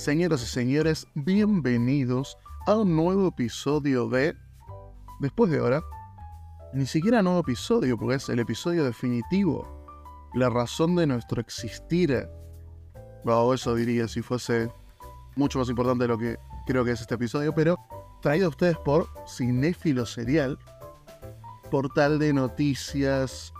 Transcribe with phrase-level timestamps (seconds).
[0.00, 4.34] Señoras y señores, bienvenidos a un nuevo episodio de
[5.20, 5.82] Después de hora.
[6.72, 9.68] Ni siquiera nuevo episodio, porque es el episodio definitivo.
[10.32, 12.26] La razón de nuestro existir.
[13.26, 14.72] O eso diría si fuese
[15.36, 17.76] mucho más importante de lo que creo que es este episodio, pero
[18.22, 20.58] traído a ustedes por Cinéfilo Serial,
[21.70, 23.52] portal de noticias,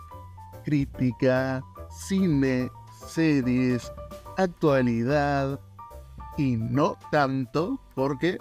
[0.63, 2.71] crítica, cine,
[3.07, 3.93] series,
[4.37, 5.59] actualidad
[6.41, 8.39] y no tanto porque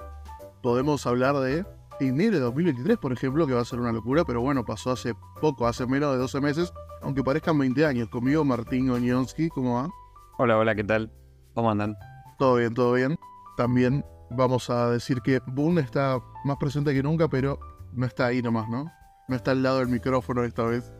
[0.62, 1.66] podemos hablar de
[2.00, 5.12] enero de 2023, por ejemplo, que va a ser una locura, pero bueno, pasó hace
[5.40, 8.08] poco, hace menos de 12 meses, aunque parezcan 20 años.
[8.08, 9.90] Conmigo Martín Oñonsky, ¿cómo va?
[10.38, 11.12] Hola, hola, ¿qué tal?
[11.54, 11.94] ¿Cómo andan?
[12.38, 13.18] Todo bien, todo bien.
[13.58, 17.60] También vamos a decir que Boone está más presente que nunca, pero
[17.92, 18.90] no está ahí nomás, ¿no?
[19.28, 20.90] No está al lado del micrófono esta vez.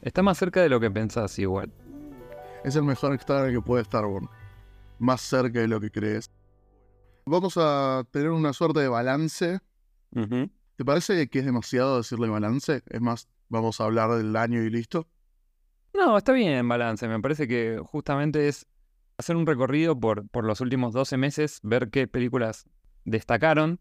[0.00, 1.70] Está más cerca de lo que pensás igual.
[2.64, 4.28] Es el mejor extra que puede estar, Boone.
[5.00, 6.30] Más cerca de lo que crees.
[7.26, 9.58] Vamos a tener una suerte de balance.
[10.76, 12.82] ¿Te parece que es demasiado decirle balance?
[12.86, 15.08] Es más, vamos a hablar del año y listo.
[15.94, 17.08] No, está bien balance.
[17.08, 18.66] Me parece que justamente es
[19.18, 22.66] hacer un recorrido por, por los últimos 12 meses, ver qué películas
[23.04, 23.80] destacaron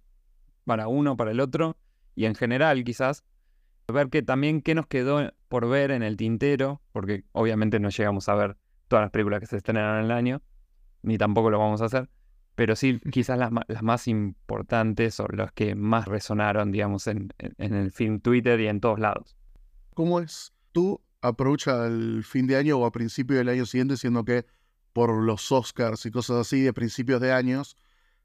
[0.66, 1.78] para uno, para el otro,
[2.16, 3.24] y en general quizás,
[3.88, 8.30] ver que también qué nos quedó por ver en el tintero, porque obviamente no llegamos
[8.30, 10.42] a ver todas las películas que se estrenaron en el año,
[11.02, 12.10] ni tampoco lo vamos a hacer,
[12.56, 17.74] pero sí quizás las, las más importantes o las que más resonaron, digamos, en, en
[17.74, 19.36] el film Twitter y en todos lados.
[19.94, 24.24] ¿Cómo es tu approach al fin de año o a principio del año siguiente, siendo
[24.24, 24.46] que
[24.94, 27.76] por los Oscars y cosas así de principios de años,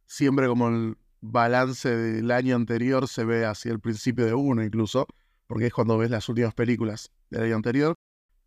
[0.06, 5.06] siempre como el balance del año anterior se ve hacia el principio de uno incluso,
[5.46, 7.94] porque es cuando ves las últimas películas del año anterior.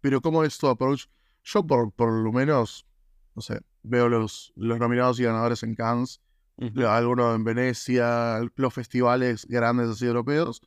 [0.02, 1.06] Pero ¿cómo es tu approach?
[1.44, 2.86] Yo por, por lo menos,
[3.36, 6.22] no sé, veo los, los nominados y ganadores en Cannes,
[6.88, 10.62] algunos en Venecia, los festivales grandes así europeos,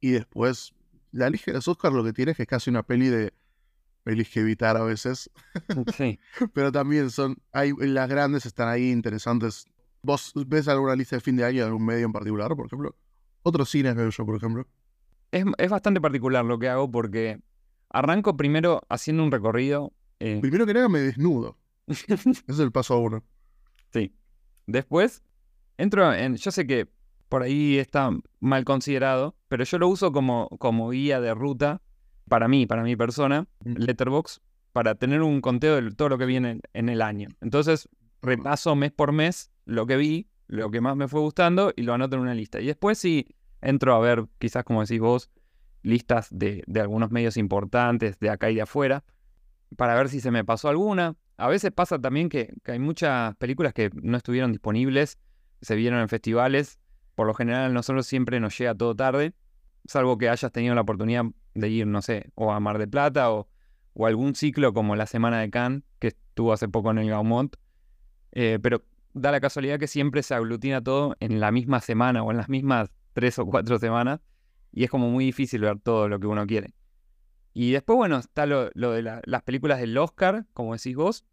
[0.00, 0.72] y después
[1.10, 3.32] la lista de los Oscars lo que tiene es que es casi una peli de
[4.04, 5.30] pelis que evitar a veces.
[5.96, 6.18] Sí.
[6.54, 9.66] Pero también son, hay, las grandes están ahí interesantes.
[10.02, 12.94] ¿Vos ves alguna lista de fin de año de algún medio en particular, por ejemplo?
[13.42, 14.66] Otros cines veo yo, por ejemplo.
[15.32, 17.40] Es, es bastante particular lo que hago porque
[17.90, 19.92] arranco primero haciendo un recorrido.
[20.20, 21.58] eh, Primero que nada me desnudo.
[22.48, 23.24] Es el paso uno.
[23.92, 24.14] sí.
[24.66, 25.22] Después
[25.78, 26.36] entro en.
[26.36, 26.88] Yo sé que
[27.28, 28.10] por ahí está
[28.40, 31.80] mal considerado, pero yo lo uso como, como guía de ruta
[32.28, 36.50] para mí, para mi persona, Letterbox, para tener un conteo de todo lo que viene
[36.50, 37.28] en, en el año.
[37.40, 37.88] Entonces,
[38.20, 41.94] repaso mes por mes lo que vi, lo que más me fue gustando y lo
[41.94, 42.60] anoto en una lista.
[42.60, 43.26] Y después sí
[43.60, 45.30] entro a ver, quizás como decís vos,
[45.82, 49.04] listas de, de algunos medios importantes de acá y de afuera,
[49.76, 51.16] para ver si se me pasó alguna.
[51.38, 55.18] A veces pasa también que, hay muchas películas que no estuvieron disponibles,
[55.62, 56.80] se vieron en festivales.
[57.14, 59.34] Por lo general nosotros siempre nos llega todo tarde,
[59.86, 63.32] salvo que hayas tenido la oportunidad de ir, no sé, o a Mar del Plata
[63.32, 63.48] o,
[63.94, 67.56] o algún ciclo como la Semana de Cannes, que estuvo hace poco en el Gaumont.
[68.32, 68.84] Eh, pero
[69.14, 72.48] da la casualidad que siempre se aglutina todo en la misma semana o en las
[72.48, 74.20] mismas tres o cuatro semanas
[74.72, 76.74] y es como muy difícil ver todo lo que uno quiere.
[77.54, 81.24] Y después, bueno, está lo, de la- las películas del Oscar, como decís vos,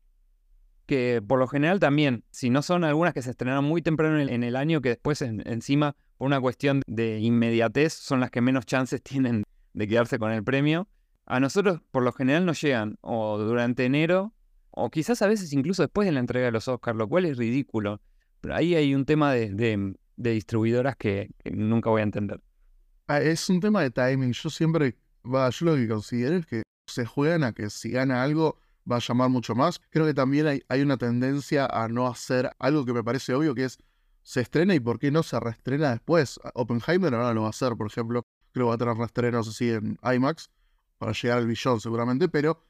[0.86, 4.44] que por lo general también, si no son algunas que se estrenaron muy temprano en
[4.44, 8.66] el, año, que después en- encima, por una cuestión de inmediatez, son las que menos
[8.66, 9.44] chances tienen
[9.74, 10.88] de quedarse con el premio.
[11.26, 14.34] A nosotros, por lo general, nos llegan o durante enero,
[14.72, 17.38] o quizás a veces incluso después de la entrega de los Oscars, lo cual es
[17.38, 18.00] ridículo.
[18.42, 22.40] Pero ahí hay un tema de, de- de distribuidoras que, que nunca voy a entender.
[23.08, 24.34] Ah, es un tema de timing.
[24.34, 28.24] Yo siempre, va, yo lo que considero es que se juegan a que si gana
[28.24, 28.59] algo
[28.90, 29.81] va a llamar mucho más.
[29.90, 33.56] Creo que también hay, hay una tendencia a no hacer algo que me parece obvio,
[33.56, 33.80] que es
[34.24, 36.40] se estrena y por qué no se reestrena después.
[36.55, 38.26] Oppenheimer ahora lo va a hacer, por ejemplo.
[38.52, 40.49] Creo que va a tener reestrenos así en IMAX
[40.97, 42.66] para llegar al billón seguramente, pero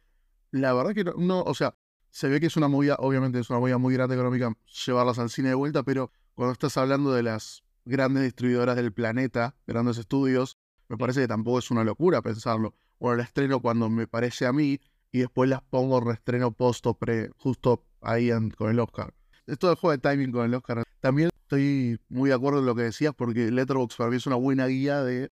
[0.52, 1.76] la verdad que no, no, o sea,
[2.10, 4.54] se ve que es una movida, obviamente es una movida muy grande económica
[4.86, 9.56] llevarlas al cine de vuelta, pero cuando estás hablando de las grandes distribuidoras del planeta,
[9.68, 10.58] grandes estudios,
[10.90, 12.76] me parece que tampoco es una locura pensarlo.
[13.00, 14.80] Bueno, la estreno cuando me parece a mí
[15.12, 19.14] y después las pongo reestreno post o pre, justo ahí en- con el Oscar.
[19.48, 20.84] Esto del juego de timing con el Oscar.
[21.00, 24.36] También estoy muy de acuerdo en lo que decías porque Letterboxd para mí es una
[24.38, 25.32] buena guía de...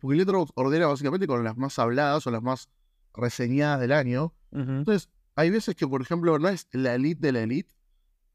[0.00, 2.68] Porque Letterboxd ordena básicamente con las más habladas o las más
[3.14, 4.34] reseñadas del año.
[4.78, 7.72] Entonces, hay veces que, por ejemplo, no es la elite de la elite,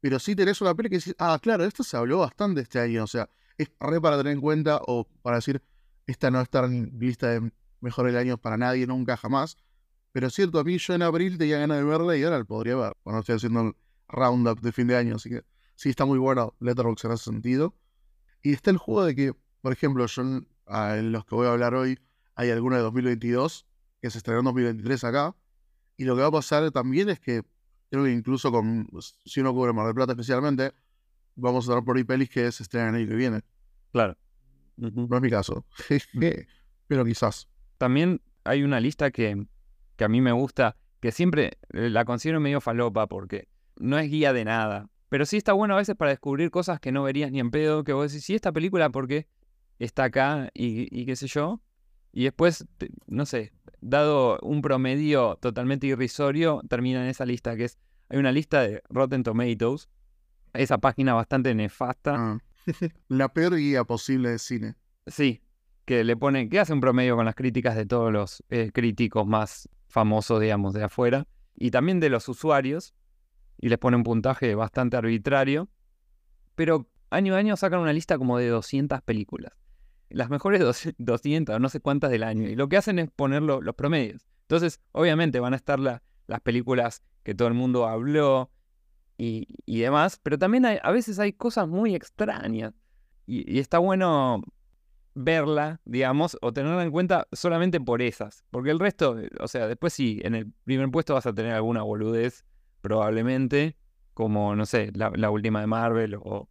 [0.00, 3.04] pero sí tenés una peli que decís, ah, claro, esto se habló bastante este año,
[3.04, 5.62] o sea, es re para tener en cuenta o para decir,
[6.06, 9.56] esta no está en lista de mejor del año para nadie, nunca, jamás.
[10.12, 12.44] Pero es cierto, a mí yo en abril tenía ganas de verla y ahora la
[12.44, 13.76] podría ver, cuando estoy haciendo el
[14.08, 15.42] roundup de fin de año, así que
[15.74, 17.74] sí está muy bueno Letterboxd en ese sentido.
[18.42, 21.52] Y está el juego de que, por ejemplo, yo en, en los que voy a
[21.52, 21.98] hablar hoy,
[22.34, 23.66] hay alguna de 2022
[24.00, 25.36] que se estrenó en 2023 acá.
[25.96, 27.42] Y lo que va a pasar también es que
[27.90, 28.88] creo que incluso con,
[29.24, 30.72] si uno cubre Mar del Plata especialmente,
[31.36, 33.42] vamos a dar por ahí pelis que se estrenan el año que viene.
[33.92, 34.16] Claro.
[34.76, 35.64] No es mi caso.
[36.88, 37.48] Pero quizás.
[37.78, 39.46] También hay una lista que,
[39.96, 44.10] que a mí me gusta, que siempre eh, la considero medio falopa porque no es
[44.10, 44.88] guía de nada.
[45.08, 47.84] Pero sí está bueno a veces para descubrir cosas que no verías ni en pedo,
[47.84, 49.26] que vos decís, sí, esta película, porque
[49.78, 50.50] está acá?
[50.54, 51.60] Y, y qué sé yo.
[52.12, 52.66] Y después,
[53.06, 57.78] no sé, dado un promedio totalmente irrisorio, termina en esa lista, que es,
[58.08, 59.88] hay una lista de Rotten Tomatoes,
[60.52, 62.14] esa página bastante nefasta.
[62.16, 62.38] Ah.
[63.08, 64.74] La peor guía posible de cine.
[65.06, 65.42] Sí,
[65.84, 69.26] que le pone, que hace un promedio con las críticas de todos los eh, críticos
[69.26, 72.94] más famosos, digamos, de afuera, y también de los usuarios,
[73.58, 75.68] y les pone un puntaje bastante arbitrario,
[76.54, 79.52] pero año a año sacan una lista como de 200 películas.
[80.08, 80.60] Las mejores
[80.98, 84.26] 200, no sé cuántas del año, y lo que hacen es poner los promedios.
[84.42, 88.50] Entonces, obviamente van a estar las películas que todo el mundo habló
[89.24, 92.74] y, demás, pero también a veces hay cosas muy extrañas.
[93.26, 94.42] y está bueno
[95.14, 98.44] verla, digamos, o tenerla en cuenta solamente por esas.
[98.50, 101.52] Porque el resto, eh, o sea, después sí, en el primer puesto vas a tener
[101.52, 102.44] alguna boludez,
[102.80, 103.76] probablemente,
[104.14, 106.48] como, no sé, la, última de Marvel o,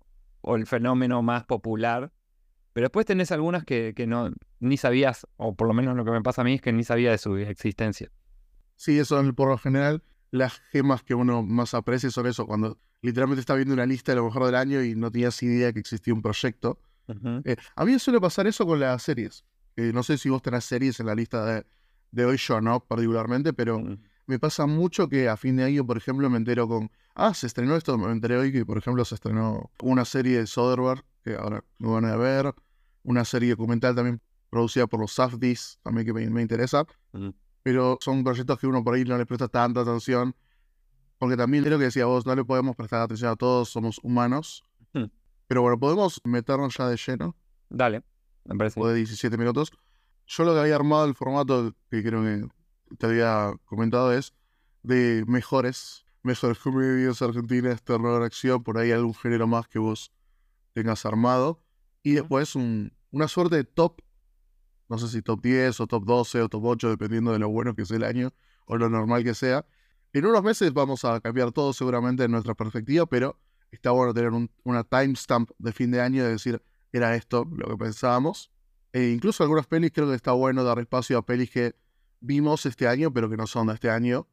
[0.55, 2.11] el fenómeno más popular.
[2.73, 6.11] Pero después tenés algunas que, que, no ni sabías, o por lo menos lo que
[6.11, 8.09] me pasa a mí es que ni sabía de su existencia.
[8.75, 12.77] Sí, eso es por lo general las gemas que uno más aprecia son eso, cuando
[13.01, 15.79] literalmente está viendo una lista de lo mejor del año y no tenías idea que
[15.79, 16.79] existía un proyecto
[17.43, 19.43] eh, a mí suele pasar eso con las series.
[19.75, 21.65] no sé si vos tenés series en la lista de,
[22.11, 23.97] de hoy, yo no particularmente, pero Mm.
[24.27, 27.47] me pasa mucho que a fin de año, por ejemplo, me entero con, ah, se
[27.47, 31.35] estrenó esto, me enteré hoy que, por ejemplo, se estrenó una serie de Soderbergh, que
[31.35, 32.53] ahora me van a ver,
[33.03, 37.29] una serie documental también producida por los Safdies, también que me, me interesa, Mm.
[37.63, 40.35] Pero son proyectos que uno por ahí no le presta tanta atención,
[41.17, 44.63] porque también creo que decía vos, no le podemos prestar atención a todos, somos humanos.
[44.93, 45.05] Hmm.
[45.47, 47.35] Pero bueno, podemos meternos ya de lleno,
[47.69, 48.03] Dale,
[48.45, 48.79] me parece.
[48.79, 49.71] o de 17 minutos.
[50.27, 52.47] Yo lo que había armado el formato que creo que
[52.97, 54.33] te había comentado es
[54.83, 60.11] de mejores, mejores comedias argentinas, terror, acción, por ahí algún género más que vos
[60.73, 61.61] tengas armado.
[62.01, 63.99] Y después un- una suerte de top,
[64.91, 67.73] no sé si top 10 o top 12 o top 8, dependiendo de lo bueno
[67.73, 68.33] que sea el año
[68.65, 69.65] o lo normal que sea.
[70.11, 73.39] En unos meses vamos a cambiar todo seguramente en nuestra perspectiva, pero
[73.71, 76.61] está bueno tener un- una timestamp de fin de año de decir,
[76.91, 78.51] era esto lo que pensábamos.
[78.91, 81.73] E incluso algunas pelis creo que está bueno dar espacio a pelis que
[82.19, 84.27] vimos este año, pero que no son de este año,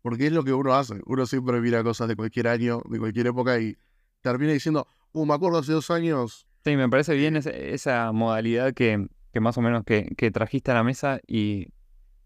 [0.00, 1.02] porque es lo que uno hace.
[1.04, 3.76] Uno siempre mira cosas de cualquier año, de cualquier época y
[4.22, 6.46] termina diciendo, uh, me acuerdo hace dos años.
[6.64, 10.70] Sí, me parece bien ese- esa modalidad que, que más o menos que, que trajiste
[10.70, 11.68] a la mesa y,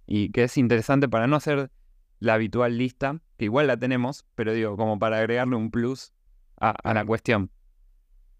[0.06, 1.70] y que es interesante para no hacer
[2.20, 6.12] la habitual lista, que igual la tenemos, pero digo, como para agregarle un plus
[6.60, 7.50] a, a la cuestión.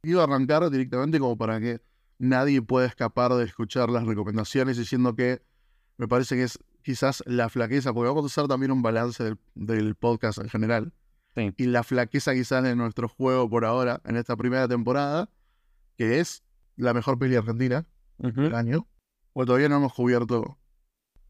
[0.05, 1.81] Iba a arrancar directamente como para que
[2.19, 5.43] nadie pueda escapar de escuchar las recomendaciones, diciendo que
[5.97, 9.39] me parece que es quizás la flaqueza, porque vamos a hacer también un balance del,
[9.55, 10.93] del podcast en general.
[11.35, 11.53] Sí.
[11.57, 15.31] Y la flaqueza quizás de nuestro juego por ahora, en esta primera temporada,
[15.97, 16.43] que es
[16.77, 17.87] la mejor peli argentina
[18.23, 18.43] Ujú.
[18.43, 18.87] del año.
[19.35, 20.59] O todavía no hemos cubierto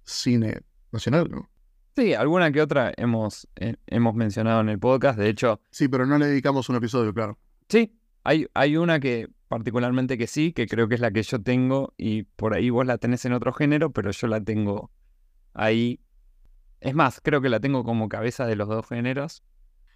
[0.04, 1.48] cine nacional, ¿no?
[1.96, 5.18] Sí, alguna que otra hemos, eh, hemos mencionado en el podcast.
[5.18, 7.38] De hecho, Sí, pero no le dedicamos un episodio, claro.
[7.68, 11.42] sí, hay, hay una que particularmente que sí, que creo que es la que yo
[11.42, 14.90] tengo y por ahí vos la tenés en otro género, pero yo la tengo
[15.52, 16.00] ahí.
[16.80, 19.42] Es más, creo que la tengo como cabeza de los dos géneros.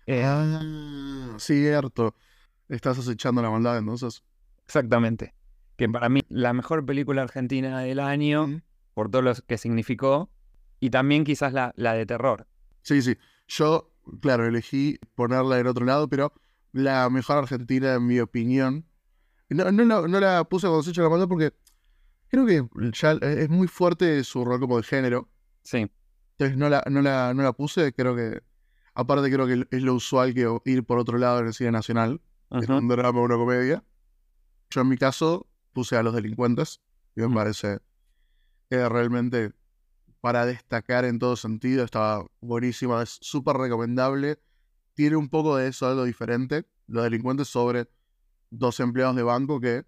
[0.06, 2.14] Eh, Ah, cierto.
[2.68, 4.22] Estás acechando la maldad, entonces.
[4.66, 5.34] Exactamente.
[5.76, 8.62] Que para mí la mejor película argentina del año,
[8.94, 10.30] por todo lo que significó,
[10.80, 12.46] y también quizás la, la de terror.
[12.82, 13.16] Sí, sí.
[13.48, 16.32] Yo, claro, elegí ponerla en otro lado, pero
[16.72, 18.86] la mejor argentina, en mi opinión.
[19.48, 21.52] No, no, la- no la puse cuando se la porque
[22.28, 25.28] creo que ya es muy fuerte su rol como de género.
[25.62, 25.90] Sí,
[26.32, 27.92] Entonces no la, no la, no la puse.
[27.92, 28.42] Creo que.
[28.94, 32.20] Aparte, creo que es lo usual que ir por otro lado en el cine nacional.
[32.50, 33.84] en ujú, un drama o una comedia.
[34.70, 36.80] Yo en mi caso puse a los delincuentes.
[37.14, 37.34] Y me Mm.
[37.34, 37.78] parece
[38.70, 39.52] que realmente
[40.22, 43.02] para destacar en todo sentido estaba buenísima.
[43.02, 44.40] Es súper recomendable.
[44.94, 46.64] Tiene un poco de eso, algo diferente.
[46.86, 47.90] Los delincuentes sobre
[48.50, 49.84] dos empleados de banco que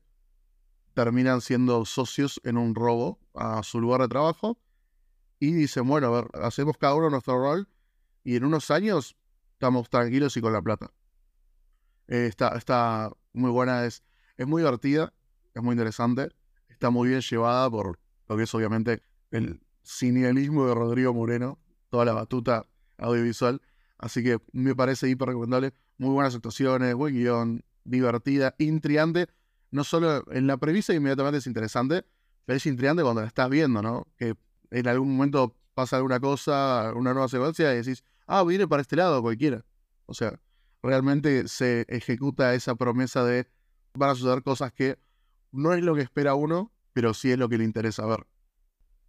[0.92, 4.59] terminan siendo socios en un robo a su lugar de trabajo.
[5.40, 7.66] Y dicen, bueno, a ver, hacemos cada uno nuestro rol
[8.25, 9.16] y en unos años
[9.54, 10.92] estamos tranquilos y con la plata.
[12.09, 14.02] Eh, está, está muy buena, es,
[14.37, 15.14] es muy divertida,
[15.58, 16.30] es muy interesante,
[16.68, 17.98] está muy bien llevada por
[18.28, 21.58] lo que es obviamente el cinealismo de Rodrigo Moreno,
[21.90, 22.66] toda la batuta
[22.98, 23.60] audiovisual.
[23.98, 25.72] Así que me parece hiper recomendable.
[25.96, 29.26] Muy buenas actuaciones, buen guion, divertida, intrigante.
[29.70, 32.04] No solo en la premisa inmediatamente es interesante,
[32.44, 34.06] pero es intrigante cuando la estás viendo, ¿no?
[34.16, 34.34] Que
[34.70, 38.96] en algún momento pasa alguna cosa, una nueva secuencia y decís, ah, viene para este
[38.96, 39.64] lado cualquiera.
[40.06, 40.40] O sea,
[40.82, 43.48] realmente se ejecuta esa promesa de
[43.94, 44.98] van a suceder cosas que
[45.52, 48.26] no es lo que espera uno, pero sí es lo que le interesa ver.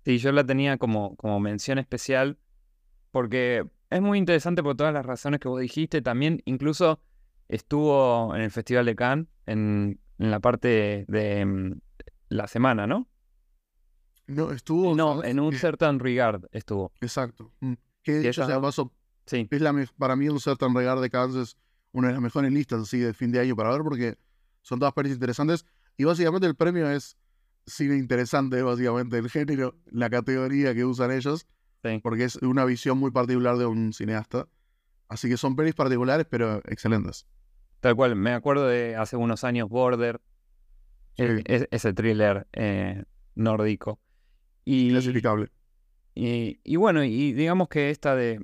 [0.05, 2.37] Sí, yo la tenía como, como mención especial
[3.11, 6.01] porque es muy interesante por todas las razones que vos dijiste.
[6.01, 6.99] También incluso
[7.47, 11.79] estuvo en el Festival de Cannes, en, la parte de, mm,
[12.29, 13.07] la semana, ¿no?
[14.27, 14.95] No, estuvo...
[14.95, 16.91] No, en un certain regard estuvo.
[17.01, 17.51] Exacto.
[17.61, 17.73] Mm.
[18.03, 18.45] Que de hecho,
[19.25, 19.47] sí.
[19.49, 21.57] es la, para mí un certain regard de Cannes es
[21.91, 24.17] una de las mejores listas así de fin de año para ver porque
[24.61, 25.65] son todas pelis interesantes
[25.99, 27.17] y básicamente el premio es
[27.67, 31.45] cine interesante, básicamente el género, la categoría que usan ellos,
[32.01, 34.47] porque es una visión muy particular de un cineasta.
[35.09, 37.27] Así que son pelis particulares, pero excelentes.
[37.81, 40.21] Tal cual, me acuerdo de hace unos años Border,
[41.17, 43.03] e, ese thriller eh,
[43.35, 43.99] nórdico.
[44.63, 45.51] Y, Clasificable.
[46.15, 48.39] Y, y, bueno, y digamos que esta de,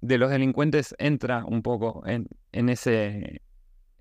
[0.00, 3.42] de los delincuentes entra un poco en, en, ese,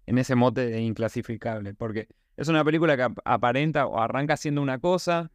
[0.05, 2.07] en ese mote de inclasificable, porque
[2.38, 5.32] es una película que aparenta o arranca siendo una cosa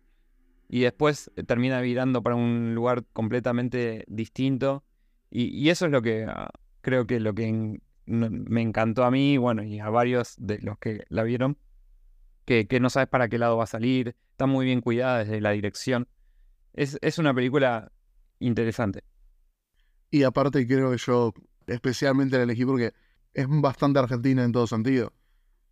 [0.68, 4.84] y después eh, termina virando para un lugar completamente distinto.
[5.28, 9.62] Y, eso es lo que ah, creo que lo que me encantó a mí, bueno,
[9.62, 11.58] y a varios de los que la vieron,
[12.44, 15.50] que, no sabes para qué lado va a salir, está muy bien cuidada desde la
[15.50, 16.06] dirección.
[16.74, 17.90] Es, es una película
[18.38, 19.04] interesante.
[20.10, 21.32] Y aparte creo que yo
[21.66, 22.92] especialmente la elegí porque
[23.32, 25.12] es bastante argentina en todo sentido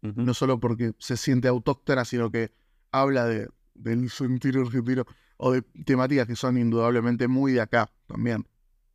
[0.02, 2.52] no solo porque se siente autóctona, sino que
[2.90, 5.04] habla de, del sentir argentino
[5.36, 8.46] o de temáticas que son indudablemente muy de acá también.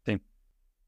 [0.05, 0.21] Sí.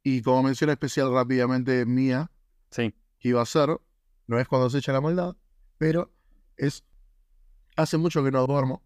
[0.04, 2.32] Y como mención especial rápidamente mía,
[2.72, 2.94] sí.
[3.20, 3.80] que iba a ser,
[4.28, 5.36] no es cuando se echa la maldad,
[5.78, 6.12] pero
[6.58, 6.84] es
[7.78, 8.82] Hace mucho que no duermo,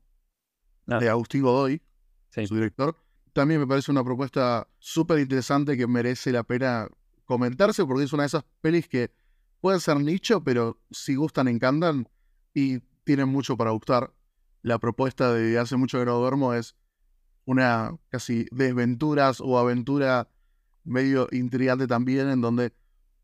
[0.88, 1.00] ah.
[1.00, 1.82] de Agustín Godoy,
[2.30, 2.98] su director.
[3.32, 6.90] También me parece una propuesta súper interesante que merece la pena
[7.24, 9.10] comentarse porque es una de esas pelis que
[9.62, 12.10] pueden ser nicho, pero si gustan, encantan
[12.54, 14.14] y tienen mucho para gustar.
[14.64, 16.76] La propuesta de hace mucho que no duermo es
[17.46, 20.30] una casi desventuras o aventura
[20.84, 22.74] medio intrigante también, en donde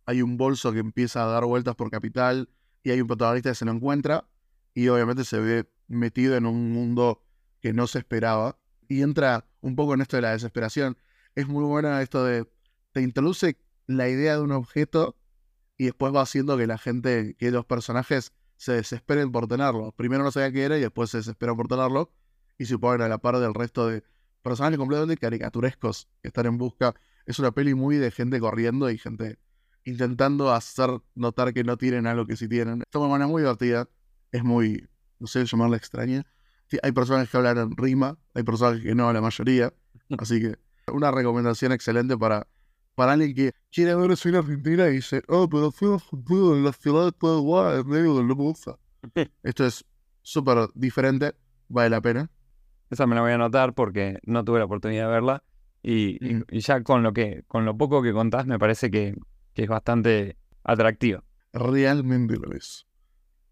[0.06, 2.50] hay un bolso que empieza a dar vueltas por capital
[2.84, 4.28] y hay un protagonista que se lo encuentra
[4.74, 7.24] y obviamente se ve metido en un mundo
[7.60, 10.98] que no se esperaba y entra un poco en esto de la desesperación.
[11.36, 12.48] Es muy buena esto de,
[12.94, 15.18] te introduce la idea de un objeto
[15.78, 19.92] y después va haciendo que la gente, que los personajes se desesperen por tenerlo.
[19.92, 22.12] Primero no sabían qué era y después se desesperan por tenerlo
[22.58, 24.04] y se ponen a la par del resto de
[24.42, 26.96] personajes completamente caricaturescos que están en busca.
[27.26, 29.38] Es una peli muy de gente corriendo y gente
[29.84, 32.82] intentando hacer notar que no tienen algo que sí tienen.
[32.82, 33.88] Es una manera muy divertida,
[34.32, 34.88] es muy,
[35.20, 36.26] no sé, llamarla extraña.
[36.84, 39.74] Hay personajes que hablan en rima, hay personajes que no, la mayoría.
[40.18, 40.56] Así que
[40.92, 42.48] una recomendación excelente para
[42.98, 46.74] para alguien que quiere ver eso en Argentina y dice, oh, pero fui en la
[46.74, 49.86] ciudad de Paraguay, en medio de la Esto es
[50.24, 51.36] súper diferente,
[51.68, 52.32] vale la pena.
[52.90, 55.44] Esa me la voy a anotar porque no tuve la oportunidad de verla.
[55.84, 56.58] Y, mm.
[56.58, 59.16] ya con lo que, con lo poco que contás, me parece que,
[59.54, 61.24] es bastante atractiva.
[61.54, 62.88] Realmente lo es.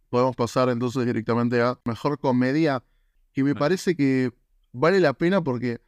[0.09, 2.83] Podemos pasar entonces directamente a mejor comedia,
[3.31, 4.31] que me parece que
[4.71, 5.81] vale la pena porque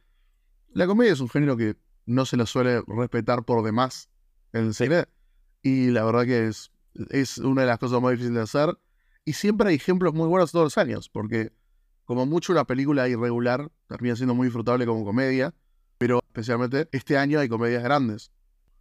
[0.74, 1.74] la comedia es un género que
[2.08, 4.08] no se lo suele respetar por demás
[4.52, 5.04] en el cine.
[5.62, 6.72] Y la verdad que es,
[7.10, 8.78] es una de las cosas más difíciles de hacer.
[9.24, 11.52] Y siempre hay ejemplos muy buenos todos los años, porque
[12.04, 15.54] como mucho una película irregular termina siendo muy disfrutable como comedia,
[15.98, 18.32] pero especialmente este año hay comedias grandes.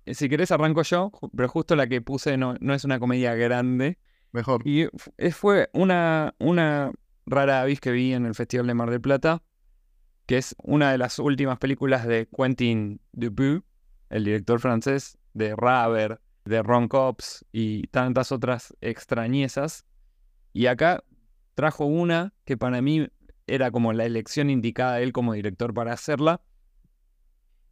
[0.05, 3.36] Eh, si querés arranco yo, pero justo la que puse no, no es una comedia
[3.36, 4.00] grande.
[4.31, 4.62] Mejor.
[4.65, 4.88] Y
[5.31, 6.91] fue una, una
[7.25, 9.43] rara avis que vi en el Festival de Mar del Plata,
[10.27, 13.63] que es una de las últimas películas de Quentin Dupieux,
[14.10, 19.86] el director francés de Raver, de Ron Cops y tantas otras extrañezas.
[20.51, 21.03] Y acá
[21.55, 23.07] trajo una que para mí
[23.48, 26.41] era como la elección indicada él como director para hacerla.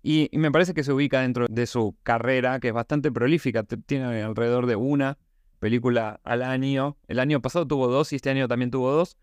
[0.01, 3.63] Y, me parece que se ubica dentro de su carrera, que es bastante prolífica.
[3.63, 5.17] Tiene alrededor de una
[5.59, 6.95] película al año.
[7.07, 9.17] El año pasado tuvo dos y este año también tuvo dos.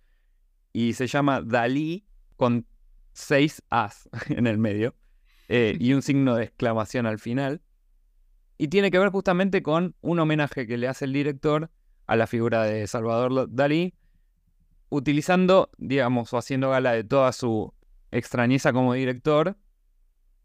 [0.72, 2.04] Y se llama Dalí,
[2.36, 2.66] con
[3.12, 4.94] seis As en el medio
[5.48, 7.62] eh, y un signo de exclamación al final.
[8.58, 11.70] Y tiene que ver justamente con un homenaje que le hace el director
[12.06, 13.94] a la figura de Salvador Dalí,
[14.88, 17.72] utilizando, digamos, o haciendo gala de toda su
[18.10, 19.56] extrañeza como director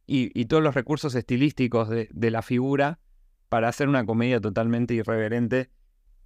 [0.05, 2.99] y, todos los recursos estilísticos de, la figura
[3.49, 5.69] para hacer una comedia totalmente irreverente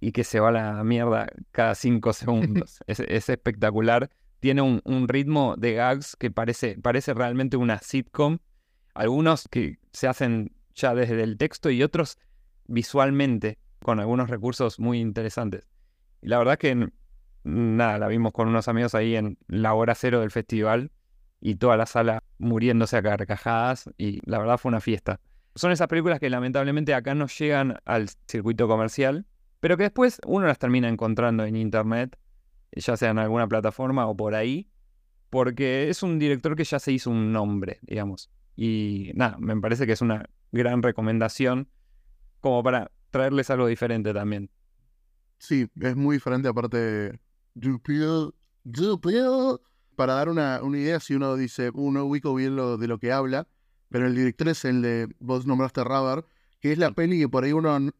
[0.00, 2.78] y que se va a la mierda cada cinco segundos.
[2.86, 4.10] es, espectacular.
[4.42, 8.38] Tiene un, ritmo de gags que parece, parece realmente una sitcom.
[8.92, 12.18] Algunos que se hacen ya desde el texto y otros
[12.66, 15.68] visualmente, con algunos recursos muy interesantes.
[16.22, 16.88] Y la verdad que
[17.44, 20.90] nada, la vimos con unos amigos ahí en la hora cero del festival
[21.40, 25.20] y toda la sala muriéndose a carcajadas y la verdad fue una fiesta.
[25.54, 29.24] Son esas películas que lamentablemente acá no llegan al circuito comercial,
[29.60, 32.18] pero que después uno las termina encontrando en internet,
[32.80, 34.68] ya sea en alguna plataforma o por ahí,
[35.30, 38.30] porque es un director que ya se hizo un nombre, digamos.
[38.56, 41.68] Y nada, me parece que es una gran recomendación
[42.40, 44.50] como para traerles algo diferente también.
[45.38, 47.18] Sí, es muy diferente aparte.
[49.96, 53.46] Para dar una, idea, si uno dice, uno ubico bien lo, de lo que habla,
[53.88, 56.24] pero el director es el de, vos nombraste Rubber,
[56.60, 57.90] que es la peli que por ahí uno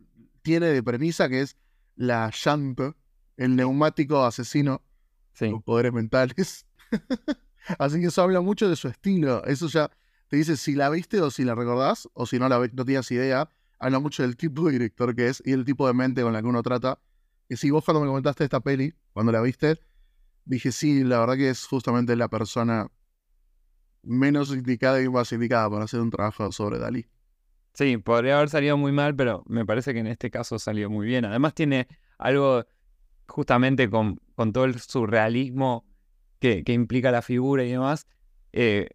[0.43, 1.57] tiene de premisa, que es
[1.97, 2.81] la Shunt,
[3.37, 4.83] el neumático asesino
[5.39, 6.67] con poderes mentales.
[7.79, 9.45] Así que eso habla mucho de su estilo.
[9.45, 9.91] Eso ya
[10.29, 13.11] te dice si la viste o si la recordás, o si no la no tienes
[13.11, 13.49] idea.
[13.79, 16.41] Habla mucho del tipo de director que es y el tipo de mente con la
[16.41, 16.99] que uno trata.
[17.49, 19.79] Y si vos cuando me comentaste esta peli, cuando la viste,
[20.45, 22.89] dije, sí, la verdad que es justamente la persona
[24.03, 27.07] menos indicada y más indicada para hacer un trabajo sobre Dalí.
[27.75, 31.07] Sí, podría haber salido muy mal, pero me parece que en este caso salió muy
[31.07, 31.25] bien.
[31.25, 32.65] Además tiene algo
[33.33, 35.85] justamente con, con todo el surrealismo
[36.39, 38.07] que, que, implica la figura y demás,
[38.53, 38.89] eh,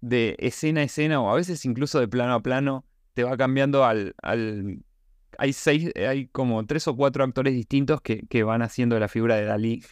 [0.00, 3.84] de escena a escena o a veces incluso de plano a plano, te va cambiando
[3.84, 4.14] al...
[4.22, 4.82] al
[5.40, 9.36] hay seis, hay como tres o cuatro actores distintos que, que van haciendo la figura
[9.36, 9.82] de Dalí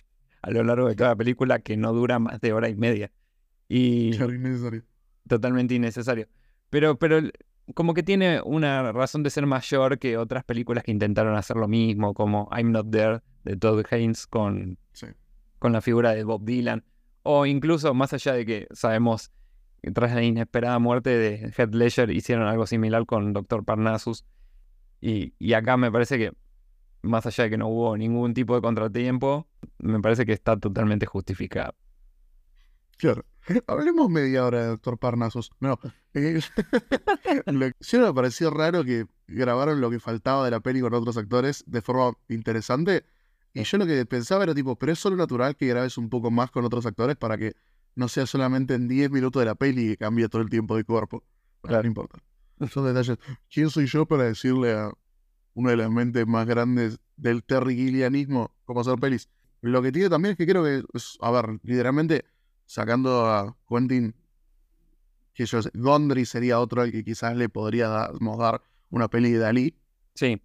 [0.42, 3.12] a lo largo de toda la película que no dura más de hora y media.
[3.68, 4.84] Y innecesario.
[5.28, 6.28] Totalmente innecesario.
[6.70, 7.20] Pero, pero
[7.74, 11.68] como que tiene una razón de ser mayor que otras películas que intentaron hacer lo
[11.68, 14.78] mismo, como I'm Not There de Todd Haynes con,
[15.58, 16.84] con la figura de Bob Dylan.
[17.22, 19.32] O incluso más allá de que sabemos
[19.82, 23.64] que tras la inesperada muerte de Heath Ledger hicieron algo similar con Dr.
[23.64, 24.24] Parnassus.
[25.00, 26.32] Y, y acá me parece que
[27.02, 29.48] más allá de que no hubo ningún tipo de contratiempo,
[29.78, 31.74] me parece que está totalmente justificado.
[32.98, 33.24] Claro.
[33.66, 35.50] Hablemos media hora de Doctor Parnasos.
[35.60, 35.78] No.
[36.14, 36.40] Eh,
[37.80, 41.64] sí me pareció raro que grabaron lo que faltaba de la peli con otros actores
[41.66, 43.04] de forma interesante.
[43.54, 46.30] Y yo lo que pensaba era tipo, pero es solo natural que grabes un poco
[46.30, 47.54] más con otros actores para que
[47.94, 50.84] no sea solamente en 10 minutos de la peli y cambie todo el tiempo de
[50.84, 51.24] cuerpo.
[51.62, 52.18] Claro, no importa.
[52.70, 53.18] Son detalles.
[53.50, 54.90] ¿Quién soy yo para decirle a
[55.56, 59.30] una de las mentes más grandes del terrigilianismo como hacer pelis.
[59.62, 60.82] Lo que tiene también es que creo que,
[61.20, 62.26] a ver, literalmente
[62.66, 64.14] sacando a Quentin,
[65.32, 69.38] que yo sé, Gondry sería otro al que quizás le podríamos dar una peli de
[69.38, 69.76] Dalí.
[70.14, 70.40] Sí.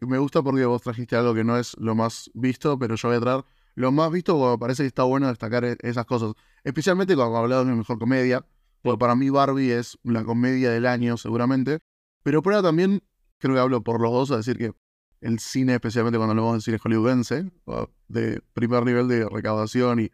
[0.00, 3.18] Me gusta porque vos trajiste algo que no es lo más visto, pero yo voy
[3.18, 3.44] a traer
[3.74, 6.32] lo más visto porque me parece que está bueno destacar e-, esas cosas.
[6.64, 8.44] Especialmente cuando hablado de mejor comedia,
[8.82, 11.80] porque para mí Barbie es la comedia del año seguramente,
[12.22, 13.02] pero prueba también
[13.38, 14.72] creo que hablo por los dos a decir que
[15.20, 17.50] el cine, especialmente cuando hablamos de cine hollywoodense,
[18.08, 20.10] de primer nivel de recaudación y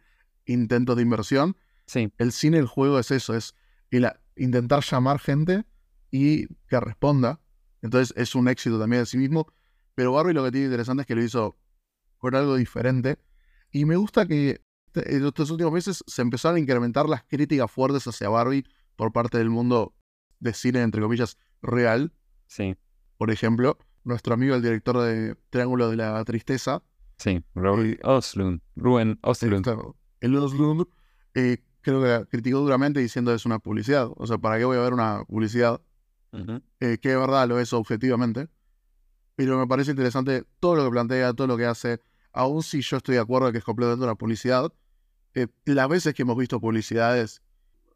[0.46, 1.56] intentos de inversión,
[1.86, 2.12] sí.
[2.18, 3.54] el cine, el juego es eso, es
[4.36, 5.64] intentar llamar gente
[6.10, 7.40] y que responda.
[7.82, 9.46] Entonces es un éxito también de sí mismo.
[9.94, 11.58] Pero Barbie lo que tiene interesante es que lo hizo
[12.18, 13.18] con algo diferente.
[13.70, 14.60] Y me gusta que
[14.94, 18.64] en estos últimos meses se empezaron a incrementar las críticas fuertes hacia Barbie
[18.96, 19.94] por parte del mundo
[20.40, 22.12] de cine, entre comillas, real.
[22.46, 22.76] Sí
[23.16, 26.82] por ejemplo, nuestro amigo el director de Triángulo de la Tristeza.
[27.18, 28.60] Sí, Ruben eh, Oslund.
[28.76, 29.66] Ruben Oslund.
[30.20, 30.86] El Oslund
[31.34, 34.08] eh, creo que criticó duramente diciendo es una publicidad.
[34.16, 35.80] O sea, ¿para qué voy a ver una publicidad?
[36.80, 38.48] Eh, que de verdad lo es objetivamente.
[39.36, 42.00] Pero me parece interesante todo lo que plantea, todo lo que hace.
[42.32, 44.72] Aún si yo estoy de acuerdo que es completamente una publicidad,
[45.64, 47.42] las veces que hemos visto publicidades,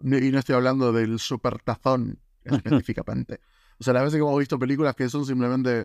[0.02, 3.40] y no estoy hablando del supertazón específicamente,
[3.78, 5.84] o sea, las veces que hemos visto películas que son simplemente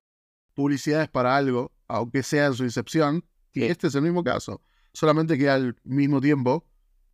[0.53, 4.61] publicidades para algo, aunque sea en su incepción, y este es el mismo caso.
[4.95, 6.65] Solamente que al mismo tiempo,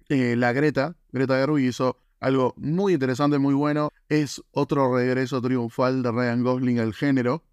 [0.08, 3.90] eh, la Greta, Greta Gerwig hizo algo muy interesante, muy bueno.
[4.08, 7.44] Es otro regreso triunfal de Ryan Gosling al género,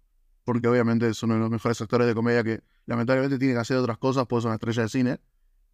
[0.43, 3.77] porque obviamente es uno de los mejores actores de comedia que lamentablemente tiene que hacer
[3.77, 5.19] otras cosas, pues es una estrella de cine.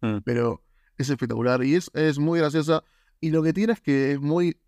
[0.00, 0.18] Mm.
[0.24, 0.62] Pero
[0.96, 2.82] es espectacular y es, es muy graciosa.
[3.20, 4.58] Y lo que tiene es que es muy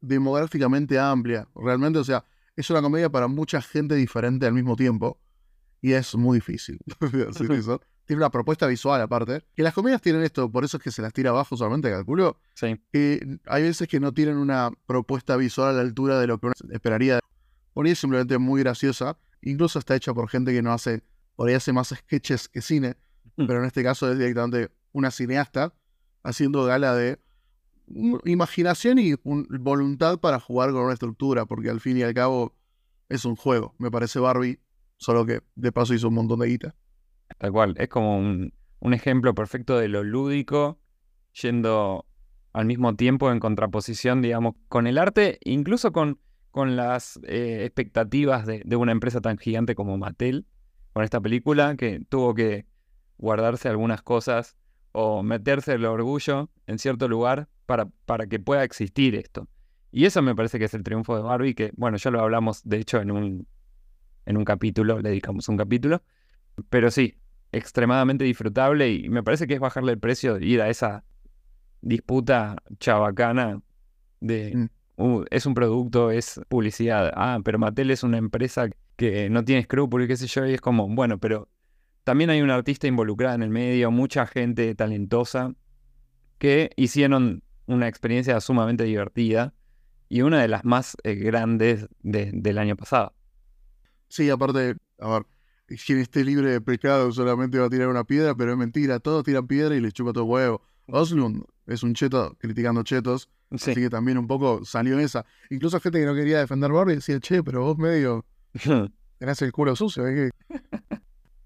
[0.00, 1.48] demográficamente amplia.
[1.56, 5.18] Realmente, o sea, es una comedia para mucha gente diferente al mismo tiempo.
[5.80, 7.80] Y es muy difícil decir eso.
[8.06, 9.42] Tiene una propuesta visual aparte.
[9.54, 12.38] Que las comedias tienen esto, por eso es que se las tira abajo solamente, calculo.
[12.54, 12.78] Sí.
[12.92, 16.46] Que hay veces que no tienen una propuesta visual a la altura de lo que
[16.46, 17.20] uno esperaría.
[17.72, 19.16] Por ahí es simplemente muy graciosa.
[19.42, 21.02] Incluso está hecha por gente que no hace,
[21.36, 22.96] por ahí hace más sketches que cine.
[23.36, 23.46] Mm.
[23.46, 25.72] Pero en este caso es directamente una cineasta
[26.22, 27.18] haciendo gala de
[28.24, 32.54] imaginación y un- voluntad para jugar con una estructura, porque al fin y al cabo
[33.08, 33.74] es un juego.
[33.78, 34.60] Me parece Barbie,
[34.96, 36.74] solo que de paso hizo un montón de guita.
[37.38, 37.74] Tal cual.
[37.78, 38.52] Es como un,
[38.92, 40.78] ejemplo perfecto de lo lúdico,
[41.40, 42.06] yendo
[42.52, 48.46] al mismo tiempo en contraposición, digamos, con el arte, incluso con, con las eh, expectativas
[48.46, 50.46] de, de una empresa tan gigante como Mattel,
[50.92, 52.66] con esta película, que tuvo que
[53.18, 54.56] guardarse algunas cosas
[54.92, 59.48] o meterse el orgullo en cierto lugar para, para que pueda existir esto.
[59.90, 62.62] Y eso me parece que es el triunfo de Barbie, que, bueno, ya lo hablamos,
[62.64, 63.46] de hecho, en un,
[64.26, 66.02] en un capítulo, le dedicamos un capítulo.
[66.70, 67.14] Pero sí,
[67.52, 71.04] extremadamente disfrutable y me parece que es bajarle el precio, ir a esa
[71.80, 73.60] disputa chabacana
[74.20, 74.66] de Mm.
[74.96, 77.12] uh, es un producto, es publicidad.
[77.14, 80.54] Ah, pero Mattel es una empresa que no tiene escrúpulos y qué sé yo, y
[80.54, 81.48] es como, bueno, pero
[82.04, 85.54] también hay una artista involucrada en el medio, mucha gente talentosa
[86.38, 89.52] que hicieron una experiencia sumamente divertida
[90.08, 93.14] y una de las más eh, grandes de- del año pasado.
[94.08, 95.26] Sí, aparte, a ver,
[95.66, 99.24] quien esté libre de pecado solamente va a tirar una piedra, pero es mentira, todos
[99.24, 100.60] tiran piedra y les chupa todo huevo.
[100.86, 103.70] Oslund es un cheto criticando chetos, Sí.
[103.70, 105.24] así que también un poco salió esa.
[105.50, 108.24] Incluso gente que no quería defender Barbie decía, che, pero vos medio
[109.18, 110.06] tenés el culo sucio.
[110.08, 110.30] ¿eh?
[110.50, 110.98] ¿Qué-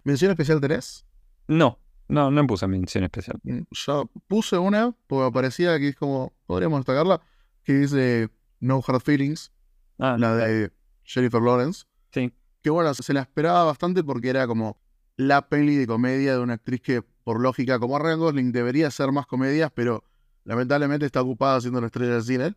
[0.04, 1.04] ¿Mención especial tenés?
[1.48, 1.78] no,
[2.08, 3.38] no, no puse mención especial.
[3.42, 7.20] Mm, Yo puse una, porque me parecía que es como, podríamos destacarla,
[7.64, 9.52] que de No Hard Feelings,
[9.98, 10.72] Ah, la de
[11.04, 11.84] Jennifer Lawrence.
[12.12, 12.32] sí.
[12.62, 14.78] Que bueno, se la esperaba bastante porque era como
[15.16, 19.12] la peli de comedia de una actriz que, por lógica, como Ryan Gosling, debería hacer
[19.12, 20.04] más comedias, pero
[20.44, 22.54] lamentablemente está ocupada haciendo la estrella del cine.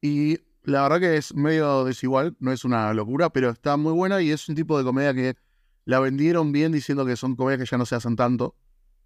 [0.00, 4.20] Y la verdad que es medio desigual, no es una locura, pero está muy buena
[4.22, 5.36] y es un tipo de comedia que
[5.84, 8.54] la vendieron bien diciendo que son comedias que ya no se hacen tanto.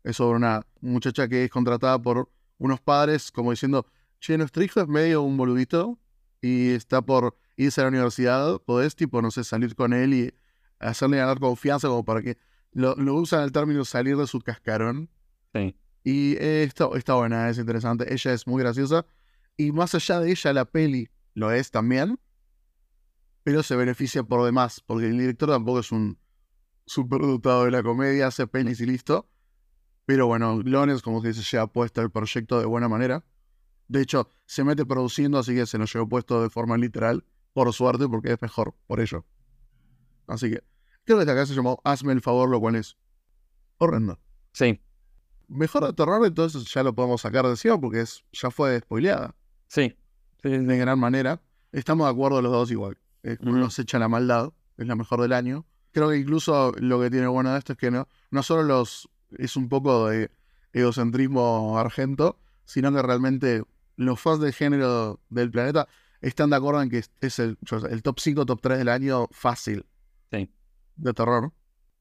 [0.03, 2.29] Es sobre una muchacha que es contratada por
[2.59, 3.87] unos padres como diciendo,
[4.19, 5.99] che, nuestro hijo es medio un boludito
[6.41, 10.35] y está por irse a la universidad, podés tipo, no sé, salir con él y
[10.79, 12.39] hacerle ganar confianza como para que
[12.73, 15.11] lo, lo usan el término salir de su cascarón.
[15.55, 15.77] Sí.
[16.05, 18.13] Y eh, está, buena, es interesante.
[18.13, 19.07] Ella es muy graciosa.
[19.57, 22.19] Y más allá de ella, la peli lo es también.
[23.45, 26.19] Pero se beneficia por demás, porque el director tampoco es un
[26.87, 29.29] superdotado de la comedia, hace pelis y listo.
[30.05, 33.25] Pero bueno, Lawrence como que se lleva puesto el proyecto de buena manera.
[33.89, 37.73] De hecho, se mete produciendo, así que se lo llevó puesto de forma literal, por
[37.73, 39.25] suerte, porque es mejor, por ello.
[40.27, 40.63] Así que,
[41.05, 42.97] creo que esta acá se llamó Hazme el favor, lo cual es
[43.79, 44.19] horrendo.
[44.53, 44.81] Sí,
[45.49, 49.35] Mejor de terror, entonces ya lo podemos sacar de encima porque es, ya fue spoileada
[49.73, 49.97] sí.
[50.43, 51.41] De gran manera.
[51.73, 52.99] Estamos de acuerdo los dos igual.
[53.23, 53.39] Eh,
[53.71, 55.65] se echa la maldad, es la mejor del año.
[55.93, 59.09] Creo que incluso lo que tiene bueno de esto es que no, no solo los
[59.39, 60.31] es un poco de
[60.73, 63.63] egocentrismo argento, sino que realmente
[63.97, 65.89] los fans del género del planeta
[66.23, 67.59] están de acuerdo en que es- es el,
[68.03, 69.85] top 5, top 3 del año fácil
[70.31, 70.51] Sí.
[70.97, 71.53] de terror.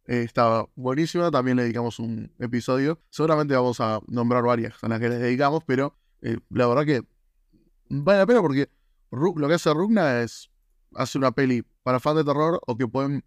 [0.07, 2.99] Eh, estaba buenísima, también le dedicamos un episodio.
[3.09, 7.01] Seguramente vamos a nombrar varias a las que les dedicamos, pero eh, la verdad que
[7.89, 8.69] vale la pena porque
[9.11, 10.49] Ru- lo que hace Rugna es
[10.95, 13.23] hace una peli para fans de terror o que pueden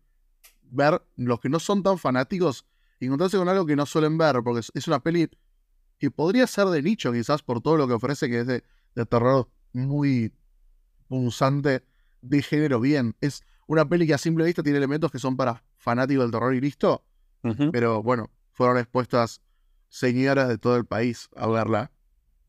[0.62, 2.66] ver los que no son tan fanáticos
[3.00, 5.28] y encontrarse con algo que no suelen ver, porque es, es una peli
[5.98, 9.06] que podría ser de nicho quizás por todo lo que ofrece, que es de, de
[9.06, 10.32] terror muy
[11.08, 11.82] punzante,
[12.22, 13.14] de género bien.
[13.20, 16.54] Es una peli que a simple vista tiene elementos que son para fanáticos del terror
[16.54, 17.04] y listo,
[17.72, 19.40] pero bueno, fueron expuestas
[19.88, 21.90] señoras de todo el país a verla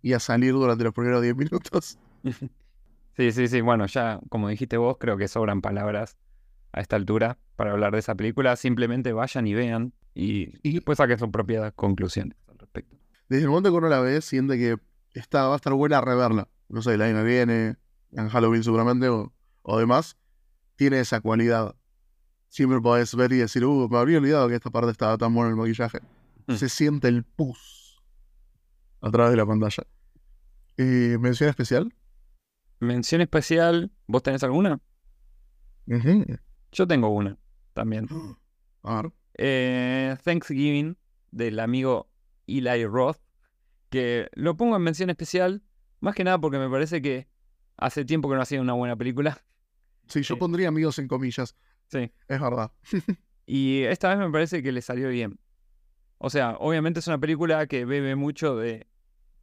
[0.01, 1.97] y a salir durante los primeros 10 minutos.
[3.17, 3.61] Sí, sí, sí.
[3.61, 6.17] Bueno, ya como dijiste vos, creo que sobran palabras
[6.73, 8.57] a esta altura para hablar de esa película.
[8.57, 12.97] Simplemente vayan y vean y, Y- después saquen sus propias conclusiones al respecto.
[13.29, 14.75] Desde el momento que uno la ve, siente que
[15.13, 16.49] está, va a estar buena reverla.
[16.67, 17.77] No sé, el año viene,
[18.11, 20.17] en Halloween seguramente, o, o demás,
[20.75, 21.75] tiene esa cualidad.
[22.49, 25.49] Siempre podés ver y decir, uh, me habría olvidado que esta parte estaba tan buena
[25.49, 25.99] el maquillaje.
[26.47, 26.55] Mm.
[26.55, 28.01] Se siente el pus
[29.01, 29.83] a través de la pantalla.
[30.77, 31.93] Eh, ¿Mención especial?
[32.79, 34.79] Mención especial, ¿vos tenés alguna?
[36.71, 37.37] Yo tengo una
[37.73, 38.07] también.
[38.83, 39.11] A ver.
[39.37, 40.97] Eh, Thanksgiving
[41.31, 42.09] del amigo
[42.47, 43.19] Eli Roth,
[43.89, 45.61] que lo pongo en mención especial,
[45.99, 47.27] más que nada porque me parece que
[47.77, 49.41] hace tiempo que no hacía una buena película
[50.07, 50.39] Sí, yo Sí.
[50.39, 51.55] pondría amigos en comillas,
[51.87, 52.11] Sí.
[52.27, 52.71] es verdad.
[53.47, 55.39] Y esta vez me parece que le salió bien.
[56.17, 58.87] O sea, obviamente es una película que bebe mucho de,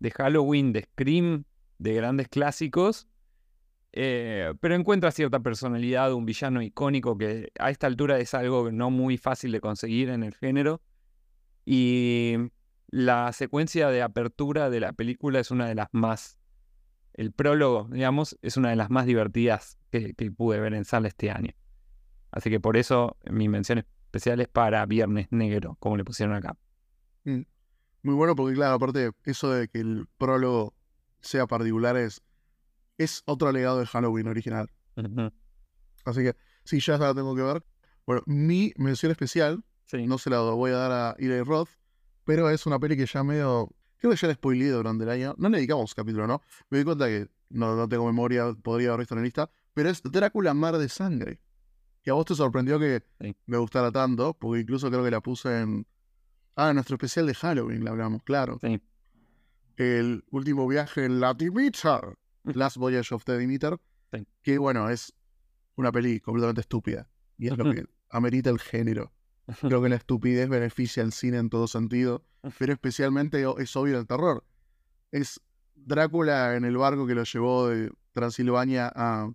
[0.00, 1.44] de Halloween, de Scream,
[1.78, 3.06] de grandes clásicos,
[3.92, 8.90] eh, pero encuentra cierta personalidad, un villano icónico que a esta altura es algo no
[8.90, 10.80] muy fácil de conseguir en el género.
[11.64, 12.36] Y
[12.88, 16.38] la secuencia de apertura de la película es una de las más...
[17.14, 21.08] El prólogo, digamos, es una de las más divertidas que, que pude ver en sala
[21.08, 21.52] este año.
[22.30, 26.56] Así que por eso mi mención especial es para Viernes Negro, como le pusieron acá.
[27.24, 27.42] Mm.
[28.04, 30.74] Muy bueno porque, claro, aparte, eso de que el prólogo
[31.20, 32.22] sea particular es,
[32.98, 34.70] es otro legado de Halloween original.
[36.04, 37.62] Así que, sí, ya la tengo que ver.
[38.06, 40.06] Bueno, mi mención especial, Sí.
[40.06, 41.68] no se la voy a dar a Eli Roth,
[42.24, 43.70] pero es una peli que ya medio.
[44.02, 45.34] Creo que ya la spoileé durante el año.
[45.38, 46.42] No le dedicamos capítulo, ¿no?
[46.70, 49.48] Me di cuenta que no, no tengo memoria, podría haber visto en la lista.
[49.74, 51.38] Pero es Drácula Mar de Sangre.
[52.02, 53.36] Que a vos te sorprendió que Sí.
[53.46, 55.86] me gustara tanto, porque incluso creo que la puse en.
[56.56, 58.58] Ah, en nuestro especial de Halloween la hablamos, claro.
[58.60, 58.82] Sí.
[59.76, 62.18] El último viaje en la Demeter.
[62.44, 63.38] Last Voyage of the.
[63.38, 64.26] Sí.
[64.42, 65.14] Que bueno, es
[65.76, 67.08] una peli completamente estúpida.
[67.38, 69.12] Y es lo que amerita el género.
[69.60, 72.24] Creo que la estupidez beneficia al cine en todo sentido,
[72.58, 74.44] pero especialmente es obvio el terror.
[75.10, 75.40] Es
[75.74, 79.32] Drácula en el barco que lo llevó de Transilvania a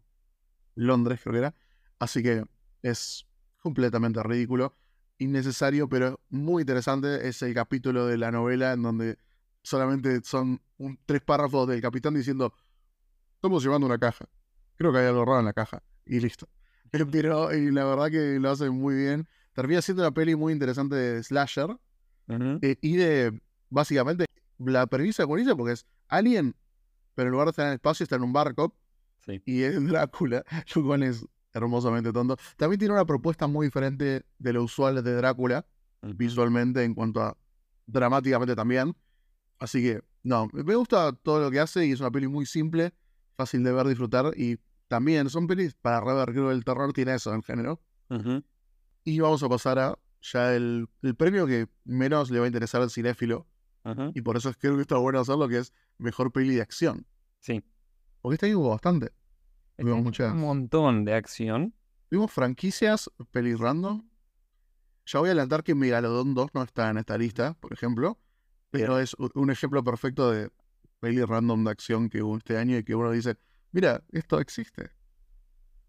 [0.76, 1.56] Londres, creo que era.
[2.00, 2.46] Así que
[2.84, 3.28] es
[3.60, 4.74] completamente ridículo,
[5.18, 7.28] innecesario, pero muy interesante.
[7.28, 9.18] Es el capítulo de la novela en donde
[9.64, 12.54] solamente son un- tres párrafos del capitán diciendo:
[13.36, 14.30] Estamos llevando una caja.
[14.76, 15.84] Creo que hay algo raro en la caja.
[16.06, 16.48] Y listo.
[16.92, 19.28] Pero y la verdad que lo hace muy bien.
[19.58, 21.80] Termina siendo una peli muy interesante de slasher
[22.62, 23.42] eh, y de,
[23.72, 24.26] básicamente,
[24.60, 26.56] la premisa es buenísima porque es Alien,
[27.16, 28.78] pero en lugar de estar en el espacio está en un barco
[29.26, 29.42] Sí.
[29.46, 30.44] y es Drácula,
[30.76, 32.38] lo cual es hermosamente tonto.
[32.56, 35.66] También tiene una propuesta muy diferente de lo usual de Drácula,
[36.04, 37.36] visualmente en cuanto a
[37.88, 38.96] dramáticamente también.
[39.58, 42.94] Así que, no, me gusta todo lo que hace y es una peli muy simple,
[43.36, 47.16] fácil de ver, disfrutar y también son pelis para rever, creo que el terror tiene
[47.16, 47.82] eso en género.
[48.12, 48.44] Ujú.
[49.10, 52.82] Y vamos a pasar a ya el, el premio que menos le va a interesar
[52.82, 53.48] al cinéfilo.
[54.14, 57.06] Y por eso es- creo que está bueno hacerlo, que es mejor peli de acción.
[57.40, 57.64] Sí.
[58.22, 59.14] Porque este año hubo bastante.
[59.78, 60.34] Este, muchas.
[60.34, 61.74] Un montón de acción.
[62.10, 64.06] Tuvimos franquicias, pelis random.
[65.06, 68.20] Ya voy a adelantar que Megalodon 2 no está en esta lista, por ejemplo.
[68.72, 70.52] Pero es un ejemplo perfecto de
[71.00, 73.38] peli random de acción que hubo este año y que uno dice,
[73.72, 74.90] mira, esto existe.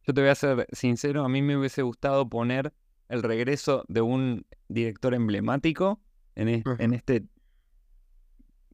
[0.06, 2.72] Yo te voy a ser sincero, a mí me hubiese gustado poner
[3.08, 6.00] el regreso de un director emblemático
[6.34, 6.76] en, es- Ujú.
[6.78, 7.24] en este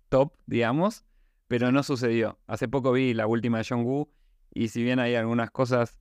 [0.09, 1.05] top, digamos,
[1.49, 2.39] pero no sucedió.
[2.47, 4.11] Hace poco vi la última de John Woo
[4.53, 5.99] y si bien hay algunas cosas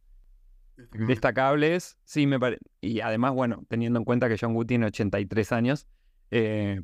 [1.08, 2.62] destacables, sí me parece.
[2.82, 5.88] Y además, bueno, teniendo en cuenta que John Woo tiene 83 años,
[6.32, 6.82] eh,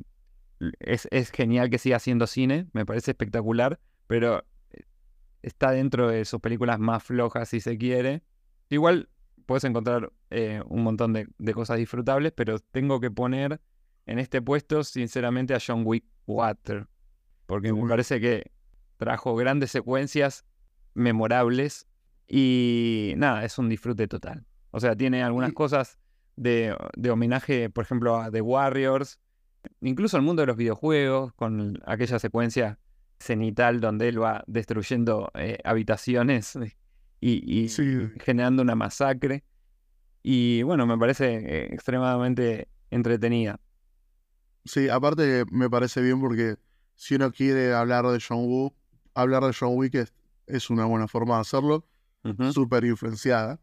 [0.80, 4.82] es, es genial que siga haciendo cine, me parece espectacular, pero eh,
[5.42, 8.22] está dentro de sus películas más flojas, si se quiere.
[8.68, 9.08] Igual
[9.50, 13.60] puedes encontrar eh, un montón de, de cosas disfrutables, pero tengo que poner
[14.06, 16.86] en este puesto, sinceramente, a John Wick 4,
[17.46, 18.52] porque me parece que
[18.96, 20.44] trajo grandes secuencias
[20.94, 21.88] memorables
[22.28, 24.46] y nada, es un disfrute total.
[24.70, 25.98] O sea, tiene algunas cosas
[26.36, 29.18] de, de homenaje, por ejemplo, a The Warriors,
[29.80, 32.78] incluso al mundo de los videojuegos, con aquella secuencia
[33.18, 36.56] cenital donde él va destruyendo eh, habitaciones
[37.20, 38.08] y, y Sí.
[38.20, 39.44] generando una masacre.
[40.22, 43.60] Y bueno, me parece eh, extremadamente entretenida.
[44.64, 46.56] Sí, aparte me parece bien porque
[46.94, 48.74] si uno quiere hablar de John Woo,
[49.14, 50.12] hablar de John Wick es,
[50.46, 51.86] es una buena forma de hacerlo,
[52.24, 53.58] Ujú, súper influenciada,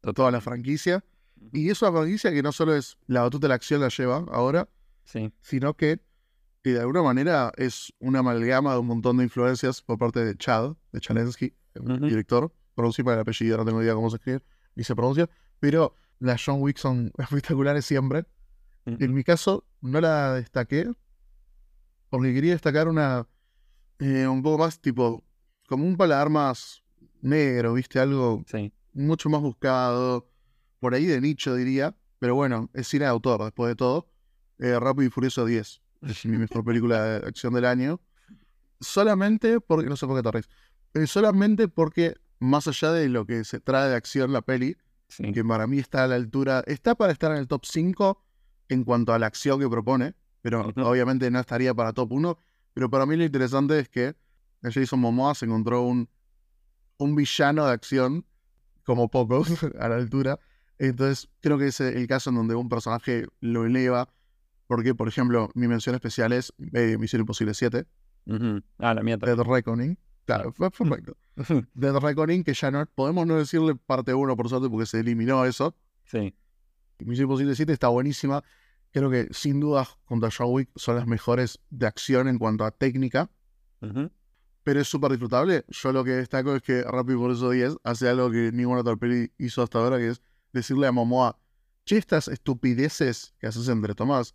[0.00, 0.14] total.
[0.14, 1.04] toda la franquicia.
[1.52, 4.24] Y es una franquicia que no solo es la batuta de la acción la lleva
[4.32, 4.68] ahora,
[5.04, 6.00] Sí, sino que,
[6.62, 10.36] que de alguna manera es una amalgama de un montón de influencias por parte de
[10.36, 12.52] Chad, de Chalensky, el director.
[12.74, 14.42] Pronuncio para el apellido, no tengo idea cómo se escribe,
[14.74, 15.28] ni se pronuncia,
[15.58, 18.24] pero las John Wick son espectaculares siempre.
[18.86, 20.90] En mi caso, no la destaqué
[22.08, 23.26] porque quería destacar una
[24.00, 25.24] eh, un poco más tipo,
[25.68, 26.82] como un paladar más
[27.22, 28.00] negro, ¿viste?
[28.00, 28.72] Algo sí.
[28.92, 30.28] mucho más buscado,
[30.80, 34.10] por ahí de nicho diría, pero bueno, es cine de autor después de todo.
[34.58, 38.00] Eh, Rápido y Furioso 10, es mi mejor película de acción del año.
[38.80, 40.42] Solamente porque, no sé por qué
[40.92, 44.76] te eh, solamente porque más allá de lo que se trae de acción la peli,
[45.08, 45.32] sí.
[45.32, 48.22] que para mí está a la altura, está para estar en el top 5
[48.70, 52.38] en cuanto a la acción que propone, pero obviamente no estaría para top 1.
[52.72, 54.14] Pero para mí lo interesante es que
[54.62, 56.08] Jason Momoa se encontró un,
[56.98, 58.24] un villano de acción
[58.84, 60.38] como pocos a la altura.
[60.78, 64.08] Entonces, creo que es el caso en donde un personaje lo eleva.
[64.66, 67.86] Porque, por ejemplo, mi mención especial es eh, Misión Imposible 7.
[68.78, 69.98] Ah, la mía Dead Reckoning.
[70.24, 71.16] Claro, fue perfecto.
[71.74, 75.44] Dead Reckoning, que ya no podemos no decirle parte 1 por suerte porque se eliminó
[75.44, 75.74] eso.
[76.04, 76.34] Sí.
[76.98, 78.42] Misión Imposible 7 está buenísima.
[78.92, 82.64] Creo que sin duda junto a John Wick son las mejores de acción en cuanto
[82.64, 83.30] a técnica.
[84.62, 85.64] Pero es súper disfrutable.
[85.68, 88.96] Yo lo que destaco es que Rápido por eso 10 hace algo que ninguna otra
[88.96, 91.38] peli hizo hasta ahora, que es decirle a Momoa,
[91.84, 94.34] che, estas estupideces que haces entre Tomás,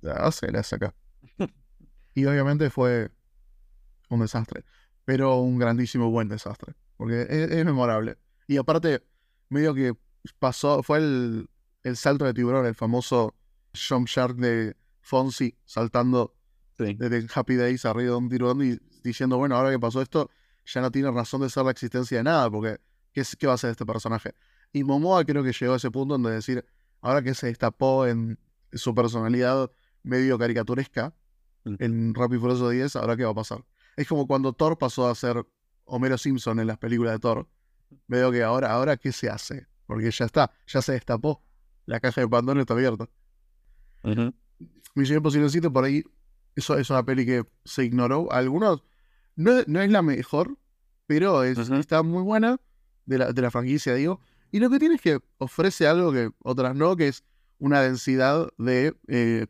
[0.00, 0.94] las acá.
[2.14, 3.10] y obviamente fue
[4.10, 4.64] un desastre,
[5.04, 8.18] pero un grandísimo buen desastre, porque es, memorable.
[8.46, 9.02] Y aparte,
[9.48, 9.94] medio que
[10.38, 11.48] pasó, fue el,
[11.82, 13.34] el salto de tiburón, el famoso
[13.74, 16.34] jump shark de Fonzie saltando
[16.78, 20.30] desde Happy Days arriba de un tiburón y diciendo, bueno, ahora que pasó esto,
[20.66, 22.78] ya no tiene razón de ser la existencia de nada, porque
[23.12, 24.34] ¿qué, qué va a hacer este personaje?
[24.72, 26.64] Y Momoa creo que llegó a ese punto donde decir,
[27.00, 28.38] ahora que se destapó en
[28.72, 29.70] su personalidad
[30.02, 31.14] medio caricaturesca,
[31.64, 31.74] mm.
[31.78, 33.64] en Rápido y Furioso 10, ahora qué va a pasar.
[33.96, 35.46] Es como cuando Thor pasó a ser
[35.84, 37.48] Homero Simpson en las películas de Thor.
[38.06, 39.66] Veo que ahora, ahora ¿qué se hace?
[39.86, 41.42] Porque ya está, ya se destapó.
[41.86, 43.08] La caja de Pandora está abierta.
[44.94, 46.02] Misión Imposible 7, por ahí,
[46.56, 48.30] eso es una peli que se ignoró.
[48.32, 48.84] Algunos,
[49.36, 50.56] no, no es la mejor,
[51.06, 52.58] pero está muy buena
[53.06, 54.20] de la, de la franquicia, digo.
[54.50, 57.24] Y lo que tiene es que ofrece algo que otras no, que es
[57.58, 59.46] una densidad de eh,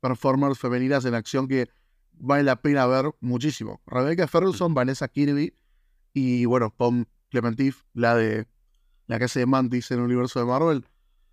[0.00, 1.68] performers femeninas en acción que
[2.20, 3.80] vale la pena ver muchísimo.
[3.86, 5.54] Rebecca Ferguson, Vanessa Kirby
[6.12, 8.46] y bueno, Pom Clementif, la de
[9.06, 10.84] la que hace de Mantis en el universo de Marvel.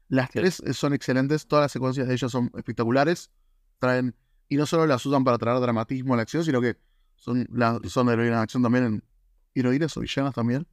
[0.08, 3.32] Las tres son excelentes, todas las secuencias de ellas son espectaculares.
[3.80, 4.16] Traen,
[4.48, 6.78] y no solo las usan para traer dramatismo a la acción, sino que
[7.16, 9.04] son, la, son heroínas de acción también en
[9.56, 10.68] heroínas o villanas también.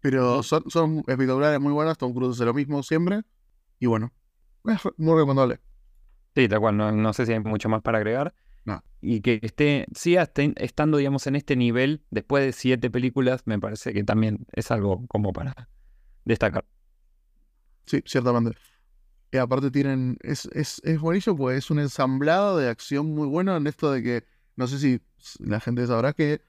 [0.00, 1.98] Pero son, son espectaculares, muy buenas.
[1.98, 3.22] Tom Cruise hace lo mismo siempre.
[3.78, 4.12] Y bueno,
[4.64, 5.60] es muy recomendable.
[6.34, 6.76] Sí, tal cual.
[6.76, 8.34] No, sé si hay mucho más para agregar.
[8.66, 8.82] No.
[9.00, 13.94] Y que esté, siga estando, digamos, en este nivel después de siete películas, me parece
[13.94, 15.68] que también es algo como para
[16.24, 16.66] destacar.
[17.86, 18.58] Sí, ciertamente.
[19.30, 23.56] Y aparte tienen, es, es, es buenísimo porque es un ensamblado de acción muy bueno
[23.56, 24.24] en esto de que,
[24.56, 25.00] no sé si
[25.38, 26.42] la gente sabrá que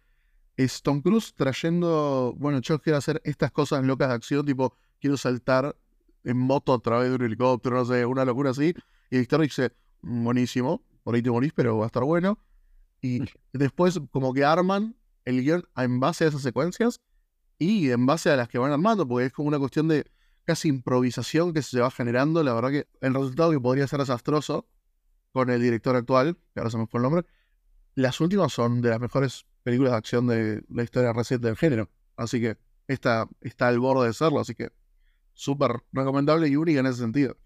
[0.58, 5.18] es Tom Cruise trayendo, bueno, yo quiero hacer estas cosas locas de acción, tipo, quiero
[5.18, 5.76] saltar
[6.24, 8.74] en moto a través de un helicóptero, no sé, una locura así.
[9.12, 12.38] Y Víctor dice, buenísimo, por ahí te morís, pero va a estar bueno.
[13.02, 13.22] Y
[13.54, 14.94] después como que arman
[15.24, 17.00] el guion en base a esas secuencias
[17.58, 20.12] y en base a las que van armando, porque es como una cuestión de
[20.44, 22.44] casi improvisación que se va generando.
[22.44, 24.68] La verdad que el resultado que podría ser desastroso
[25.32, 27.26] con el director actual, que ahora se me fue el nombre,
[27.96, 31.90] las últimas son de las mejores películas de acción de la historia reciente del género.
[32.18, 32.58] Así que
[32.90, 34.74] esta está al borde de serlo, así que
[35.32, 37.38] súper recomendable y única en ese sentido.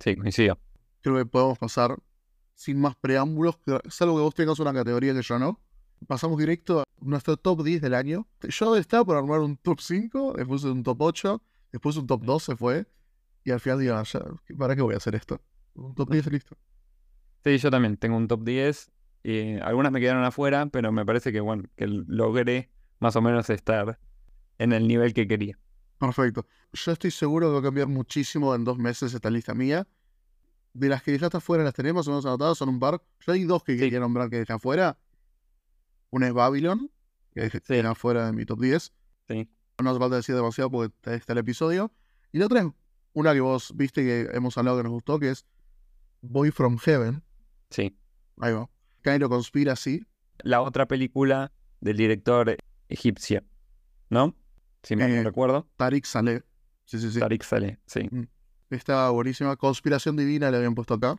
[0.00, 0.58] Sí, coincido.
[1.02, 1.98] Creo que podemos pasar
[2.54, 5.60] sin más preámbulos, salvo que vos tengas una categoría que yo no.
[6.06, 8.26] Pasamos directo a nuestro top 10 del año.
[8.42, 12.56] Yo estaba por armar un top 5, después un top 8, después un top 12
[12.56, 12.86] fue.
[13.44, 14.04] Y al final digo, ah,
[14.58, 15.40] ¿para qué voy a hacer esto?
[15.74, 16.56] Un top 10 listo.
[17.44, 18.90] Sí, yo también tengo un top 10
[19.22, 23.50] y algunas me quedaron afuera, pero me parece que, bueno, que logré más o menos
[23.50, 23.98] estar
[24.58, 25.58] en el nivel que quería.
[25.98, 26.46] Perfecto.
[26.72, 29.86] Yo estoy seguro que va a cambiar muchísimo en dos meses esta lista mía.
[30.74, 33.00] De las que dejaste afuera las tenemos, hemos anotado, son un par.
[33.20, 34.98] Yo hay dos que quería nombrar que dejé afuera.
[36.10, 36.90] Una es Babylon,
[37.32, 38.92] que dejé afuera de mi top 10.
[39.28, 39.48] Sí.
[39.82, 41.92] No hace falta decir demasiado porque está el episodio.
[42.32, 42.66] Y la otra es
[43.12, 45.46] una que vos viste que hemos hablado que nos gustó, que es
[46.20, 47.22] Boy from Heaven.
[47.70, 47.96] Sí.
[48.38, 48.68] Ahí va.
[49.02, 50.04] Cairo Conspiracy.
[50.38, 52.56] La otra película del director
[52.88, 53.44] egipcio,
[54.10, 54.34] ¿no?
[54.82, 55.68] Si me eh, recuerdo.
[55.76, 56.42] Tariq Saleh.
[56.86, 57.20] Sí, sí, sí.
[57.20, 58.08] Tariq Saleh, sí.
[58.10, 58.24] Mm.
[58.70, 59.56] Está buenísima.
[59.56, 61.16] Conspiración Divina le habían puesto acá.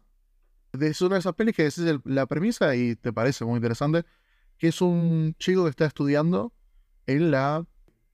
[0.74, 4.06] Es una de esas pelis que decís la premisa y te parece muy interesante.
[4.58, 6.54] Que es un chico que está estudiando
[7.08, 7.66] en la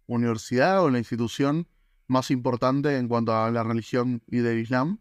[0.07, 1.67] universidad o en la institución
[2.07, 4.99] más importante en cuanto a la religión y del Islam.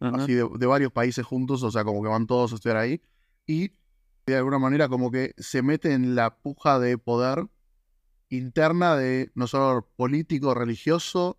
[0.00, 3.02] Así de, de, varios países juntos, o sea, como que van todos a estudiar ahí.
[3.46, 3.72] Y
[4.26, 7.46] de alguna manera como que se mete en la puja de poder
[8.30, 11.38] interna de no solo político, religioso,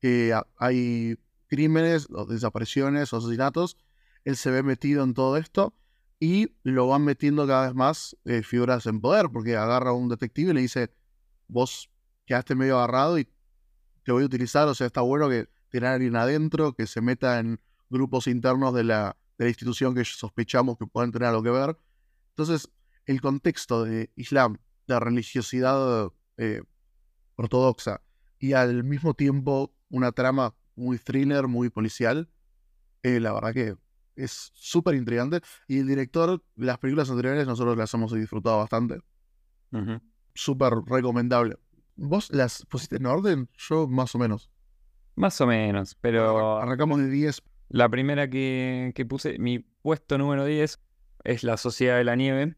[0.00, 1.16] que hay
[1.52, 3.76] crímenes, o desapariciones, o asesinatos,
[4.24, 5.74] él se ve metido en todo esto
[6.18, 10.08] y lo van metiendo cada vez más eh, figuras en poder, porque agarra a un
[10.08, 10.94] detective y le dice,
[11.48, 11.90] vos
[12.24, 13.28] quedaste medio agarrado y
[14.02, 17.02] te voy a utilizar, o sea, está bueno que tener a alguien adentro, que se
[17.02, 21.42] meta en grupos internos de la, de la institución que sospechamos que pueden tener algo
[21.42, 21.76] que ver,
[22.30, 22.70] entonces,
[23.04, 26.62] el contexto de Islam, de religiosidad eh,
[27.36, 28.00] ortodoxa
[28.38, 32.28] y al mismo tiempo una trama muy thriller, muy policial.
[33.02, 33.74] Eh, la verdad que
[34.16, 35.40] es súper intrigante.
[35.68, 39.00] Y el director, las películas anteriores nosotros las hemos disfrutado bastante.
[40.34, 41.56] Súper recomendable.
[41.96, 43.48] ¿Vos las pusiste en orden?
[43.56, 44.50] Yo más o menos.
[45.14, 46.58] Más o menos, pero...
[46.58, 47.42] Arrancamos de 10.
[47.68, 50.80] La primera que, que puse, mi puesto número 10,
[51.24, 52.56] es La Sociedad de la Nieve,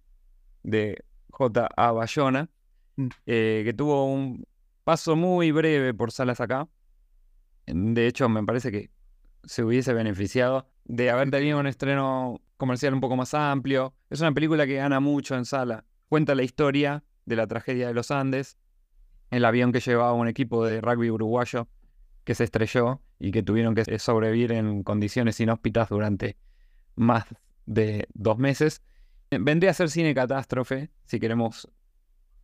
[0.62, 1.92] de J.A.
[1.92, 2.50] Bayona,
[2.96, 3.08] Mm.
[3.26, 4.46] eh, que tuvo un
[4.84, 6.68] paso muy breve por salas acá.
[7.66, 8.90] De hecho, me parece que
[9.44, 13.94] se hubiese beneficiado de haber tenido un estreno comercial un poco más amplio.
[14.10, 15.84] Es una película que gana mucho en sala.
[16.08, 18.56] Cuenta la historia de la tragedia de los Andes,
[19.30, 21.68] el avión que llevaba un equipo de rugby uruguayo
[22.24, 26.36] que se estrelló y que tuvieron que sobrevivir en condiciones inhóspitas durante
[26.96, 27.24] más
[27.66, 28.82] de dos meses.
[29.30, 31.68] Vendría a ser cine catástrofe, si queremos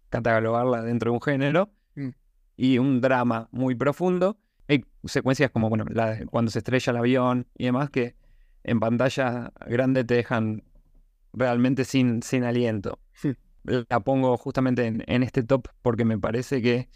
[0.09, 2.11] catalogarla dentro de un género, Mm.
[2.57, 4.39] y un drama muy profundo.
[4.71, 8.15] Hay secuencias como, bueno, la cuando se estrella el avión y demás que
[8.63, 10.63] en pantalla grande te dejan
[11.33, 13.01] realmente sin, sin aliento.
[13.15, 13.35] Sí.
[13.65, 16.89] La pongo justamente en, en este top porque me parece que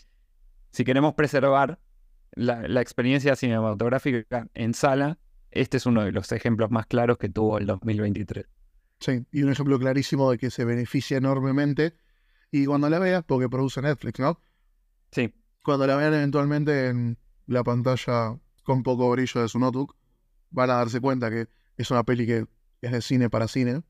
[0.71, 1.81] si queremos preservar
[2.31, 5.19] la, la experiencia cinematográfica en sala,
[5.51, 8.47] este es uno de los ejemplos más claros que tuvo el 2023.
[9.01, 11.95] Sí, y un ejemplo clarísimo de que se beneficia enormemente.
[12.53, 14.41] Y cuando la veas, porque produce Netflix, ¿no?
[15.11, 19.97] Sí, Cuando la vean eventualmente en la pantalla con poco brillo de su notebook,
[20.51, 22.47] van a darse cuenta que es una peli que
[22.81, 23.83] es de cine para cine.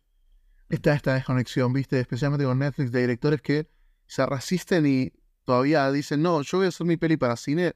[0.69, 2.01] Está esta desconexión, ¿viste?
[2.01, 3.69] Especialmente con Netflix, de directores que
[4.07, 5.13] se resisten y
[5.45, 7.75] todavía dicen, no, yo voy a hacer mi peli para cine,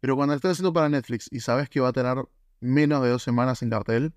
[0.00, 2.16] pero cuando la estás haciendo para Netflix y sabes que va a tener
[2.60, 4.14] menos de dos semanas en cartel,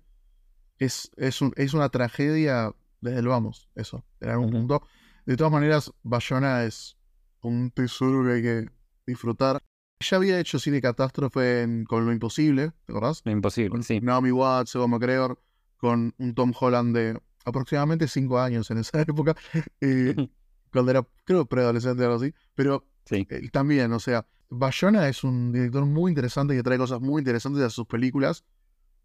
[0.78, 4.58] es, es, un- es una tragedia desde el vamos, eso, en algún Ujú.
[4.58, 4.82] punto.
[5.26, 6.96] De todas maneras, Bayona es
[7.42, 8.70] un tesoro que hay que
[9.06, 9.60] disfrutar.
[10.00, 13.22] Ya había hecho cine catástrofe en- con Lo Imposible, ¿te acordás?
[13.24, 14.00] lo imposible, Con sí.
[14.00, 15.40] Naomi Watts, Ewan McGregor,
[15.76, 19.34] con un Tom Holland de aproximadamente cinco años en esa época,
[19.80, 20.14] eh,
[20.72, 25.24] cuando era, creo, preadolescente o algo así, pero Sí, eh, también, o sea, Bayona es
[25.24, 28.44] un director muy interesante que trae cosas muy interesantes a sus películas,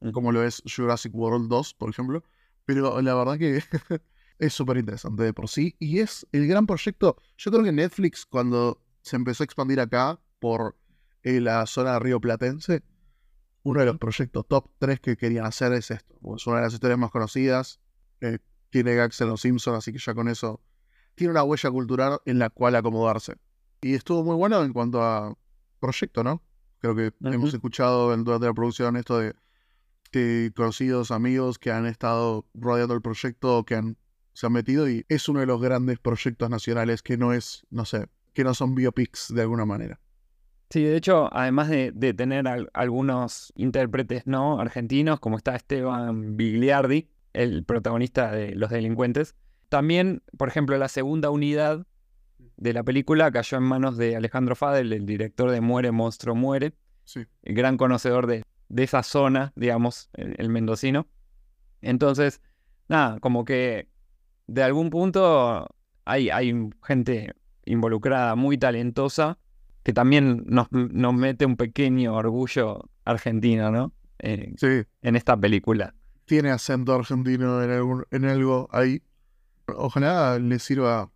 [0.02, 0.12] Ujú.
[0.12, 2.24] como lo es Jurassic World 2, por ejemplo,
[2.66, 3.62] pero la verdad que
[4.40, 7.16] es súper interesante de por sí y es el gran proyecto.
[7.38, 10.78] Yo creo que Netflix, cuando se empezó a expandir acá por
[11.24, 12.84] eh, la zona río platense,
[13.64, 16.16] uno de los proyectos top 3 que querían hacer es esto.
[16.36, 17.80] Es una de las historias más conocidas.
[18.22, 20.60] eh, tiene gags en Los Simpsons, así que ya con eso
[21.16, 23.36] tiene una huella cultural en la cual acomodarse.
[23.82, 25.38] Y estuvo muy bueno en cuanto a
[25.80, 26.42] proyecto, ¿no?
[26.80, 27.34] Creo que Ujú.
[27.34, 29.34] hemos escuchado en- durante la producción esto de
[30.56, 33.98] conocidos amigos que han estado rodeando el proyecto, que han,
[34.34, 37.86] se han metido y es uno de los grandes proyectos nacionales que no es, no
[37.86, 40.00] sé, que no son biopics de alguna manera.
[40.74, 46.36] Sí, de hecho, además de, de tener al- algunos intérpretes no argentinos, como está Esteban
[46.36, 49.36] Bigliardi, el protagonista de Los Delincuentes,
[49.70, 51.86] también, por ejemplo, la segunda unidad
[52.58, 56.74] de la película cayó en manos de Alejandro Fadel, el director de Muere, Monstruo, Muere,
[57.04, 57.24] Sí.
[57.44, 61.06] el gran conocedor de, de esa zona, digamos, el, el mendocino.
[61.82, 62.42] Entonces,
[62.88, 63.90] nada, como que
[64.48, 65.68] de algún punto
[66.04, 66.52] hay, hay
[66.82, 69.38] gente involucrada muy talentosa
[69.84, 73.94] que también nos, nos mete un pequeño orgullo argentino, ¿no?
[74.20, 75.94] Eh, Sí, en esta película.
[76.26, 79.02] tiene acento argentino en, algún- en algo ahí.
[79.68, 81.12] Ojalá le sirva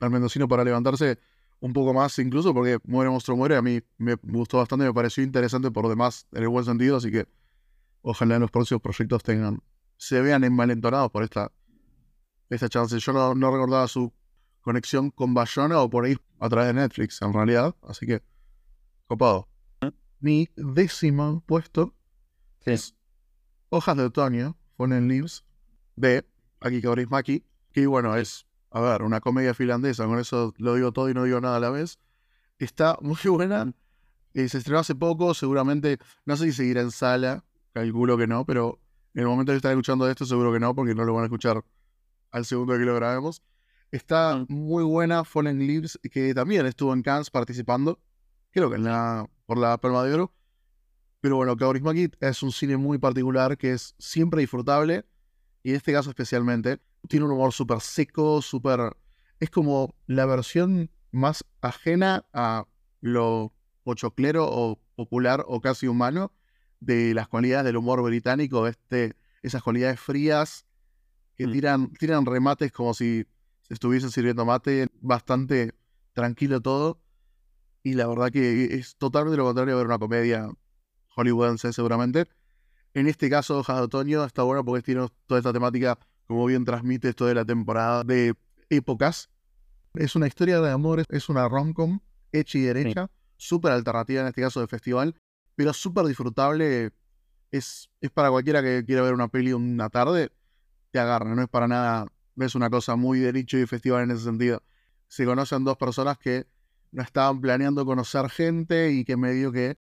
[0.00, 1.18] al mendocino para levantarse
[1.60, 5.24] un poco más, incluso porque Muere Monstruo Muere a mí me gustó bastante, me pareció
[5.24, 7.26] interesante por demás, en el buen sentido, así que
[8.02, 9.58] ojalá en los próximos proyectos tengan,
[9.96, 11.50] se vean envalentonados por esta,
[12.50, 12.98] esta chance.
[12.98, 14.12] Yo no, no recordaba su
[14.66, 18.20] conexión con Bayona o por ahí a través de Netflix, en realidad, así que
[19.06, 19.48] copado.
[20.18, 21.94] Mi décimo puesto
[22.64, 22.72] Sí.
[22.72, 22.96] es
[23.68, 25.44] Hojas de Otoño, Fallen Leaves,
[25.94, 26.26] de
[26.60, 31.08] Aki Kaurismäki, que bueno, es, a ver, una comedia finlandesa, con eso lo digo todo
[31.08, 32.00] y no digo nada a la vez.
[32.58, 33.72] Está muy buena,
[34.34, 38.44] eh, se estrenó hace poco, seguramente, no sé si seguirá en sala, calculo que no,
[38.44, 38.80] pero
[39.14, 41.26] en el momento que están escuchando esto seguro que no, porque no lo van a
[41.26, 41.64] escuchar
[42.32, 43.42] al segundo que lo grabemos.
[43.90, 48.00] Está muy buena Fallen Leaves, que también estuvo en Cannes participando,
[48.50, 50.34] creo que en la, por la Palma de Oro.
[51.20, 55.04] Pero bueno, Kaurismäki es un cine muy particular que es siempre disfrutable
[55.62, 56.80] y en este caso especialmente.
[57.08, 58.96] Tiene un humor súper seco, súper...
[59.38, 62.66] Es como la versión más ajena a
[63.00, 63.52] lo
[63.84, 66.32] pochoclero o popular o casi humano
[66.80, 70.66] de las cualidades del humor británico, este, esas cualidades frías
[71.36, 71.52] que Mm.
[71.52, 73.26] tiran, tiran remates como si
[73.66, 75.74] se estuviesen sirviendo mate, bastante
[76.12, 77.00] tranquilo todo.
[77.82, 80.48] Y la verdad que es totalmente lo contrario a ver una comedia
[81.08, 82.28] hollywoodense seguramente.
[82.94, 86.64] En este caso, Hojas de Otoño está bueno porque tiene toda esta temática, como bien
[86.64, 88.34] transmite esto de la temporada de
[88.70, 89.30] épocas.
[89.94, 92.00] Es una historia de amor, es una rom-com
[92.32, 95.14] hecha y derecha, súper alternativa en este caso de festival,
[95.54, 96.92] pero súper disfrutable.
[97.50, 100.30] Es, es para cualquiera que quiera ver una peli una tarde,
[100.90, 102.06] te agarra, no es para nada,
[102.36, 104.62] es una cosa muy de y festival en ese sentido.
[105.08, 106.46] Se conocen dos personas que
[106.92, 109.78] no estaban planeando conocer gente y que medio que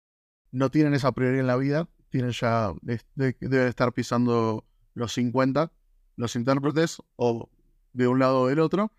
[0.50, 2.72] no tienen esa prioridad en la vida, tienen ya,
[3.14, 5.72] deben estar pisando los 50,
[6.16, 7.50] los intérpretes, o
[7.92, 8.92] de un lado o del otro,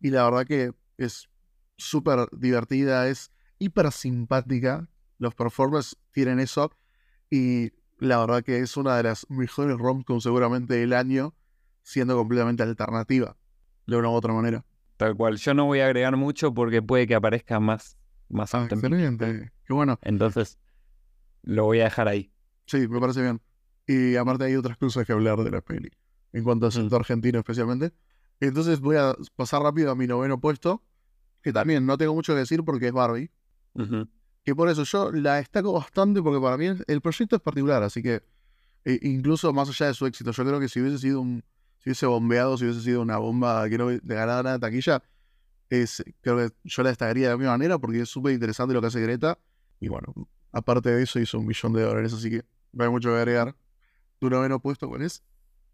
[0.00, 1.28] y la verdad que es
[1.76, 4.88] súper divertida, es hiper simpática,
[5.18, 6.72] los performers tienen eso,
[7.30, 11.34] y la verdad que es una de las mejores romcom seguramente del año,
[11.82, 13.36] siendo completamente alternativa,
[13.86, 14.64] de una u otra manera.
[14.96, 15.36] Tal cual.
[15.36, 17.96] Yo no voy a agregar mucho porque puede que aparezca más,
[18.28, 19.52] más ah, Excelente.
[19.64, 19.98] Qué bueno.
[20.02, 20.58] Entonces,
[21.42, 22.32] lo voy a dejar ahí.
[22.66, 23.40] Sí, me parece bien.
[23.86, 25.90] Y aparte hay otras cosas que hablar de la peli,
[26.32, 27.92] en cuanto al sector argentino especialmente.
[28.38, 30.82] Entonces voy a pasar rápido a mi noveno puesto,
[31.42, 33.30] que también no tengo mucho que decir porque es Barbie.
[34.44, 38.02] Que por eso yo la destaco bastante porque para mí el proyecto es particular, así
[38.02, 38.22] que
[38.84, 41.44] e incluso más allá de su éxito, yo creo que si hubiese sido un,
[41.82, 45.02] si hubiese bombeado, si hubiese sido una bomba que no de ganada de taquilla,
[45.68, 48.80] es, creo que yo la destacaría de la misma manera porque es súper interesante lo
[48.80, 49.38] que hace Greta.
[49.80, 50.14] Y bueno,
[50.52, 53.56] aparte de eso hizo un millón de dólares, así que no hay mucho que agregar.
[54.20, 55.24] ¿Tu noveno puesto cuál es?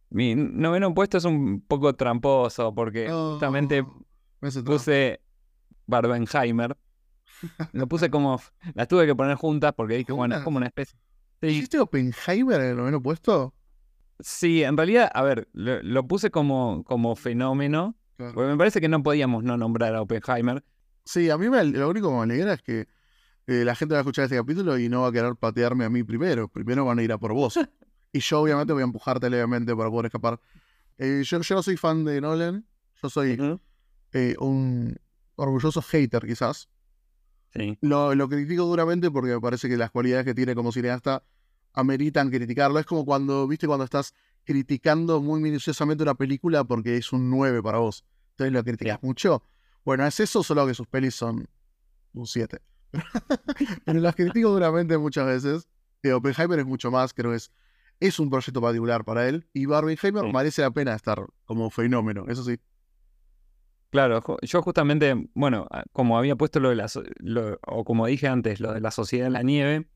[0.09, 3.85] Mi noveno puesto es un poco tramposo porque justamente
[4.65, 5.21] puse
[5.87, 6.75] Barbenheimer.
[7.73, 8.41] Lo puse como.
[8.75, 10.99] Las tuve que poner juntas porque dije, bueno, es como una especie.
[11.43, 13.55] ¿Hiciste Oppenheimer en el noveno puesto?
[14.21, 17.97] Sí, en realidad, a ver, lo, puse como, como fenómeno.
[18.17, 20.65] Porque me parece que no podíamos no nombrar a Oppenheimer.
[21.05, 22.89] Sí, a mí me, lo único que me alegra es que
[23.47, 25.91] eh, la gente va a escuchar este capítulo y no va a querer patearme a
[25.91, 26.49] mí primero.
[26.49, 27.59] Primero van a ir a por vos.
[28.13, 30.41] y yo, obviamente, voy a empujarte levemente para poder escapar.
[30.99, 32.67] Eh, yo, yo, no soy fan de Nolan.
[33.01, 33.61] Yo soy
[34.13, 34.97] eh, un
[35.37, 36.69] orgulloso hater, quizás.
[37.55, 37.79] Sí.
[37.81, 41.23] Lo, lo critico duramente porque me parece que las cualidades que tiene como cineasta
[41.73, 42.79] ameritan criticarlo.
[42.79, 44.15] Es como cuando, viste, cuando estás
[44.45, 48.05] criticando muy minuciosamente una película porque es un 9 para vos.
[48.31, 49.43] Entonces lo criticas mucho.
[49.85, 51.49] Bueno, es eso, solo que sus pelis son
[52.13, 52.61] un 7.
[53.85, 55.69] Pero las critico duramente muchas veces.
[56.03, 57.51] Eh, Oppenheimer es mucho más, creo que es,
[58.01, 59.49] es un proyecto particular para él.
[59.53, 62.59] Y Barbenheimer merece la pena estar como fenómeno, eso sí.
[63.91, 66.89] Claro, yo justamente, bueno, como había puesto lo de la,
[67.67, 69.89] o como dije antes, lo de la sociedad en la nieve,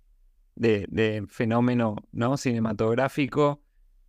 [0.54, 2.36] de, fenómeno ¿no?
[2.36, 3.62] cinematográfico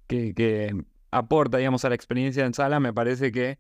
[0.08, 0.76] que,
[1.12, 3.60] aporta, digamos, a la experiencia en sala, me parece que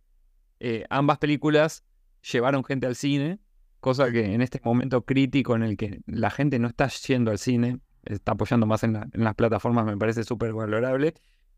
[0.60, 1.84] eh, ambas películas
[2.32, 3.40] llevaron gente al cine,
[3.80, 7.38] cosa que en este momento crítico en el que la gente no está yendo al
[7.38, 11.14] cine, está apoyando más en, las plataformas, me parece súper valorable.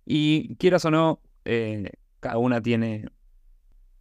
[0.06, 3.06] Y quieras o no, eh, cada una tiene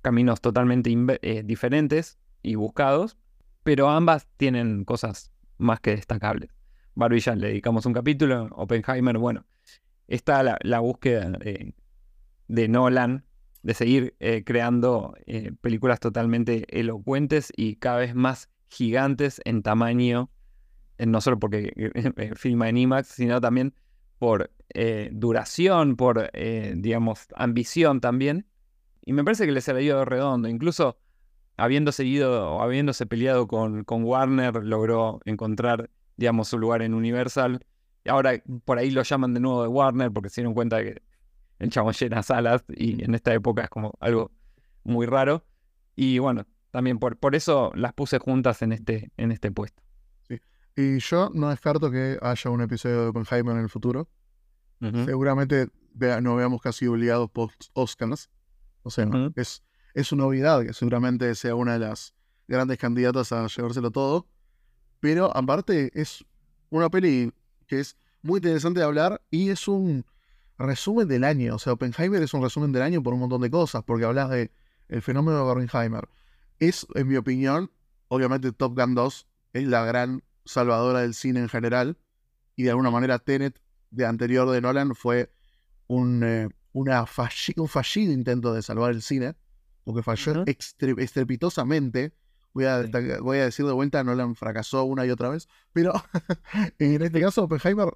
[0.03, 3.17] caminos totalmente eh, diferentes y buscados,
[3.63, 6.51] pero ambas tienen cosas más que destacables.
[6.95, 9.45] Barbie ya le dedicamos un capítulo, Oppenheimer, bueno,
[10.07, 13.25] está la, búsqueda de, Nolan
[13.63, 20.31] de seguir eh, creando eh, películas totalmente elocuentes y cada vez más gigantes en tamaño,
[20.99, 21.73] eh, no solo porque
[22.37, 23.75] filma en IMAX, sino también
[24.19, 24.51] por
[25.13, 28.47] duración, por, digamos, ambición también.
[29.05, 30.99] Y me parece que le ido redondo, incluso
[31.57, 37.65] habiendo seguido o habiéndose peleado con, con Warner, logró encontrar digamos, su lugar en Universal.
[38.05, 38.33] Y ahora
[38.65, 41.03] por ahí lo llaman de nuevo de Warner porque se dieron cuenta que
[41.59, 44.31] el chabón llena salas y en esta época es como algo
[44.83, 45.45] muy raro.
[45.97, 49.83] Y bueno, también por, por eso las puse juntas en este, en este puesto.
[50.29, 50.41] Sí.
[50.77, 54.09] Y yo no descarto que haya un episodio de Oppenheimer en el futuro.
[55.07, 55.69] Seguramente
[56.21, 58.29] no veamos casi obligados post-Oscars.
[58.83, 59.63] O sea, es,
[59.95, 62.13] es una novedad que seguramente sea una de las
[62.49, 64.27] grandes candidatas a llevárselo todo.
[65.05, 66.25] Pero aparte es
[66.71, 67.31] una peli
[67.67, 70.07] que es muy interesante de hablar y es un
[70.57, 71.57] resumen del año.
[71.57, 74.31] O sea, Oppenheimer es un resumen del año por un montón de cosas, porque hablas
[74.31, 74.51] de
[74.89, 76.09] el fenómeno de Oppenheimer.
[76.59, 77.71] Es, en mi opinión,
[78.09, 81.99] obviamente Top Gun 2 es la gran salvadora del cine en general.
[82.57, 85.31] Y de alguna manera Tenet, de anterior de Nolan, fue
[85.87, 87.05] un, eh, una
[87.57, 89.37] un fallido intento de salvar el cine,
[89.85, 92.15] porque falló estrepitosamente
[92.55, 92.87] Voy a,
[93.21, 95.49] voy a decir de vuelta, Nolan fracasó una y otra vez.
[95.73, 95.93] Pero
[96.79, 97.89] en este caso, Oppenheimer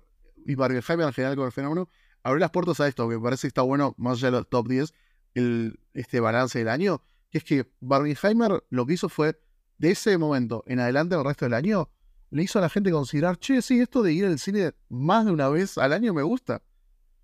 [0.45, 1.89] y Barbenheimer en general con el fenómeno
[2.25, 4.49] abrió las puertas a esto, que me parece que está bueno, más allá de los
[4.49, 4.93] top 10,
[5.35, 9.41] el, este balance del año, que es que Barbenheimer lo que hizo fue
[9.79, 11.91] de ese momento en adelante el resto del año,
[12.31, 15.33] le hizo a la gente considerar, che, sí, esto de ir al cine más de
[15.33, 16.63] una vez al año me gusta.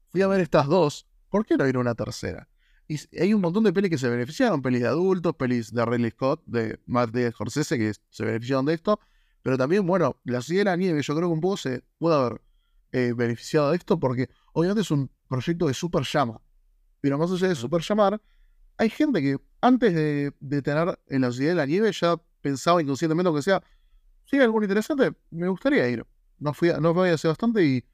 [0.08, 2.48] Fui a ver estas dos, ¿por qué no ir a una tercera?
[2.86, 6.10] Y hay un montón de pelis que se beneficiaron, pelis de adultos, pelis de Ridley
[6.10, 9.00] Scott, de Martin Scorsese, que se beneficiaron de esto,
[9.42, 12.16] pero también, bueno, la ciudad de la nieve, yo creo que un poco se puede
[12.16, 12.40] haber
[12.92, 16.40] eh, beneficiado de esto porque obviamente es un proyecto de super llama.
[17.00, 18.22] Pero más allá de super llamar,
[18.78, 23.32] hay gente que antes de, tener en la ciudad de la nieve ya pensaba inconscientemente
[23.34, 23.62] que sea,
[24.24, 26.06] si hay algo interesante, me gustaría ir.
[26.38, 27.84] No fui, no fui hace bastante y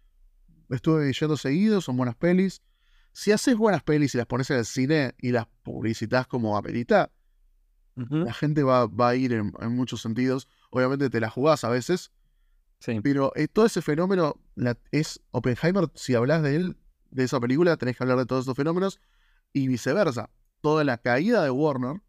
[0.68, 2.62] estuve yendo seguido, son buenas pelis.
[3.12, 7.10] Si haces buenas pelis y las pones en el cine y las publicitas como amerita,
[7.96, 10.48] la gente va, va a ir en, muchos sentidos.
[10.70, 12.12] Obviamente te la jugás a veces,
[13.02, 14.36] pero eh, todo ese fenómeno
[14.90, 16.76] es Oppenheimer, si hablas de él,
[17.10, 19.00] de esa película, tenés que hablar de todos esos fenómenos
[19.52, 20.30] y viceversa.
[20.60, 22.00] Toda la caída de Warner,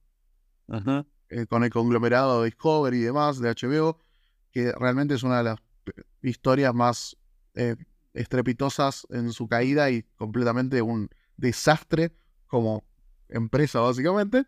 [1.30, 3.98] eh, con el conglomerado de Discovery y demás, de HBO,
[4.52, 5.58] que realmente es una de las
[6.22, 7.18] historias más
[7.56, 7.76] eh,
[8.14, 12.12] estrepitosas en su caída y completamente un desastre
[12.48, 12.84] como
[13.30, 14.46] empresa, básicamente.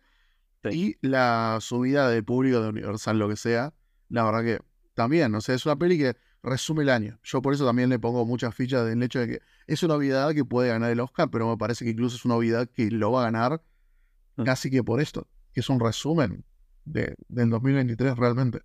[0.70, 3.74] Y la subida del público de Universal, lo que sea,
[4.08, 4.60] la verdad que
[4.94, 7.18] también, o sea, es una peli que resume el año.
[7.22, 10.32] Yo por eso también le pongo muchas fichas del hecho de que es una obviedad
[10.32, 13.12] que puede ganar el Oscar, pero me parece que incluso es una obviedad que lo
[13.12, 13.62] va a ganar
[14.36, 14.44] mm.
[14.44, 16.44] casi que por esto, que es un resumen
[16.84, 18.62] de, del 2023 realmente.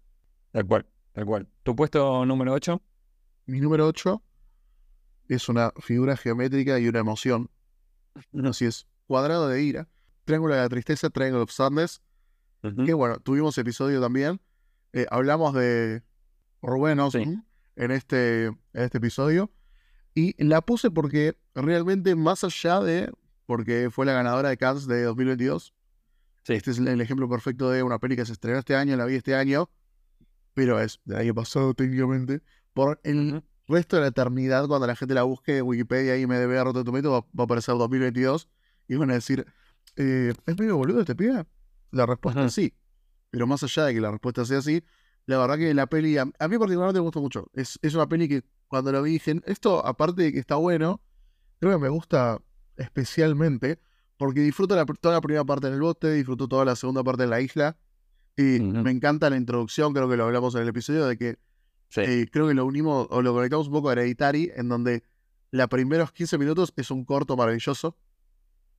[0.52, 1.48] Tal cual, tal cual.
[1.64, 2.82] ¿Tu puesto número 8?
[3.48, 4.24] Mi número 8
[5.36, 7.50] es una figura geométrica y una emoción.
[8.44, 9.88] Así es, cuadrado de ira,
[10.26, 12.02] triángulo de la tristeza, triángulo of sadness.
[12.86, 14.42] Que bueno, tuvimos episodio también.
[14.92, 16.04] Eh, hablamos de
[16.62, 17.44] Rubén Osborne
[17.78, 19.50] en, este, en este episodio.
[20.14, 23.12] Y la puse porque realmente, más allá de.
[23.46, 25.74] Porque fue la ganadora de Cannes de 2022.
[26.48, 29.16] Este es el ejemplo perfecto de una peli que se estrenó este año, la vi
[29.16, 29.70] este año,
[30.54, 32.42] pero es del año pasado técnicamente.
[32.74, 36.38] Por el resto de la eternidad, cuando la gente la busque en Wikipedia y me
[36.38, 38.50] debe Rotten Tomatoes, va, va a aparecer 2022
[38.88, 39.46] y van a decir,
[39.96, 41.46] eh, ¿es medio boludo este pibe?
[41.92, 42.74] La respuesta es sí.
[43.30, 44.84] Pero más allá de que la respuesta sea así,
[45.26, 47.48] la verdad que la peli, a, mí particularmente me gustó mucho.
[47.54, 51.02] Es, es una peli que cuando la vi dije, esto aparte de que está bueno,
[51.60, 52.42] creo que me gusta
[52.78, 53.80] especialmente
[54.18, 57.24] porque disfruto la, toda la primera parte en el bote, disfruto toda la segunda parte
[57.24, 57.78] en la isla.
[58.36, 61.40] Y me encanta la introducción, creo que lo hablamos en el episodio, de que
[61.96, 65.04] eh, creo que lo unimos o lo conectamos un poco a Hereditary, en donde
[65.52, 67.98] los primeros 15 minutos es un corto maravilloso.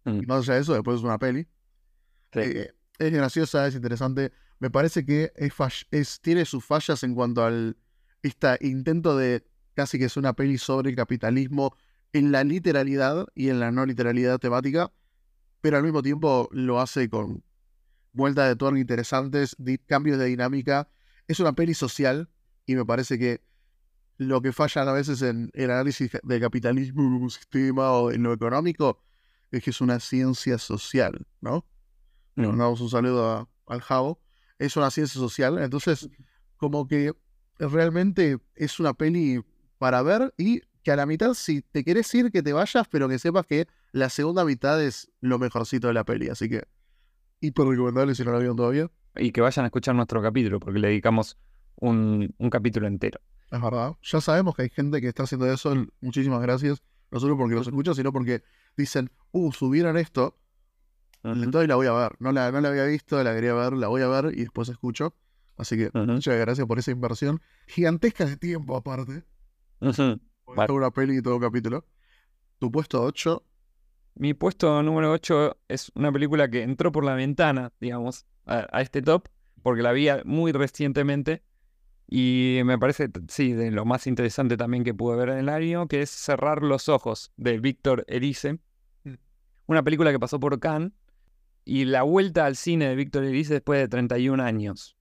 [0.05, 1.47] Y más allá de eso, después es una peli.
[2.33, 4.33] Eh, es graciosa, es interesante.
[4.59, 7.77] Me parece que es, tiene sus fallas en cuanto al
[8.23, 9.45] este intento de
[9.75, 11.75] casi que es una peli sobre el capitalismo
[12.13, 14.93] en la literalidad y en la no literalidad temática,
[15.61, 17.43] pero al mismo tiempo lo hace con
[18.13, 19.57] vueltas de tuerca interesantes,
[19.87, 20.89] cambios de dinámica.
[21.29, 22.29] Es una peli social
[22.71, 23.41] y me parece que
[24.17, 28.23] lo que fallan a veces en el análisis del capitalismo como un sistema o en
[28.23, 29.03] lo económico
[29.51, 31.67] es que es una ciencia social, ¿no?
[32.37, 34.21] Le mandamos un saludo al Javo.
[34.61, 36.09] Es una ciencia social, entonces
[36.59, 37.13] como que
[37.59, 39.43] realmente es una peli
[39.79, 43.09] para ver y que a la mitad, si te querés ir, que te vayas, pero
[43.09, 46.29] que sepas que la segunda mitad es lo mejorcito de la peli.
[46.29, 46.69] Así que,
[47.41, 48.89] hiper recomendable si no la vieron todavía.
[49.17, 51.37] Y que vayan a escuchar nuestro capítulo, porque le dedicamos
[51.77, 53.21] un, un capítulo entero.
[53.51, 53.95] Es verdad.
[54.03, 55.75] Ya sabemos que hay gente que está haciendo eso.
[56.01, 56.83] Muchísimas gracias.
[57.11, 58.43] No solo porque los escuchan, sino porque
[58.77, 60.39] dicen, uh, subieron esto.
[61.23, 62.17] Entonces la voy a ver.
[62.19, 64.69] No la, no la había visto, la quería ver, la voy a ver y después
[64.69, 65.15] escucho.
[65.57, 69.25] Así que muchas gracias por esa inversión gigantesca de tiempo aparte.
[69.81, 70.19] Uh
[70.69, 71.87] una peli y todo capítulo.
[72.59, 73.45] Tu puesto 8.
[74.17, 79.01] Mi puesto número 8 es una película que entró por la ventana, digamos, a, este
[79.01, 79.29] top,
[79.63, 81.43] porque la vi muy recientemente.
[82.13, 85.87] Y me parece, sí, de lo más interesante también que pude ver en el año,
[85.87, 88.55] que es Cerrar los Ojos, de Víctor Erice.
[89.05, 89.15] Mm.
[89.67, 90.91] Una película que pasó por Cannes
[91.65, 94.97] y la vuelta al cine de Víctor Erice después de 31 años.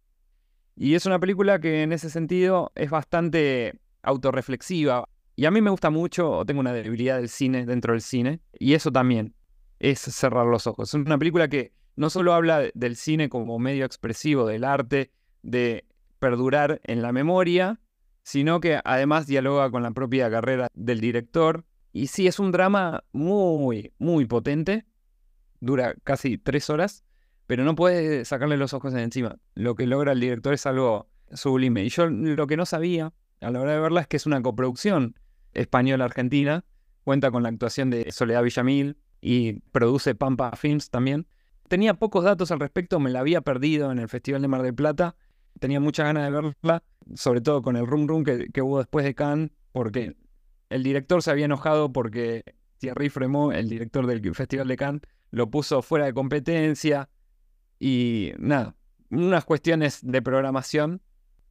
[0.76, 5.10] Y es una película que en ese sentido es bastante autorreflexiva.
[5.36, 8.40] Y a mí me gusta mucho, o tengo una debilidad del cine dentro del cine,
[8.60, 9.34] y eso también
[9.80, 10.90] es cerrar los ojos.
[10.90, 15.86] Es una película que no solo habla del cine como medio expresivo, del arte, de
[16.20, 17.80] perdurar en la memoria,
[18.24, 21.66] sino que además dialoga con la propia carrera del director.
[21.92, 24.86] Y sí, es un drama muy, muy potente,
[25.60, 27.04] dura casi tres horas,
[27.48, 29.38] pero no puede sacarle los ojos de encima.
[29.56, 31.84] Lo que logra el director es algo sublime.
[31.84, 34.42] Y yo lo que no sabía a la hora de verla es que es una
[34.42, 35.16] coproducción
[35.54, 36.66] española-argentina,
[37.04, 41.28] cuenta con la actuación de Soledad Villamil y produce Pampa Films también.
[41.68, 44.74] Tenía pocos datos al respecto, me la había perdido en el Festival de Mar del
[44.74, 45.16] Plata,
[45.60, 46.84] tenía muchas ganas de verla,
[47.16, 50.16] sobre todo con el rum rum que, que hubo después de Cannes, porque
[50.70, 52.44] el director se había enojado porque
[52.78, 55.02] Thierry Fremont, el director del Festival de Cannes,
[55.32, 57.10] lo puso fuera de competencia
[57.80, 58.76] y nada,
[59.10, 61.02] unas cuestiones de programación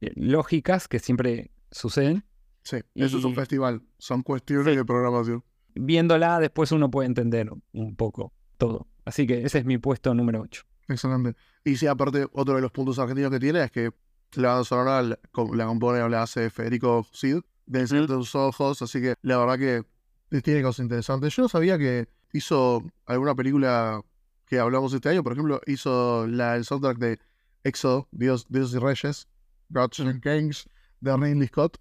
[0.01, 2.23] eh, lógicas que siempre suceden.
[2.63, 3.81] Sí, eso es un festival.
[3.97, 4.75] Son cuestiones Sí.
[4.75, 5.43] de programación.
[5.75, 8.87] Viéndola después uno puede entender un poco todo.
[9.05, 10.63] Así que ese es mi puesto número 8.
[10.89, 11.35] Excelente.
[11.63, 13.91] Y sí, aparte, otro de los puntos argentinos que tiene es que
[14.33, 15.19] la banda sonora la,
[15.53, 20.41] la compone o la hace Federico Cid, de tus ojos, así que la verdad que
[20.41, 21.35] tiene cosas interesantes.
[21.35, 24.01] Yo no sabía que hizo alguna película
[24.45, 27.19] que hablamos este año, por ejemplo, hizo la, el soundtrack de
[27.63, 29.27] Éxodo, Dios, Dios y Reyes,
[29.69, 30.67] Gods and Kings,
[30.99, 31.77] de Ridley Scott.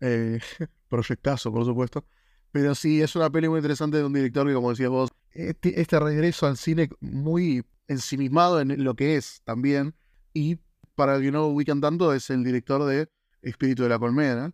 [0.00, 0.40] Eh,
[0.88, 2.06] proyectazo, por supuesto.
[2.50, 5.78] Pero sí, es una peli muy interesante de un director que, como decías vos, este,
[5.78, 9.94] este regreso al cine muy ensimismado en lo que es también.
[10.32, 10.58] Y
[10.94, 13.08] para el que no ubican tanto, es el director de
[13.42, 14.52] Espíritu de la Colmena,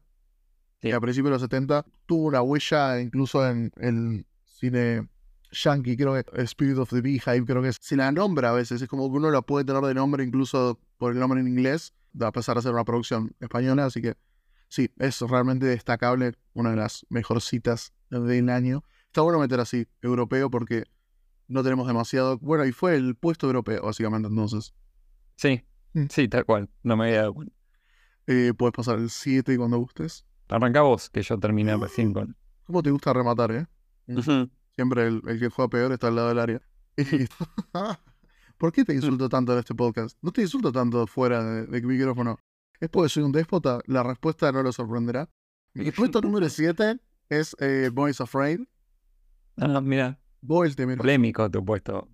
[0.81, 5.09] que a principios de los 70 tuvo una huella incluso en el cine
[5.51, 8.83] yankee, creo que Spirit of the Beehive, creo que es- se la nombra a veces,
[8.83, 11.95] es como que uno la puede tener de nombre incluso por el nombre en inglés,
[12.21, 14.15] a pesar de ser una producción española, así que
[14.69, 18.85] sí, es realmente destacable, una de las mejorcitas del año.
[19.07, 20.85] Está bueno meter así, europeo, porque
[21.49, 24.75] no tenemos demasiado, bueno, y fue el puesto europeo, básicamente, entonces.
[25.37, 25.63] Sí,
[25.95, 26.07] Mm.
[26.11, 26.69] sí, tal cual.
[26.83, 27.55] No me había dado cuenta.
[28.27, 30.25] Eh, puedes pasar el 7 cuando gustes.
[30.49, 32.37] Arranca vos, que yo terminé recién con.
[32.65, 33.67] ¿Cómo te gusta rematar, eh?
[34.09, 34.51] Ujú.
[34.75, 36.63] Siempre el, el que juega peor está al lado del área.
[38.59, 40.17] ¿Por qué te insulto tanto en este podcast?
[40.23, 42.39] No te insulto tanto fuera de, de micrófono.
[42.81, 43.81] ¿Es porque soy un déspota?
[43.87, 45.29] La respuesta no lo sorprenderá.
[45.75, 48.61] Mi puesto número 7 es eh, Boys Afraid.
[49.57, 52.09] Ah, mira, De polémico tu puesto.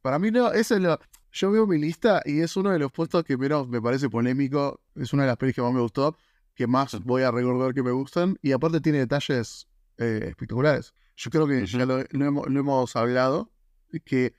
[0.00, 0.98] Para mí no, ese es lo...
[1.32, 4.80] Yo veo mi lista y es uno de los puestos que menos me parece polémico.
[4.94, 6.16] Es una de las pelis que más me gustó,
[6.54, 8.38] que más voy a recordar que me gustan.
[8.42, 10.94] Y aparte tiene detalles eh, espectaculares.
[11.16, 13.50] Yo creo que ya lo, lo hemos, lo hemos hablado,
[14.04, 14.34] que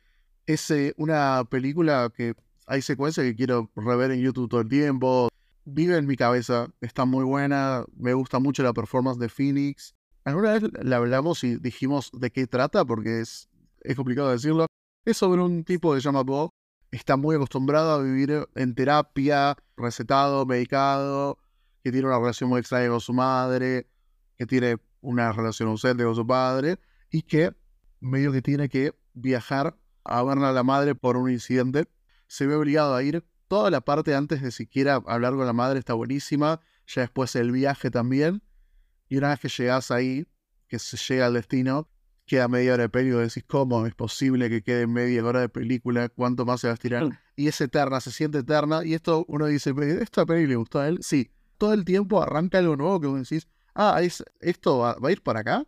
[0.45, 5.27] es eh, una película que hay secuencias que quiero rever en YouTube todo el tiempo.
[5.65, 9.93] Vive en mi cabeza, está muy buena, me gusta mucho la performance de Phoenix.
[10.29, 13.49] Alguna vez la hablamos y dijimos de qué trata, porque es,
[13.81, 14.67] es complicado decirlo.
[15.03, 16.23] Es sobre un tipo que se llama.
[16.91, 21.39] Está muy acostumbrado a vivir en terapia, recetado, medicado,
[21.83, 23.87] que tiene una relación muy extraña con su madre,
[24.37, 27.55] que tiene una relación ausente con su padre, y que
[27.99, 31.87] medio que tiene que viajar a ver a la madre por un incidente.
[32.27, 33.25] Se ve obligado a ir.
[33.47, 36.61] Toda la parte antes de siquiera hablar con la madre está buenísima.
[36.85, 38.43] Ya después el viaje también.
[39.09, 40.25] Y una vez que llegas ahí,
[40.67, 41.89] que se llega al destino,
[42.27, 45.41] queda media hora de peli y vos decís, ¿cómo es posible que quede media hora
[45.41, 46.09] de película?
[46.09, 47.05] ¿Cuánto más se va a estirar?
[47.05, 47.17] Mm.
[47.35, 48.85] Y es eterna, se siente eterna.
[48.85, 50.99] Y esto uno dice, "¿Pero ¿esta peli le gustó a él?
[51.01, 51.31] Sí.
[51.57, 55.11] Todo el tiempo arranca algo nuevo que vos decís, ah, es, esto va, va a
[55.11, 55.65] ir para acá.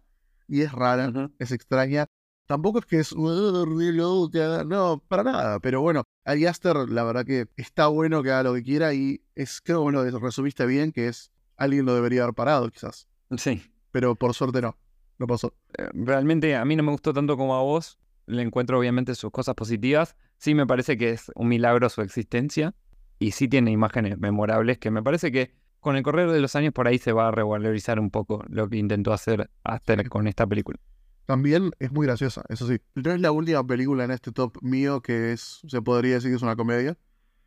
[0.47, 2.05] Y es rara, es extraña.
[2.45, 5.59] Tampoco es que es "Uh, re loca", no, para nada.
[5.61, 9.23] Pero bueno, Ari Aster, la verdad que está bueno que haga lo que quiera y
[9.35, 13.07] es, creo que lo resumiste bien, que es alguien lo debería haber parado, quizás.
[13.37, 13.61] Sí.
[13.91, 14.77] Pero por suerte no,
[15.17, 15.53] no pasó.
[15.77, 17.99] Eh, Realmente a mí no me gustó tanto como a vos.
[18.25, 20.15] Le encuentro obviamente sus cosas positivas.
[20.37, 22.73] Sí me parece que es un milagro su existencia.
[23.19, 26.73] Y sí tiene imágenes memorables que me parece que con el correr de los años
[26.73, 30.47] por ahí se va a revalorizar un poco lo que intentó hacer Aster con esta
[30.47, 30.79] película.
[31.25, 32.79] También es muy graciosa, eso sí.
[32.95, 36.35] No es la última película en este top mío que es, se podría decir que
[36.35, 36.97] es una comedia.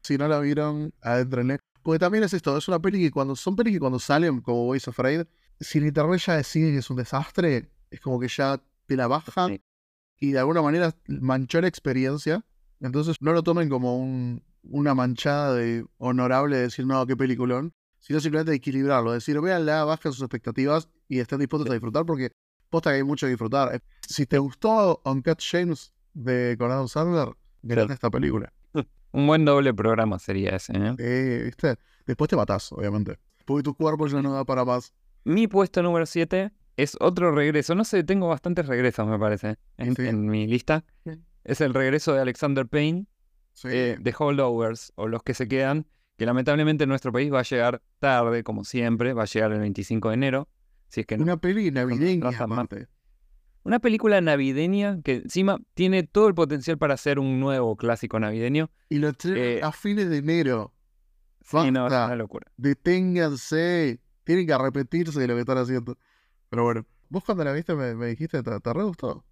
[0.03, 1.59] Si no la vieron, adéntrenle.
[1.83, 4.65] Porque también es esto, es una peli que cuando, son pelis que cuando salen, como
[4.65, 5.23] Boys Afraid,
[5.61, 9.07] si el internet ya decide que es un desastre, es como que ya te la
[9.07, 9.61] baja Sí.
[10.19, 12.45] y de alguna manera manchó la experiencia.
[12.81, 17.73] Entonces no lo tomen como un- una manchada de honorable de decir, no, qué peliculón,
[18.01, 22.31] sino simplemente equilibrarlo, decir, véanla, bajen sus expectativas y estén dispuestos a disfrutar porque
[22.71, 23.81] posta que hay mucho que disfrutar.
[24.07, 27.29] Si te gustó Uncut James de con Adam Sandler,
[27.63, 28.53] mirate esta película.
[29.13, 30.73] Un buen doble programa sería ese.
[30.77, 30.95] ¿eh?
[30.99, 31.77] Eh, ¿viste?
[32.07, 33.19] Después te matás, obviamente.
[33.45, 34.93] Porque tu cuerpo ya no da para más.
[35.25, 37.75] Mi puesto número 7 es otro regreso.
[37.75, 40.07] No sé, tengo bastantes regresos, me parece, en, Sí.
[40.07, 40.85] en mi lista.
[41.05, 41.13] Sí.
[41.45, 43.07] Es el regreso de Alexander Payne,
[43.53, 43.69] Sí.
[43.71, 47.45] eh, de Holdovers, o los que se quedan, que lamentablemente en nuestro país va a
[47.45, 50.49] llegar tarde, como siempre, va a llegar el 25 de enero.
[50.89, 51.25] Si es que no.
[51.25, 52.89] Una peli navideña, aparte.
[53.65, 58.71] Una película navideña que encima tiene todo el potencial para ser un nuevo clásico navideño.
[58.91, 60.75] Y lo Eh, a fines de enero.
[61.43, 62.07] Sí, no, es Basta.
[62.07, 62.47] una locura.
[62.57, 64.01] Deténganse.
[64.25, 65.97] Tienen que arrepentirse de lo que están haciendo.
[66.49, 69.25] Pero bueno, vos cuando la viste me, dijiste, ¿te, te re gustó?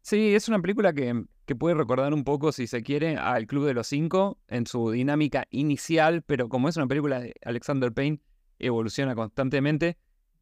[0.00, 3.66] Sí, es una película que, que puede recordar un poco, si se quiere, al Club
[3.66, 8.20] de los Cinco en su dinámica inicial, pero como es una película de Alexander Payne,
[8.58, 9.96] evoluciona constantemente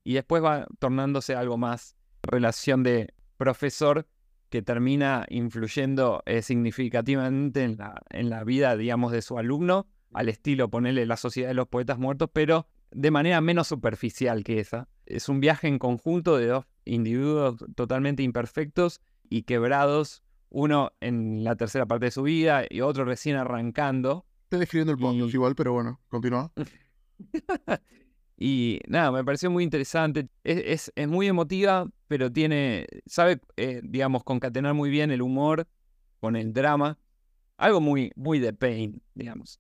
[0.05, 4.07] y después va tornándose algo más relación de profesor
[4.49, 10.28] que termina influyendo eh, significativamente en la, en la vida, digamos, de su alumno, al
[10.28, 14.88] estilo ponerle la sociedad de los poetas muertos, pero de manera menos superficial que esa.
[15.07, 21.57] Es un viaje en conjunto de dos individuos totalmente imperfectos y quebrados, uno en la
[21.57, 24.26] tercera parte de su vida y otro recién arrancando.
[24.45, 26.53] Estoy describiendo el podcast igual, pero bueno, continúa.
[28.36, 30.28] y nada, me pareció muy interesante.
[30.45, 35.66] Es, es, muy emotiva, pero tiene, sabe, eh, digamos, concatenar muy bien el humor
[36.20, 36.99] con el drama.
[37.57, 39.59] Algo muy, muy de Pain, digamos.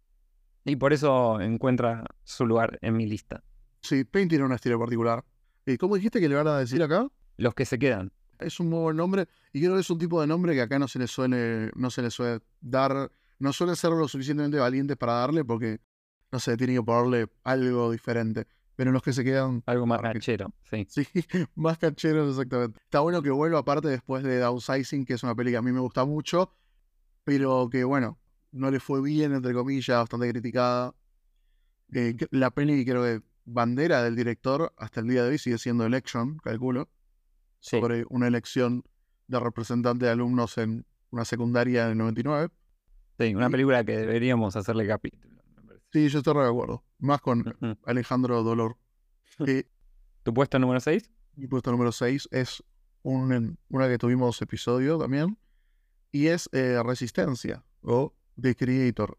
[0.64, 3.42] Y por eso encuentra su lugar en mi lista.
[3.80, 5.24] Sí, Pain tiene un estilo particular.
[5.66, 7.08] ¿Y cómo dijiste que le van a decir acá?
[7.36, 8.12] Los que se quedan.
[8.38, 10.78] Es un muy buen nombre y creo que es un tipo de nombre que acá
[10.78, 14.96] no se le suele, no se le suele dar, no suele ser lo suficientemente valiente
[14.96, 15.80] para darle porque,
[16.30, 18.46] no sé, tiene que ponerle algo diferente.
[18.74, 19.62] Pero los que se quedan...
[19.66, 20.86] Algo más canchero, sí.
[20.88, 21.06] Sí,
[21.54, 22.80] más canchero, exactamente.
[22.82, 25.72] Está bueno que vuelva aparte después de Downsizing, que es una peli que a mí
[25.72, 26.52] me gusta mucho,
[27.24, 28.18] pero que, bueno,
[28.52, 30.94] no le fue bien, entre comillas, bastante criticada.
[31.92, 35.84] Eh, la peli creo que bandera del director hasta el día de hoy sigue siendo
[35.84, 36.88] Election, calculo,
[37.60, 38.84] sobre una elección
[39.26, 42.50] de representante de alumnos en una secundaria en 99.
[43.18, 45.42] Sí, una película que deberíamos hacerle capítulo.
[45.92, 46.84] Sí, yo estoy de acuerdo.
[46.98, 48.78] Más con Alejandro Dolor.
[50.22, 51.10] ¿Tu puesto número 6?
[51.36, 52.62] Mi puesto número 6 es
[53.02, 55.38] un, una que tuvimos episodio también.
[56.10, 59.18] Y es eh, Resistencia o The Creator.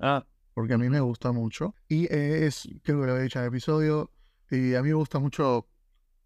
[0.00, 1.74] Ah, porque a mí me gusta mucho.
[1.88, 4.10] Y es, creo que lo había dicho en el episodio,
[4.50, 5.68] y a mí me gusta mucho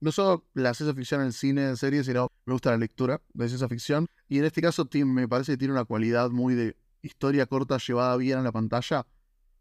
[0.00, 3.48] no solo la ciencia ficción en cine, en series, sino me gusta la lectura de
[3.48, 4.06] ciencia ficción.
[4.28, 8.16] Y en este caso me parece que tiene una cualidad muy de historia corta llevada
[8.16, 9.06] bien a la pantalla.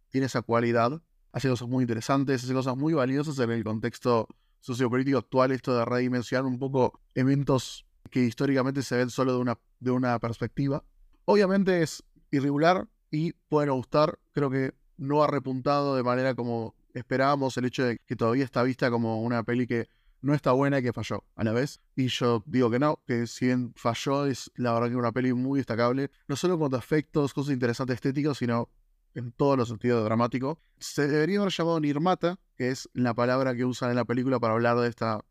[0.09, 1.01] Tiene esa cualidad.
[1.31, 4.27] Hace cosas muy interesantes, hace cosas muy valiosas en el contexto
[4.59, 9.59] sociopolítico actual, esto de redimensionar un poco eventos que históricamente se ven solo de una,
[9.79, 10.83] de una perspectiva.
[11.25, 14.19] Obviamente es irregular, y pueden gustar.
[14.33, 18.63] Creo que no ha repuntado de manera como esperábamos el hecho de que todavía está
[18.63, 19.87] vista como una peli que
[20.21, 21.79] no está buena y que falló a la vez.
[21.95, 25.33] Y yo digo que no, que si bien falló, es la verdad que una peli
[25.33, 28.69] muy destacable, no solo en cuanto a efectos, cosas interesantes estéticos, sino
[29.13, 30.57] en todos los sentidos dramáticos.
[30.79, 34.53] Se debería haber llamado Nirmata, que es la palabra que usan en la película para
[34.53, 35.23] hablar de esta.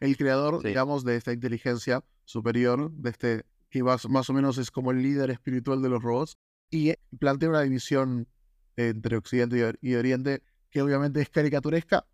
[0.00, 4.70] El creador, digamos, de esta inteligencia superior, de este que más, más o menos es
[4.70, 6.36] como el líder espiritual de los robots,
[6.70, 8.28] y plantea una división
[8.76, 12.06] entre Occidente y Oriente que obviamente es caricaturesca,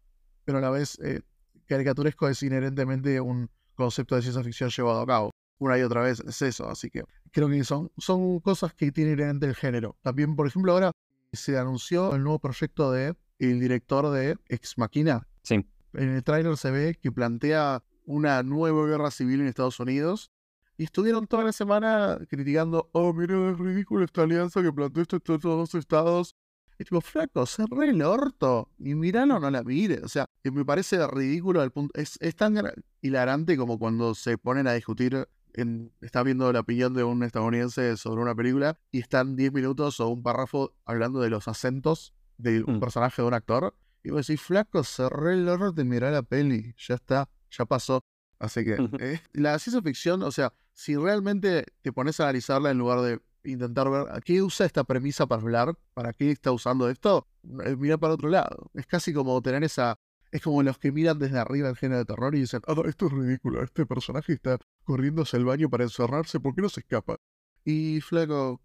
[0.45, 1.21] pero a la vez eh,
[1.67, 5.31] caricaturesco es inherentemente un concepto de ciencia ficción llevado a cabo.
[5.59, 9.13] Una y otra vez es eso, así que creo que son, son cosas que tiene
[9.13, 9.97] inherente el género.
[10.03, 10.93] También, por ejemplo, ahora
[11.33, 15.27] se anunció el nuevo proyecto de el director de Ex Machina.
[15.43, 15.67] Sí.
[15.93, 20.31] En el tráiler se ve que plantea una nueva guerra civil en Estados Unidos
[20.79, 25.21] y estuvieron toda la semana criticando, oh, mira, es ridículo esta alianza que planteó estos,
[25.21, 26.37] estos dos estados.
[26.79, 28.71] Y tipo, flaco, re el orto.
[28.79, 30.01] Y miralo, no la mire.
[30.05, 31.99] O sea, me parece ridículo al punto.
[31.99, 32.57] Es, es tan
[33.01, 35.27] hilarante como cuando se ponen a discutir.
[35.55, 40.01] En, está viendo la opinión de un estadounidense sobre una película y están 10 minutos
[40.01, 42.81] o un párrafo hablando de los acentos de un mm.
[42.81, 43.75] personaje de un actor.
[44.05, 46.75] Y vos decís, flaco, cerré el orto de mirar la peli.
[46.77, 48.03] Ya está, ya pasó.
[48.39, 52.79] Así que eh, la ciencia ficción, o sea, si realmente te pones a analizarla en
[52.79, 56.91] lugar de intentar ver a qué usa esta premisa para hablar, para qué está usando
[56.91, 57.27] esto,
[57.65, 58.71] eh, mira para otro lado.
[58.75, 59.99] Es casi como tener esa.
[60.31, 63.07] Es como los que miran desde arriba el género de terror y dicen, oh, esto
[63.07, 66.81] es ridículo, este personaje está corriendo hacia el baño para encerrarse, ¿por qué no se
[66.81, 67.17] escapa?
[67.65, 68.61] Y flaco,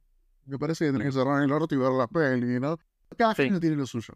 [0.45, 2.77] me parece que tenés que cerrar el orto y ver la peli, ¿no?
[3.15, 4.15] Cada género tiene lo suyo.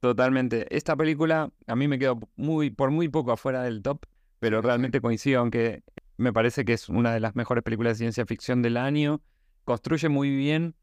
[0.00, 0.74] Totalmente.
[0.74, 4.06] Esta película a mí me quedó muy, por muy poco afuera del top,
[4.38, 5.82] pero realmente coincido, aunque
[6.16, 9.20] me parece que es una de las mejores películas de ciencia ficción del año.
[9.64, 10.74] Construye muy bien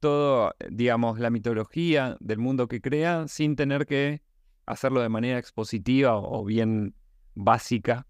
[0.00, 4.22] todo, digamos, la mitología del mundo que crea sin tener que
[4.66, 6.94] hacerlo de manera expositiva o bien
[7.34, 8.06] básica.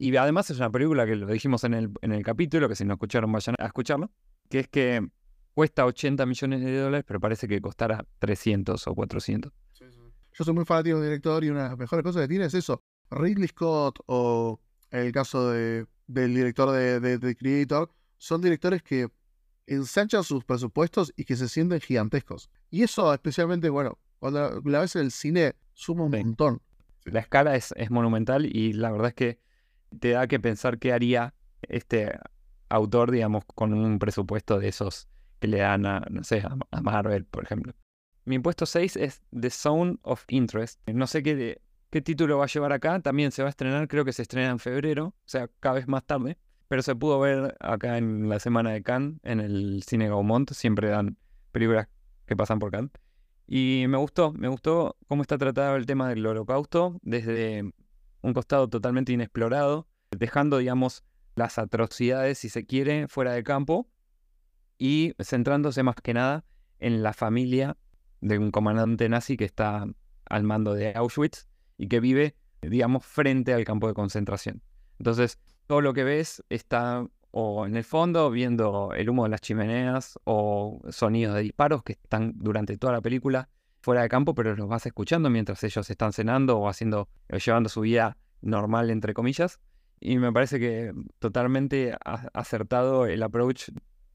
[0.00, 2.84] Y además es una película que lo dijimos en el, en el capítulo, que si
[2.84, 4.12] no escucharon vayan a escucharlo,
[4.48, 5.04] que es que
[5.54, 9.52] cuesta 80 millones de dólares, pero parece que costará 300 o 400.
[10.32, 12.54] Yo soy muy fanático del director y una de las mejores cosas que tiene es
[12.54, 12.80] eso.
[13.10, 14.60] Ridley Scott o
[14.92, 19.08] el caso de del director de, The Creator, son directores que
[19.66, 22.50] ensanchan sus presupuestos y que se sienten gigantescos.
[22.70, 26.60] Y eso especialmente, bueno, cuando la ves en el cine, suma un montón.
[27.04, 29.40] La escala es, es, monumental y la verdad es que
[30.00, 32.18] te da que pensar qué haría este
[32.68, 37.24] autor, digamos, con un presupuesto de esos que le dan a, no sé, a, Marvel,
[37.24, 37.74] por ejemplo.
[38.24, 40.80] Mi puesto 6 es The Zone of Interest.
[40.88, 43.00] No sé qué, qué título va a llevar acá.
[43.00, 45.88] También se va a estrenar, creo que se estrena en febrero, o sea, cada vez
[45.88, 46.38] más tarde.
[46.68, 50.52] Pero se pudo ver acá en la semana de Cannes, en el Cine Gaumont.
[50.52, 51.16] Siempre dan
[51.50, 51.88] películas
[52.26, 52.90] que pasan por Cannes.
[53.46, 57.72] Y me gustó, me gustó cómo está tratado el tema del holocausto desde
[58.20, 63.88] un costado totalmente inexplorado, dejando, digamos, las atrocidades, si se quiere, fuera de campo
[64.76, 66.44] y centrándose más que nada
[66.78, 67.78] en la familia
[68.20, 69.86] de un comandante nazi que está
[70.26, 71.48] al mando de Auschwitz
[71.78, 74.62] y que vive, digamos, frente al campo de concentración.
[74.98, 79.40] Entonces, todo lo que ves está o en el fondo viendo el humo de las
[79.40, 83.48] chimeneas o sonidos de disparos que están durante toda la película
[83.80, 87.68] fuera de campo, pero los vas escuchando mientras ellos están cenando o haciendo, o llevando
[87.68, 89.60] su vida normal, entre comillas.
[90.00, 91.96] Y me parece que totalmente
[92.32, 93.70] acertado el approach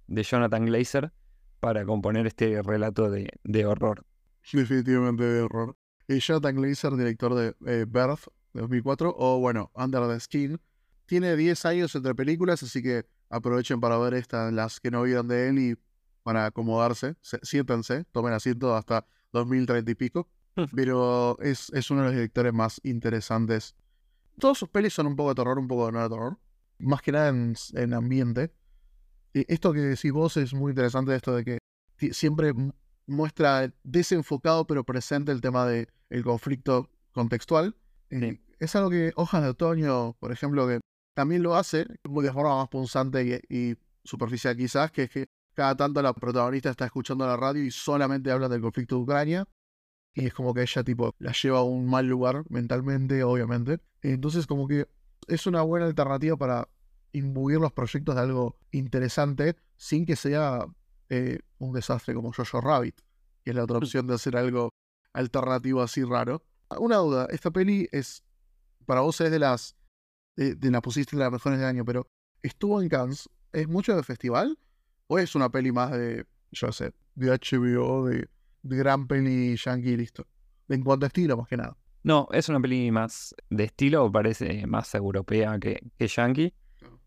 [0.07, 1.11] de Jonathan Glazer
[1.59, 4.05] para componer este relato de, de horror.
[4.51, 5.77] Definitivamente de horror.
[6.07, 10.59] Y Jonathan Glazer, director de eh, Birth de 2004, o bueno, Under the Skin,
[11.05, 15.27] tiene 10 años entre películas, así que aprovechen para ver estas, las que no vieron
[15.27, 15.77] de él y
[16.23, 17.15] para acomodarse.
[17.21, 20.29] siéntense, tomen asiento hasta 2030 y pico.
[20.75, 23.75] Pero es, es uno de los directores más interesantes.
[24.37, 26.37] Todos sus pelis son un poco de terror, un poco de no de terror.
[26.77, 28.53] Más que nada en, en ambiente.
[29.33, 31.57] Y esto que decís vos es muy interesante, esto de que
[32.11, 32.53] siempre
[33.07, 37.75] muestra desenfocado pero presente el tema del el conflicto contextual.
[38.09, 40.79] Eh, es algo que Hojas de Otoño, por ejemplo, que
[41.15, 46.01] también lo hace de forma más punzante y, superficial quizás, que es que cada tanto
[46.01, 49.47] la protagonista está escuchando la radio y solamente habla del conflicto de Ucrania.
[50.13, 53.79] Y es como que ella tipo la lleva a un mal lugar mentalmente, obviamente.
[54.01, 54.87] Entonces como que
[55.27, 56.69] es una buena alternativa para
[57.11, 60.67] imbuir los proyectos de algo interesante sin que sea
[61.15, 62.99] eh, un desastre como Jojo Rabbit,
[63.43, 64.73] que es la otra opción de hacer algo
[65.13, 66.43] alternativo así raro.
[66.79, 68.23] Una duda, esta peli es,
[68.87, 69.75] para vos es de las
[70.35, 72.09] de, la pusiste de las mejores del año, pero
[72.41, 73.29] estuvo en Cannes.
[73.51, 74.57] ¿Es mucho de festival?
[75.05, 78.27] ¿O es una peli más de, yo sé, de HBO, de,
[78.63, 80.25] gran peli yankee listo?
[80.67, 81.77] En cuanto a estilo, más que nada.
[82.01, 86.55] No, es una peli más de estilo, parece más europea que, que yankee.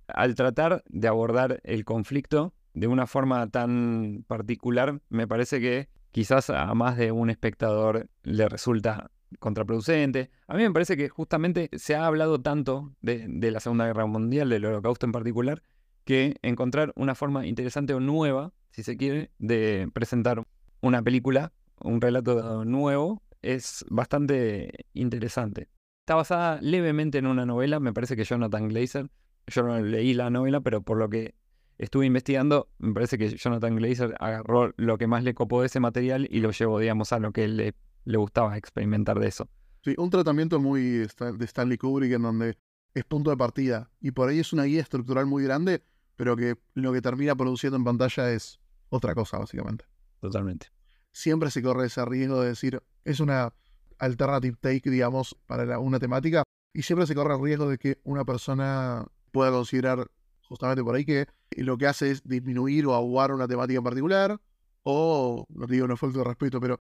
[0.06, 6.50] Al tratar de abordar el conflicto de una forma tan particular, me parece que quizás
[6.50, 10.30] a más de un espectador le resulta contraproducente.
[10.46, 14.50] A mí me parece que justamente se ha hablado tanto de, la Segunda Guerra Mundial,
[14.50, 15.62] del Holocausto en particular,
[16.04, 20.46] que encontrar una forma interesante o nueva, si se quiere, de presentar
[20.82, 25.70] una película, un relato nuevo, es bastante interesante.
[26.00, 29.08] Está basada levemente en una novela, me parece que Jonathan Glazer,
[29.46, 31.34] yo no leí la novela, pero por lo que
[31.78, 35.80] estuve investigando, me parece que Jonathan Glazer agarró lo que más le copó de ese
[35.80, 37.74] material y lo llevó, digamos, a lo que le
[38.06, 39.48] le gustaba experimentar de eso.
[39.84, 42.56] Sí, un tratamiento muy de Stanley Kubrick en donde
[42.94, 45.84] es punto de partida y por ahí es una guía estructural muy grande,
[46.16, 48.58] pero que lo que termina produciendo en pantalla es
[48.88, 49.84] otra cosa, básicamente.
[50.20, 50.68] Totalmente.
[51.12, 53.52] Siempre se corre ese riesgo de decir, es una
[53.98, 58.24] alternative take, digamos, para una temática, y siempre se corre el riesgo de que una
[58.24, 60.10] persona pueda considerar
[60.48, 61.26] justamente por ahí que
[61.56, 64.40] lo que hace es disminuir o aguar una temática en particular,
[64.82, 66.80] o, no digo no falta de respeto, pero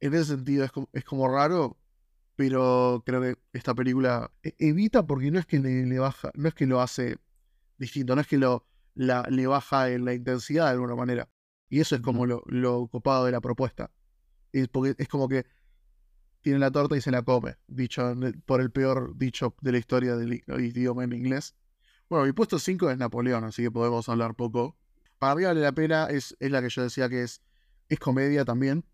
[0.00, 1.76] en ese sentido es como, es como raro,
[2.36, 6.54] pero creo que esta película e, evita porque no es que le, baja, no es
[6.54, 7.18] que lo hace
[7.78, 11.28] distinto, no es que lo la, le baja en la intensidad de alguna manera.
[11.68, 13.90] Y eso es como lo, lo copado de la propuesta.
[14.52, 15.46] Es, porque es como que
[16.40, 18.14] tiene la torta y se la come, dicho
[18.46, 21.54] por el peor dicho de la historia del idioma en inglés.
[22.10, 24.76] Bueno, mi puesto 5 es Napoleón, así que podemos hablar poco.
[25.20, 27.40] Para mí vale la pena, es, es la que yo decía que es,
[27.88, 28.84] es comedia también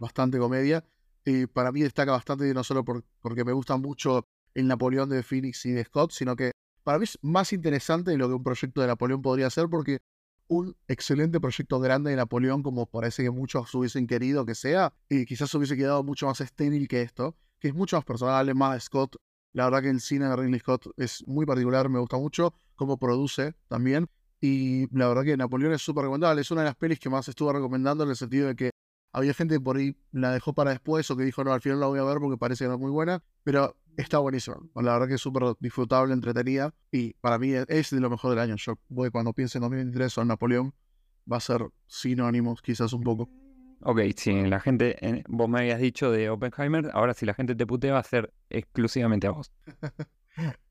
[0.00, 0.82] bastante comedia.
[1.26, 5.66] Y para mí destaca bastante, no solo porque me gusta mucho el Napoleón de Phoenix
[5.66, 6.52] y de Scott, sino que
[6.84, 9.98] para mí es más interesante de lo que un proyecto de Napoleón podría ser, porque
[10.48, 15.26] un excelente proyecto grande de Napoleón, como parece que muchos hubiesen querido que sea, y
[15.26, 19.16] quizás hubiese quedado mucho más estéril que esto, que es mucho más personal, más Scott.
[19.54, 22.98] La verdad que el cine de Ridley Scott es muy particular, me gusta mucho cómo
[22.98, 24.08] produce también.
[24.40, 26.42] Y la verdad que Napoleón es súper recomendable.
[26.42, 28.70] Es una de las pelis que más estuve recomendando en el sentido de que
[29.12, 31.86] había gente por ahí la dejó para después o que dijo, no, al final la
[31.86, 34.56] voy a ver porque parece que no es muy buena, pero está buenísima.
[34.74, 38.40] La verdad que es súper disfrutable, entretenida y para mí es de lo mejor del
[38.40, 38.56] año.
[38.56, 40.74] Yo voy cuando piense en 2023 o Napoleón,
[41.30, 43.30] va a ser sinónimos quizás un poco.
[43.86, 47.66] Ok, si la gente, vos me habías dicho de Oppenheimer, ahora si la gente te
[47.66, 49.52] putea va a ser exclusivamente a vos.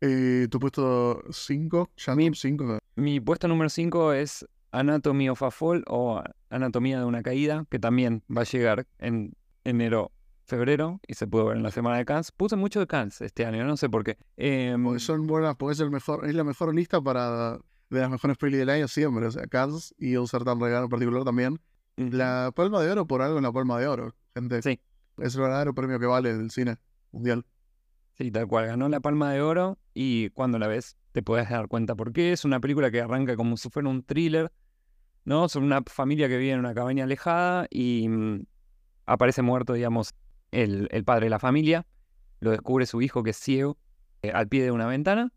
[0.01, 2.80] Eh, tu puesto 5, ya Mi- 5.
[2.97, 7.80] Mi puesto número 5 es Anatomy of a Fall o Anatomía de una caída, que
[7.80, 9.32] también va a llegar en
[9.64, 10.11] enero,
[10.43, 12.34] febrero y se puede ver en la semana de Cannes.
[12.34, 14.18] Puse mucho de Cannes este año, no sé por qué.
[14.36, 17.53] Em, Porque son buenas, porque es, el mejor, es la mejor lista para
[17.89, 19.26] de las mejores pelis del año siempre.
[19.28, 21.57] O sea, Cannes y un certain regalo en particular también.
[21.96, 24.62] La Palma de Oro por algo en la Palma de Oro, gente.
[24.62, 24.80] Sí.
[25.18, 26.78] Es el verdadero premio que vale del cine
[27.12, 27.46] mundial.
[28.18, 31.68] Sí, tal cual, ganó la Palma de Oro y cuando la ves te puedes dar
[31.68, 32.32] cuenta por qué.
[32.32, 34.52] Es una película que arranca como si fuera un thriller,
[35.24, 35.48] ¿no?
[35.50, 38.46] Sobre una familia que vive en una cabaña alejada y mm,
[39.06, 40.14] aparece muerto, digamos,
[40.52, 41.86] el, el padre de la familia.
[42.39, 43.78] Lo descubre su hijo que es ciego
[44.24, 45.32] eh, al pie de una ventana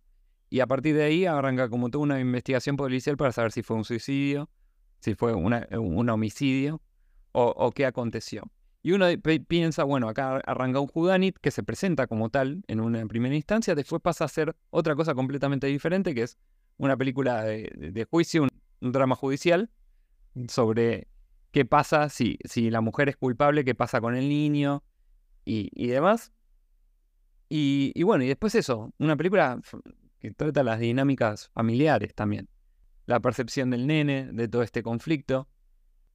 [0.49, 3.77] y a partir de ahí arranca como toda una investigación policial para saber si fue
[3.77, 4.49] un suicidio,
[5.01, 6.81] si fue una- un homicidio
[7.33, 8.43] o, qué aconteció.
[8.83, 9.07] Y uno
[9.49, 13.75] piensa, bueno, acá arranca un Whodunit que se presenta como tal en una primera instancia,
[13.75, 16.39] después pasa a ser otra cosa completamente diferente, que es
[16.79, 18.49] una película de, de- juicio, un,
[18.81, 19.71] un drama judicial
[20.49, 21.09] sobre
[21.51, 24.85] qué pasa si, si la mujer es culpable, qué pasa con el niño
[25.45, 26.33] y, y demás.
[27.49, 29.61] Y, y bueno, y después eso, una película
[30.21, 32.49] que trata las dinámicas familiares también,
[33.07, 35.49] la percepción del nene, de todo este conflicto.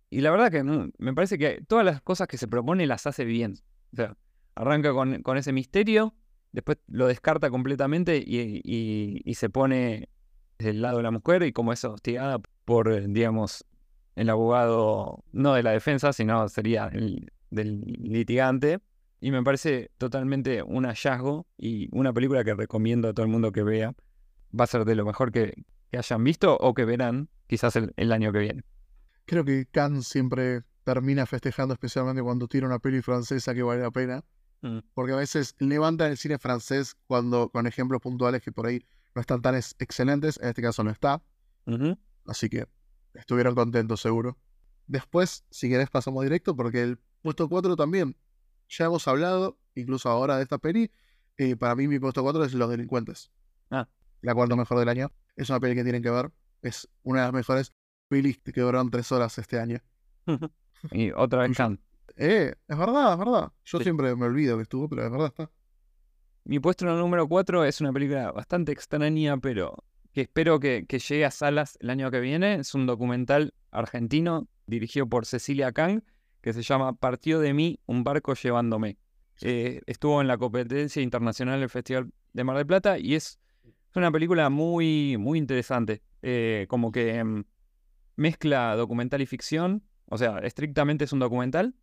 [0.09, 3.07] Y la verdad que no, me parece que todas las cosas que se propone las
[3.07, 3.55] hace bien.
[3.93, 4.17] O sea,
[4.55, 6.13] arranca con, con ese misterio,
[6.51, 10.09] después lo descarta completamente y, y- y se pone
[10.59, 13.65] del lado de la mujer y como es hostigada por, eh, digamos,
[14.15, 18.79] el abogado, no de la defensa, sino sería el del litigante.
[19.21, 23.51] Y me parece totalmente un hallazgo y una película que recomiendo a todo el mundo
[23.51, 23.93] que vea.
[24.57, 27.93] Va a ser de lo mejor que, que hayan visto o que verán quizás el-
[27.97, 28.63] el año que viene.
[29.25, 33.91] Creo que Cannes siempre termina festejando, especialmente cuando tira una peli francesa que vale la
[33.91, 34.23] pena.
[34.61, 34.79] Mm.
[34.93, 39.21] Porque a veces levantan el cine francés cuando con ejemplos puntuales que por ahí no
[39.21, 40.39] están tan ex- excelentes.
[40.41, 41.21] En este caso no está.
[42.25, 42.67] Así que
[43.13, 44.37] estuvieron contentos seguro.
[44.87, 48.15] Después, si querés, pasamos directo porque el puesto 4 también.
[48.69, 50.91] Ya hemos hablado, incluso ahora, de esta peli.
[51.37, 53.31] Eh, para mí, mi puesto 4 es Los Delincuentes.
[53.69, 53.87] Ah.
[54.21, 55.11] La cuarta mejor del año.
[55.35, 56.31] Es una peli que tienen que ver.
[56.61, 57.73] Es una de las mejores
[58.07, 59.79] pelis que duraron tres horas este año.
[60.91, 61.79] y otra vez Kant.
[62.17, 63.51] Eh, es verdad, es verdad.
[63.65, 63.83] Yo Sí.
[63.85, 65.51] siempre me olvido que estuvo, pero es verdad está.
[66.43, 71.25] Mi puesto número 4 es una película bastante extraña, pero que espero que, que llegue
[71.25, 72.55] a salas el año que viene.
[72.55, 76.01] Es un documental argentino dirigido por Cecilia Kang,
[76.41, 78.97] que se llama Partió de mí un barco llevándome.
[79.41, 83.39] Eh, estuvo en la competencia internacional del Festival de Mar del Plata y es,
[83.91, 86.01] es una película muy, muy interesante.
[86.21, 87.43] Eh, como que em,
[88.15, 89.83] mezcla documental y ficción.
[90.05, 91.75] O sea, estrictamente es un documental,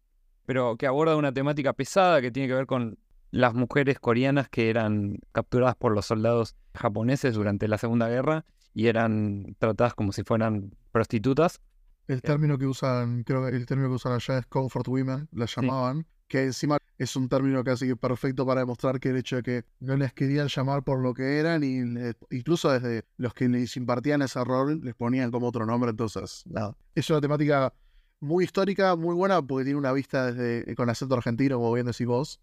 [0.47, 2.99] pero que aborda una temática pesada que tiene que ver con
[3.31, 8.87] las mujeres coreanas que eran capturadas por los soldados japoneses durante la Segunda Guerra y
[8.87, 11.61] eran tratadas como si fueran prostitutas.
[12.07, 15.45] El término que usan, creo que el término que usan allá es comfort women, la
[15.45, 19.65] llamaban, que encima es un término casi perfecto para demostrar que el hecho de que
[19.81, 21.79] no les querían llamar por lo que eran y
[22.31, 26.77] incluso desde los que les impartían ese rol les ponían como otro nombre, entonces, nada.
[26.95, 27.73] Es una temática
[28.21, 32.07] muy histórica, muy buena porque tiene una vista desde con acento argentino, como bien decís
[32.07, 32.41] vos.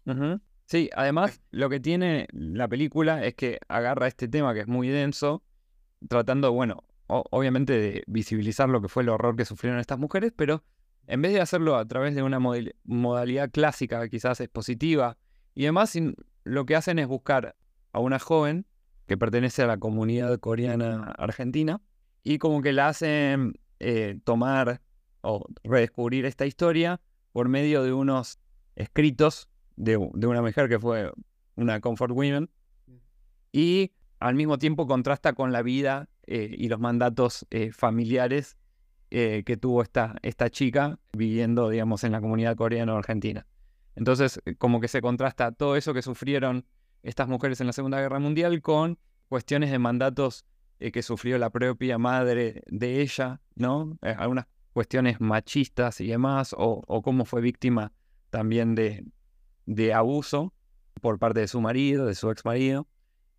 [0.64, 4.88] Sí, además lo que tiene la película es que agarra este tema que es muy
[4.88, 5.44] denso,
[6.08, 10.64] tratando, bueno, obviamente de visibilizar lo que fue el horror que sufrieron estas mujeres, pero
[11.06, 12.38] en vez de hacerlo a través de una
[12.84, 15.16] modalidad clásica, quizás expositiva
[15.54, 15.96] y demás,
[16.44, 17.56] lo que hacen es buscar
[17.92, 18.66] a una joven
[19.06, 21.80] que pertenece a la comunidad coreana argentina
[22.22, 24.80] y como que la hacen eh, tomar
[25.20, 27.00] o redescubrir esta historia
[27.32, 28.38] por medio de unos
[28.74, 31.12] escritos de una mujer que fue
[31.54, 32.50] una comfort women
[33.52, 38.56] y al mismo tiempo contrasta con la vida eh, y los mandatos eh, familiares
[39.10, 43.46] eh, que tuvo esta, esta chica viviendo, digamos, en la comunidad coreano-argentina.
[43.94, 46.64] Entonces, eh, como que se contrasta todo eso que sufrieron
[47.02, 50.44] estas mujeres en la Segunda Guerra Mundial con cuestiones de mandatos
[50.80, 53.96] eh, que sufrió la propia madre de ella, ¿no?
[54.02, 57.92] Algunas cuestiones machistas y demás, o, o cómo fue víctima
[58.30, 59.06] también de,
[59.64, 60.52] de abuso
[61.00, 62.86] por parte de su marido, de su ex marido.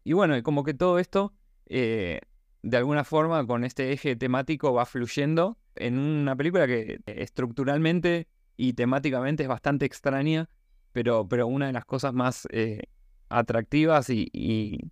[0.04, 1.34] Y bueno, como que todo esto,
[2.64, 8.28] de alguna forma, con este eje temático va fluyendo en una película que estructuralmente
[8.58, 10.50] y temáticamente es bastante extraña,
[10.92, 12.82] pero, pero una de las cosas más eh,
[13.30, 14.92] atractivas y, y-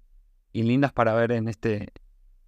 [0.53, 1.91] lindas para ver en este,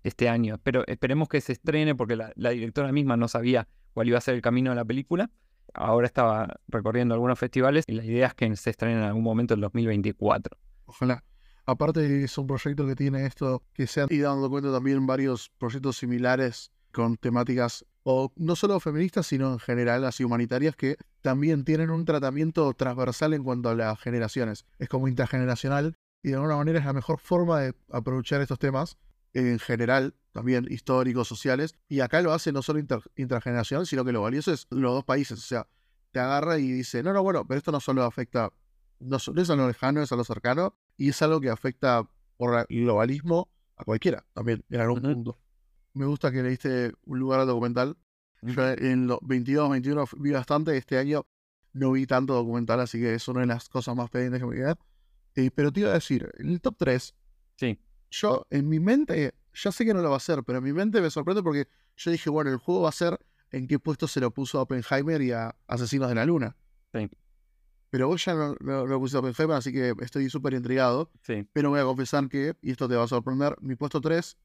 [0.04, 0.60] este año.
[0.64, 4.22] Pero esperemos que se estrene porque la, la directora misma no sabía cuál iba a
[4.22, 5.30] ser el camino de la película.
[5.74, 9.54] Ahora estaba recorriendo algunos festivales y la idea es que se estrene en algún momento
[9.56, 10.58] en 2024.
[10.86, 11.24] Ojalá.
[11.70, 15.52] Aparte es un proyecto que tiene esto, que se han ido dando cuenta también varios
[15.58, 21.66] proyectos similares con temáticas, o no solo feministas, sino en general así humanitarias, que también
[21.66, 24.66] tienen un tratamiento transversal en cuanto a las generaciones.
[24.80, 28.98] Es como intergeneracional y de alguna manera es la mejor forma de aprovechar estos temas
[29.34, 32.80] en general, también históricos, sociales, y acá lo hace no solo
[33.18, 35.68] intergeneracional, sino que lo valioso es los dos países, o sea,
[36.12, 38.54] te agarra y dice, no, no, bueno, pero esto no solo afecta,
[39.00, 42.66] no, es a lo lejano, es a lo cercano, y es algo que afecta por
[42.70, 45.38] el globalismo a cualquiera, también, en algún punto.
[45.94, 47.98] Me gusta que leíste un lugar documental.
[48.42, 51.26] Yo en los 22, 21 vi bastante, este año
[51.74, 54.56] no vi tanto documental, así que es una de las cosas más pendientes que me
[54.56, 54.76] quedan.
[55.36, 57.16] Eh, pero te iba a decir, en el top 3,
[57.56, 57.80] sí.
[58.10, 60.74] yo en mi mente, ya sé que no lo va a hacer, pero en mi
[60.74, 63.20] mente me sorprende porque yo dije, bueno, el juego va a ser
[63.52, 66.56] en qué puesto se lo puso a Oppenheimer y a Asesinos de la Luna.
[66.94, 67.10] Sí.
[67.90, 71.10] Pero vos ya no, lo pusiste a Oppenheimer, así que estoy súper intrigado.
[71.22, 71.48] Sí.
[71.54, 74.38] Pero voy a confesar que, y esto te va a sorprender, mi puesto 3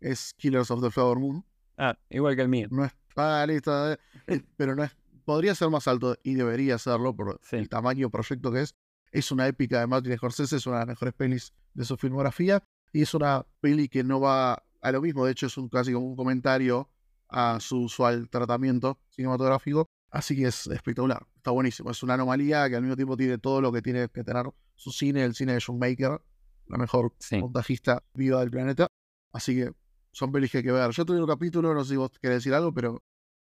[0.00, 1.44] es Killers of the Flower Moon.
[1.76, 2.68] Ah, igual que el mío.
[2.70, 2.92] No es.
[3.16, 3.92] Ah, listo.
[3.92, 3.98] Eh,
[4.56, 4.96] pero no es.
[5.24, 8.74] Podría ser más alto y debería serlo por el tamaño proyecto que es.
[9.10, 12.62] Es una épica de Martin Scorsese, es una de las mejores pelis de su filmografía.
[12.92, 15.26] Y es una peli que no va a lo mismo.
[15.26, 16.88] De hecho, es un, casi como un comentario
[17.28, 19.86] a su usual tratamiento cinematográfico.
[20.10, 21.90] Así que es espectacular, está buenísimo.
[21.90, 24.90] Es una anomalía que al mismo tiempo tiene todo lo que tiene que tener su
[24.90, 26.20] cine, el cine de John Baker,
[26.66, 28.86] la mejor montajista viva del planeta.
[29.32, 29.72] Así que
[30.12, 30.90] son pelis que hay que ver.
[30.90, 33.02] Yo tuve un capítulo, no sé si vos querés decir algo, pero.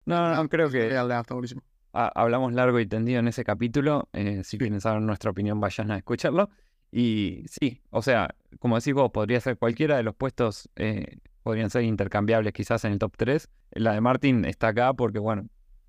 [0.06, 0.88] No, no, creo que.
[0.88, 1.61] está buenísimo.
[1.94, 4.10] hablamos largo y tendido en ese capítulo.
[4.11, 6.49] Eh, si quieren saber nuestra opinión, vayan a escucharlo.
[6.91, 11.69] Y sí, o sea, como decís vos, podría ser cualquiera de los puestos, eh, podrían
[11.69, 13.48] ser intercambiables quizás en el top 3.
[13.72, 15.48] La de Martin está acá porque, bueno,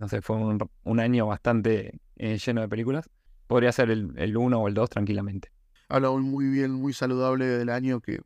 [0.09, 3.09] sé, fue un, año bastante eh, lleno de películas.
[3.47, 5.51] Podría ser el 1 o el 2 tranquilamente.
[5.89, 8.23] Habla muy bien, muy saludable del año que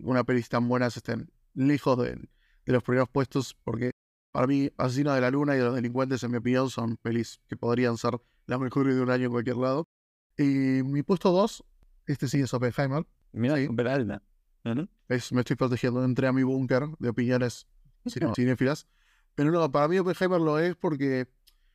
[0.00, 2.28] una peli tan buenas estén lejos de,
[2.64, 3.90] los primeros puestos, porque
[4.32, 7.56] para mí Asesino de la Luna y Los Delincuentes, en mi opinión, son pelis que
[7.56, 9.86] podrían ser las mejores de un año en cualquier lado.
[10.36, 11.64] Y mi puesto 2,
[12.06, 13.06] este sí es Oppenheimer.
[13.32, 13.68] Mira, sí.
[13.86, 14.22] Alma.
[15.08, 17.66] es, me estoy protegiendo, entré a mi búnker de opiniones
[18.06, 18.86] cinéfilas.
[19.38, 21.28] Pero no, para mí Oppenheimer lo es porque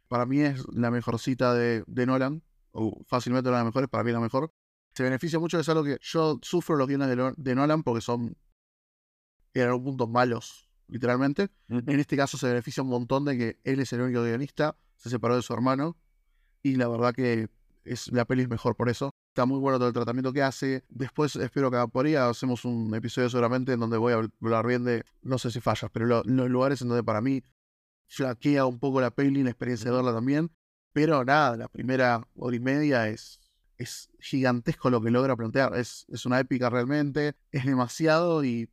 [0.09, 3.89] para mí es la mejor cita de, de Nolan, o fácilmente una de las mejores,
[3.89, 4.51] para mí la mejor
[4.93, 7.07] se beneficia mucho, es algo que yo sufro los guiones
[7.37, 8.35] de, Nolan porque son
[9.53, 11.51] en algún punto malos, literalmente.
[11.69, 15.09] En este caso se beneficia un montón de que él es el único guionista, se
[15.09, 15.95] separó de su hermano
[16.63, 17.47] y la verdad que
[17.85, 19.11] es, la peli es mejor por eso.
[19.29, 20.83] Está muy bueno todo el tratamiento que hace.
[20.89, 24.83] Después espero que por ahí hacemos un episodio seguramente en donde voy a hablar bien
[24.83, 27.43] de, no sé si fallas, pero los lugares en donde para mí
[28.07, 30.51] flaquea un poco la peli, la experiencia de verla también.
[30.93, 33.39] Pero nada, la primera hora y media es
[33.77, 35.75] es gigantesco lo que logra plantear.
[35.75, 38.69] Es, es una épica realmente, es demasiado y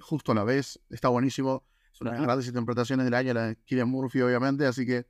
[0.00, 1.64] justo a la vez está buenísimo.
[1.92, 5.06] Es una de las grandes interpretaciones del año, la de Killian Murphy, obviamente, así que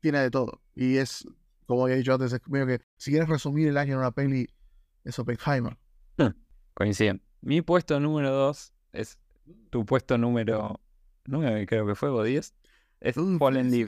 [0.00, 0.62] tiene de todo.
[0.74, 1.26] Y es,
[1.66, 4.48] como había dicho antes, es medio que si quieres resumir el año en una peli,
[5.04, 5.76] es Oppenheimer.
[6.74, 7.22] Coinciden.
[7.40, 9.18] Mi puesto número 2 es
[9.70, 10.80] tu puesto número
[11.26, 12.54] 9, creo que fue, o 10.
[13.00, 13.86] Es Fallen Leaves.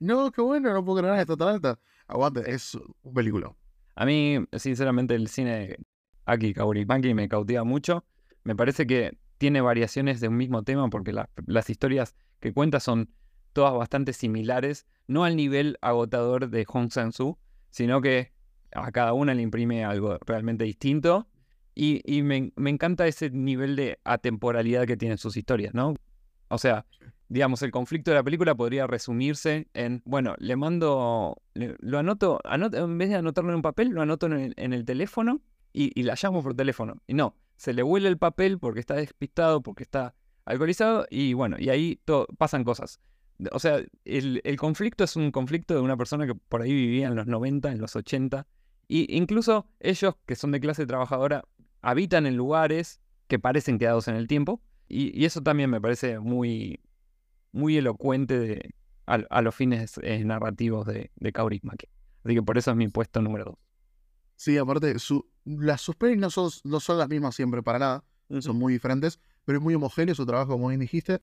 [0.00, 1.78] No, qué bueno, no puedo creer, está tan alta.
[2.06, 3.54] Aguante, es un película.
[3.94, 5.76] A mí, sinceramente, el cine
[6.26, 8.04] Aki Kaurismäki me cautiva mucho.
[8.42, 11.12] Me parece que tiene variaciones de un mismo tema porque
[11.46, 13.10] las historias que cuenta son
[13.54, 17.38] todas bastante similares, no al nivel agotador de Hong Sang-soo,
[17.70, 18.32] sino que
[18.72, 21.26] a cada una le imprime algo realmente distinto.
[21.76, 25.94] Y, me, me, encanta ese nivel de atemporalidad que tienen sus historias, ¿no?
[26.46, 26.86] O sea,
[27.28, 32.98] digamos, el conflicto de la película podría resumirse en, bueno, le mando, lo anoto, en
[32.98, 35.40] vez de anotarlo en un papel, lo anoto en el, teléfono
[35.72, 37.02] y, la llamo por teléfono.
[37.08, 40.14] Y no, se le huele el papel porque está despistado, porque está
[40.44, 42.00] alcoholizado y bueno, y ahí
[42.38, 43.00] pasan cosas.
[43.52, 47.14] O sea, el, conflicto es un conflicto de una persona que por ahí vivía en
[47.14, 48.46] los 90, en los 80,
[48.86, 51.44] y incluso ellos, que son de clase trabajadora,
[51.82, 56.80] habitan en lugares que parecen quedados en el tiempo, y eso también me parece muy,
[57.52, 58.74] muy elocuente de,
[59.06, 61.32] a, los fines eh, narrativos de, de.
[62.24, 63.58] Así que por eso es mi puesto número dos.
[64.36, 68.04] Sí, aparte, su, las sus pelis no son, no son las mismas siempre para nada,
[68.40, 71.20] son muy diferentes, pero es muy homogéneo su trabajo, como bien dijiste.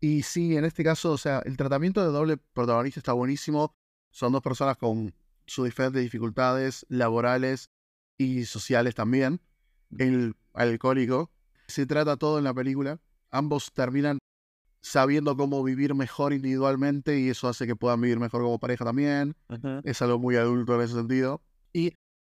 [0.00, 3.74] Y sí, en este caso, o sea, el tratamiento de doble protagonista está buenísimo.
[4.10, 5.14] Son dos personas con
[5.46, 7.70] sus diferentes dificultades laborales
[8.18, 9.40] y sociales también.
[9.98, 11.30] El alcohólico.
[11.68, 13.00] Se trata todo en la película.
[13.30, 14.18] Ambos terminan
[14.82, 19.34] sabiendo cómo vivir mejor individualmente y eso hace que puedan vivir mejor como pareja también.
[19.84, 21.42] Es algo muy adulto en ese sentido.
[21.72, 21.94] Y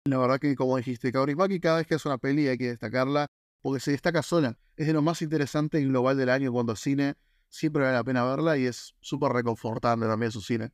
[0.06, 3.26] La verdad que, como dijiste, Kaurismäki cada vez que hace una peli hay que destacarla
[3.62, 4.58] porque se destaca sola.
[4.76, 7.14] Es de lo más interesante y global del año cuando cine.
[7.54, 10.72] Siempre vale la pena verla y es súper reconfortante también su cine.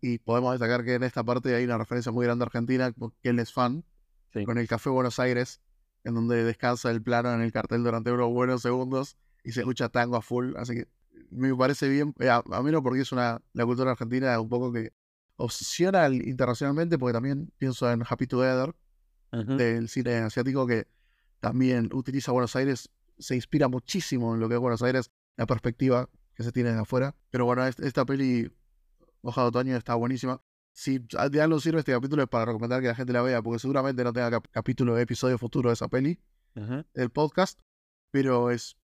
[0.00, 3.28] Y podemos destacar que en esta parte hay una referencia muy grande a Argentina, que
[3.28, 3.82] él es fan,
[4.44, 5.60] con el Café Buenos Aires,
[6.04, 9.88] en donde descansa el plano en el cartel durante unos buenos segundos y se escucha
[9.88, 10.54] tango a full.
[10.56, 10.88] Así que
[11.30, 14.72] me parece bien, eh, a, mí no porque es una, la cultura argentina un poco
[14.72, 14.92] que
[15.34, 18.76] obsesiona internacionalmente, porque también pienso en Happy Together,
[19.32, 20.86] del cine asiático, que
[21.40, 26.08] también utiliza Buenos Aires, se inspira muchísimo en lo que es Buenos Aires, la perspectiva
[26.34, 27.16] que se tiene de afuera.
[27.30, 28.50] Pero bueno, esta peli,
[29.22, 30.42] Hoja de Otoño, está buenísima.
[30.72, 33.58] Si de algo sirve este capítulo es para recomendar que la gente la vea, porque
[33.58, 36.20] seguramente no tenga capítulo de episodio futuro de esa peli,
[36.94, 37.60] el podcast,
[38.10, 38.76] pero es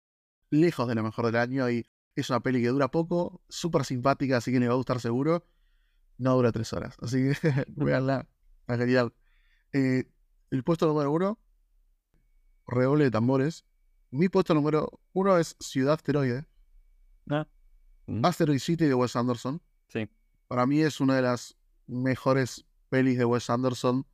[0.51, 4.37] lejos de lo mejor del año y es una peli que dura poco, súper simpática,
[4.37, 5.47] así que le va a gustar seguro.
[6.19, 8.29] No dura tres horas, así que veanla,
[8.67, 9.15] la genial.
[9.73, 10.05] Eh,
[10.51, 11.39] el puesto número uno,
[12.67, 13.65] redoble de tambores.
[14.11, 16.47] Mi puesto número uno es Ciudad Asteroide.
[17.29, 17.47] Ah.
[18.07, 18.25] Mm.
[18.25, 19.63] Asteroid City de Wes Anderson.
[19.89, 20.09] Sí.
[20.49, 21.57] Para mí es una de las
[21.87, 24.07] mejores pelis de Wes Anderson,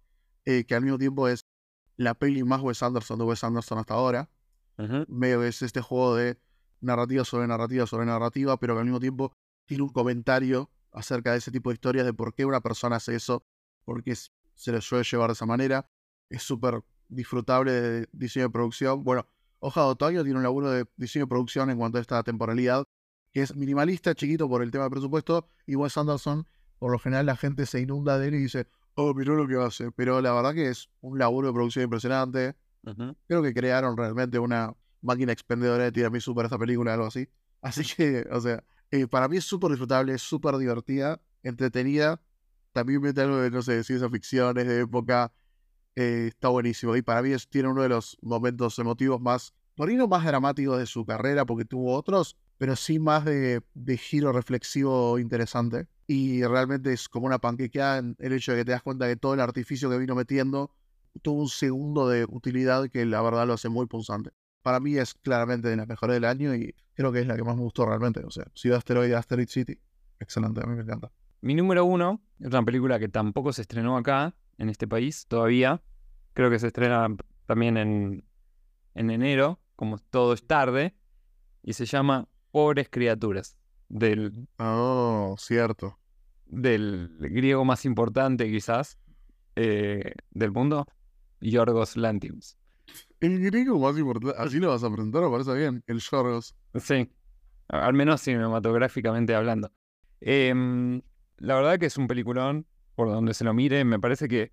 [0.45, 1.41] eh, que al mismo tiempo es
[1.97, 4.31] la peli más Wes Anderson de Wes Anderson hasta ahora.
[5.09, 6.39] Medio es este juego de
[6.83, 9.33] narrativa sobre narrativa sobre narrativa, pero que al mismo tiempo
[9.65, 13.15] tiene un comentario acerca de ese tipo de historias, de por qué una persona hace
[13.15, 13.43] eso,
[13.87, 15.89] por qué se le suele llevar de esa manera.
[16.29, 19.03] Es súper disfrutable de diseño de producción.
[19.03, 19.27] Bueno,
[19.67, 22.85] Hoja de Otoño tiene un laburo de diseño de producción en cuanto a esta temporalidad,
[23.33, 26.47] que es minimalista, chiquito por el tema de presupuesto, y Wes Anderson,
[26.79, 29.57] por lo general la gente se inunda de él y dice, oh, miró lo que
[29.57, 29.91] hace.
[29.91, 32.55] Pero la verdad que es un laburo de producción impresionante.
[33.27, 34.73] Creo que crearon realmente una
[35.03, 37.29] máquina expendedora de tiramisú para esta película, algo así.
[37.61, 38.63] Así que, o sea,
[38.93, 42.21] eh, para mí es súper disfrutable, es súper divertida, entretenida.
[42.71, 45.33] También mete algo de, no sé, de ciencia ficción, de época.
[45.97, 46.95] Eh, está buenísimo.
[46.95, 50.25] Y para mí es, tiene uno de los momentos emotivos más, por ahí no más
[50.25, 55.89] dramáticos de su carrera, porque tuvo otros, pero sí más de, de giro reflexivo interesante.
[56.07, 59.17] Y realmente es como una panquequeada en el hecho de que te das cuenta que
[59.17, 60.71] todo el artificio que vino metiendo
[61.23, 64.31] tuvo un segundo de utilidad que la verdad lo hace muy punzante.
[64.63, 67.45] Para mí es claramente de las mejores del año y creo que es la que
[67.45, 68.21] más me gustó realmente.
[68.25, 69.79] O sea, Ciudad Asteroide, Asteroid City,
[70.21, 71.11] excelente, a mí me encanta.
[71.41, 75.83] Mi número uno es una película que tampoco se estrenó acá, en este país, todavía.
[76.35, 77.09] Creo que se estrena
[77.47, 78.25] también en,
[78.95, 80.95] en enero, como todo es tarde,
[81.63, 83.57] y se llama Pobres Criaturas,
[83.89, 84.49] del...
[84.59, 85.99] Oh, cierto.
[86.47, 88.99] Del griego más importante quizás
[89.57, 90.87] eh, del mundo,
[91.41, 92.57] Yorgos Lantimos.
[93.21, 96.55] El griego más importante, así lo vas a presentar, me parece bien, el Yorgos.
[96.75, 97.11] Sí,
[97.69, 99.73] al menos cinematográficamente hablando.
[100.21, 101.03] Em,
[101.39, 102.67] la verdad que es un peliculón,
[102.97, 104.51] por donde se lo mire, me parece que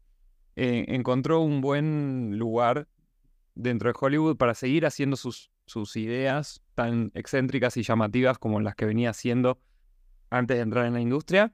[0.55, 2.87] eh, encontró un buen lugar
[3.55, 5.49] dentro de Hollywood para seguir haciendo sus,
[5.95, 9.59] ideas tan excéntricas y llamativas como las que venía haciendo
[10.29, 11.51] antes de entrar en la industria.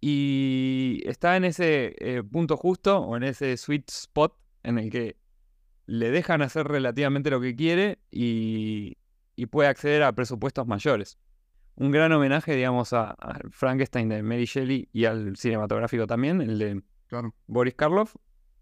[0.00, 5.16] Y está en ese eh, punto justo o en ese sweet spot en el que
[5.86, 8.96] le dejan hacer relativamente lo que quiere y,
[9.50, 11.18] puede acceder a presupuestos mayores.
[11.80, 13.16] Un gran homenaje, digamos, a,
[13.52, 16.82] Frankenstein de Mary Shelley y al cinematográfico también, el de
[17.46, 18.16] Boris Karloff.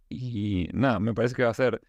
[0.08, 1.82] Y nada, me parece que va a ser.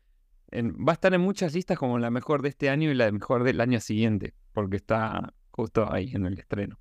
[0.51, 3.43] va a estar en muchas listas como la mejor de este año y la mejor
[3.43, 6.79] del año siguiente, porque está justo ahí en el estreno.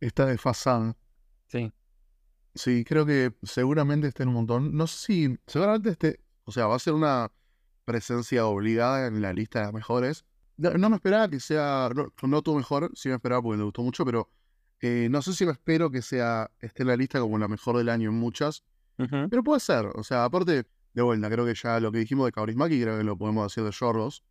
[0.00, 0.96] Está desfasada.
[1.48, 1.70] Sí.
[2.54, 4.74] Sí, creo que seguramente esté en un montón.
[4.74, 5.38] No sé si.
[5.46, 6.20] Seguramente esté.
[6.44, 7.30] O sea, va a ser una
[7.84, 10.24] presencia obligada en la lista de las mejores.
[10.56, 11.90] No, me esperaba que sea,
[12.22, 14.30] no, tu mejor, sí me esperaba porque me gustó mucho, pero
[14.80, 17.76] eh, no sé si me espero que sea esté en la lista como la mejor
[17.76, 18.64] del año en muchas,
[18.96, 19.86] pero puede ser.
[19.94, 23.04] O sea, aparte, de vuelta, creo que ya lo que dijimos de Kaurismaki, creo que
[23.04, 24.22] lo podemos decir de Yorgos.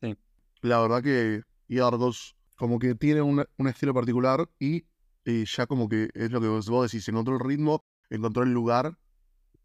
[0.00, 0.16] Sí.
[0.60, 4.84] La verdad que Yorgos como que tiene un, estilo particular y,
[5.24, 8.96] ya como que es lo que vos, vos decís, encontró el ritmo, encontró el lugar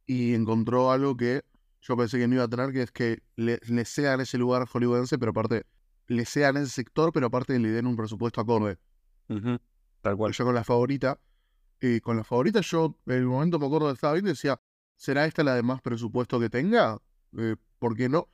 [0.08, 1.44] y encontró algo que
[1.82, 4.68] yo pensé que no iba a tener, que es que le, le sean ese lugar
[4.68, 5.66] hollywoodense, pero aparte,
[6.08, 8.78] le sean ese sector, pero aparte le den un presupuesto acorde.
[10.02, 10.32] Tal cual.
[10.34, 11.20] Yo con la favorita,
[11.80, 14.60] y con la favorita yo, en el momento me acuerdo de estaba viendo y decía,
[14.96, 16.98] ¿será esta la de más presupuesto que tenga?
[17.38, 18.30] Eh, porque no,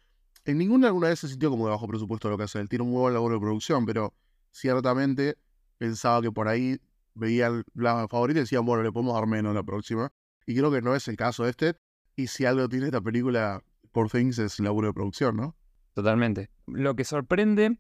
[0.46, 2.60] en ninguna alguna vez se sintió como de bajo presupuesto lo que hace.
[2.60, 4.14] Él tiene un buen laburo de producción, pero
[4.52, 5.38] ciertamente
[5.78, 6.80] pensaba que por ahí
[7.16, 10.12] veía la favorita y decía, bueno, le podemos dar menos la próxima.
[10.46, 11.76] Y creo que no es el caso este.
[12.16, 15.56] Y si algo tiene esta película, por Things, es laburo de producción, ¿no?
[15.94, 16.50] Totalmente.
[16.68, 17.78] Lo que sorprende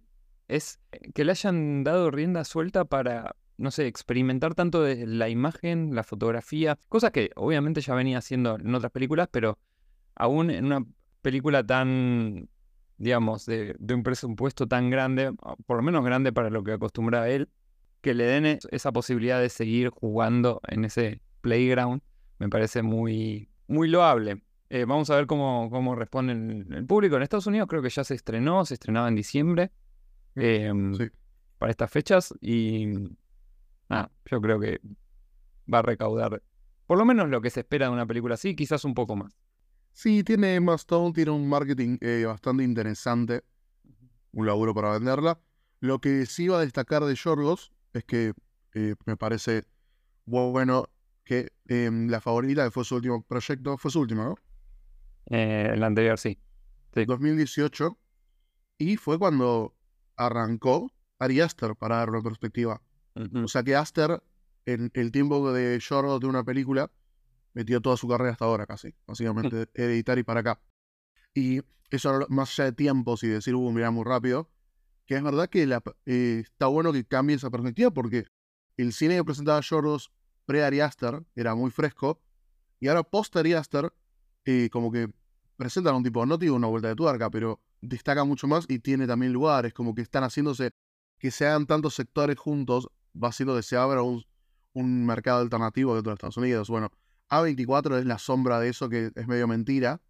[0.47, 0.79] es
[1.13, 6.03] que le hayan dado rienda suelta para, no sé, experimentar tanto de la imagen, la
[6.03, 9.57] fotografía, cosas que obviamente ya venía haciendo en otras películas, pero
[10.15, 10.85] aún en una
[11.21, 12.49] película tan,
[12.97, 15.31] digamos, de, de un presupuesto tan grande,
[15.65, 17.49] por lo menos grande para lo que acostumbra él,
[18.01, 22.01] que le den esa posibilidad de seguir jugando en ese playground,
[22.37, 24.42] me parece muy, muy loable.
[24.69, 27.15] Eh, vamos a ver cómo, cómo responde el, el, público.
[27.15, 29.71] En Estados Unidos creo que ya se estrenó, se estrenaba en diciembre
[30.35, 31.09] em, Sí.
[31.59, 32.87] para estas fechas y
[33.89, 34.81] nada, yo creo que
[35.71, 36.41] va a recaudar
[36.87, 39.37] por lo menos lo que se espera de una película así, quizás un poco más.
[39.93, 43.43] Sí, tiene Emma Stone, tiene un marketing eh, bastante interesante,
[44.31, 45.39] un laburo para venderla.
[45.79, 48.33] Lo que sí va a destacar de Yorgos es que
[48.73, 49.65] eh, me parece
[50.25, 50.89] bu- bueno
[51.23, 54.35] que em, la favorita, que fue su último proyecto, fue su último, ¿no?
[55.29, 56.39] Eh, el anterior sí.
[56.93, 57.05] Sí.
[57.05, 57.97] 2018,
[58.77, 59.75] y fue cuando
[60.15, 62.81] arrancó Ari Aster, para dar una perspectiva.
[63.15, 63.45] Ujú.
[63.45, 64.21] O sea que Aster,
[64.65, 66.91] en el tiempo de Yorgos de una película,
[67.53, 70.61] metió toda su carrera hasta ahora casi, básicamente, de editar y para acá.
[71.33, 74.49] Y eso más allá de tiempos y decir, uh, mira, muy rápido,
[75.05, 78.25] que es verdad que la eh, está bueno que cambie esa perspectiva porque
[78.77, 80.11] el cine que presentaba Yorgos
[80.45, 82.21] pre-Ari Aster era muy fresco
[82.79, 83.93] y ahora post-Ari Aster
[84.45, 85.09] eh, como que
[85.57, 89.07] presentan un tipo, no digo una vuelta de tuerca, pero destaca mucho más y tiene
[89.07, 90.71] también lugares, como que están haciéndose,
[91.19, 92.87] que se hagan tantos sectores juntos,
[93.21, 94.23] va haciendo que se abra un,
[94.73, 96.69] un mercado alternativo dentro de Estados Unidos.
[96.69, 96.89] Bueno,
[97.29, 100.01] A24 es la sombra de eso que es medio mentira,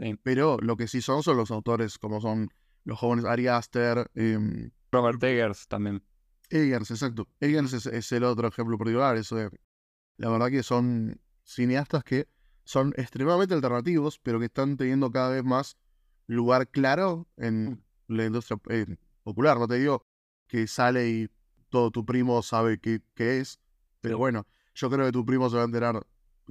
[0.00, 0.14] Sí.
[0.22, 2.50] pero lo que sí son son los autores, como son
[2.84, 6.02] los jóvenes Ari Aster, em, Robert Eggers también.
[6.50, 7.28] Eggers, exacto.
[7.40, 9.16] Eggers es, es el otro ejemplo particular.
[9.16, 9.50] Eso de-
[10.16, 12.28] la verdad que son cineastas que
[12.68, 15.78] son extremadamente alternativos, pero que están teniendo cada vez más
[16.26, 19.58] lugar claro en la industria eh, popular.
[19.58, 20.04] No te digo
[20.46, 21.30] que sale y
[21.70, 23.58] todo tu primo sabe qué, qué es,
[24.02, 26.06] pero bueno, yo creo que tu primo se va a enterar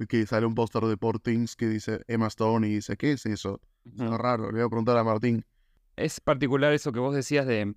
[0.08, 3.24] que sale un póster de Poor Things que dice Emma Stone y dice, ¿qué es
[3.24, 3.60] eso?
[3.84, 5.44] Está raro, le voy a preguntar a Martín.
[5.94, 7.76] Es particular eso que vos decías de,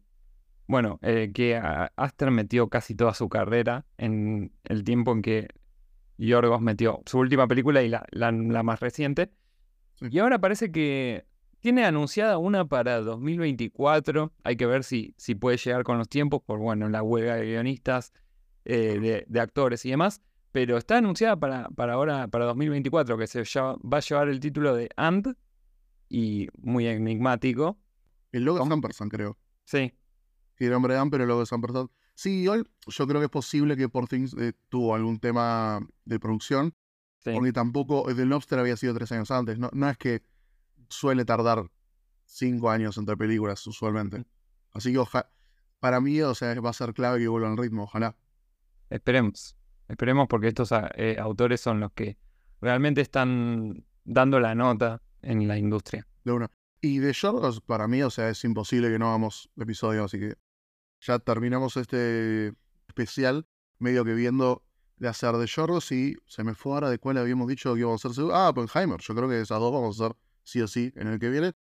[0.66, 5.48] bueno, eh, que a- Aster metió casi toda su carrera en el tiempo en que
[6.28, 9.32] Yorgos metió su última película y la, la- la más reciente.
[9.96, 10.08] Sí.
[10.12, 11.26] Y ahora parece que
[11.60, 14.32] tiene anunciada una para 2024.
[14.44, 17.46] Hay que ver si, si puede llegar con los tiempos por, bueno, la huelga de
[17.46, 18.14] guionistas,
[18.66, 20.22] eh, de, de actores y demás.
[20.52, 24.76] Pero está anunciada para, para ahora, para 2024, que se va a llevar el título
[24.76, 25.36] de And
[26.10, 27.78] y muy enigmático.
[28.32, 28.74] El logo es ¿Cómo?
[28.74, 29.38] Ampersand, creo.
[29.64, 29.94] Sí,
[30.56, 31.90] Tiene nombre de Am, pero el logo es Ampersand.
[32.16, 36.20] Sí, hoy yo creo que es posible que Poor Things eh, tuvo algún tema de
[36.20, 36.76] producción,
[37.20, 37.32] sí.
[37.34, 39.58] porque tampoco The Lobster había sido tres años antes.
[39.58, 40.22] No, no es que
[40.90, 41.70] suele tardar
[42.26, 44.24] cinco años entre películas, usualmente.
[44.74, 45.30] Así que oja-
[45.80, 48.16] para mí, o sea, va a ser clave que vuelva al ritmo, ojalá.
[48.90, 49.56] Esperemos.
[49.88, 52.18] Esperemos porque estos a- eh, autores son los que
[52.62, 56.08] realmente están dando la nota en la industria.
[56.24, 56.52] De una.
[56.82, 60.36] Y de Yorgos, para mí, o sea, es imposible que no hagamos episodio, así que
[61.02, 62.54] ya terminamos este
[62.88, 63.48] especial,
[63.80, 64.64] medio que viendo
[64.98, 68.06] de hacer de Yorgos y se me fue ahora de cuál habíamos dicho que íbamos
[68.06, 68.16] a hacer.
[68.16, 68.36] seguro.
[68.36, 69.00] Ah, Oppenheimer.
[69.02, 71.54] Yo creo que esas dos vamos a hacer sí o sí en el que viene.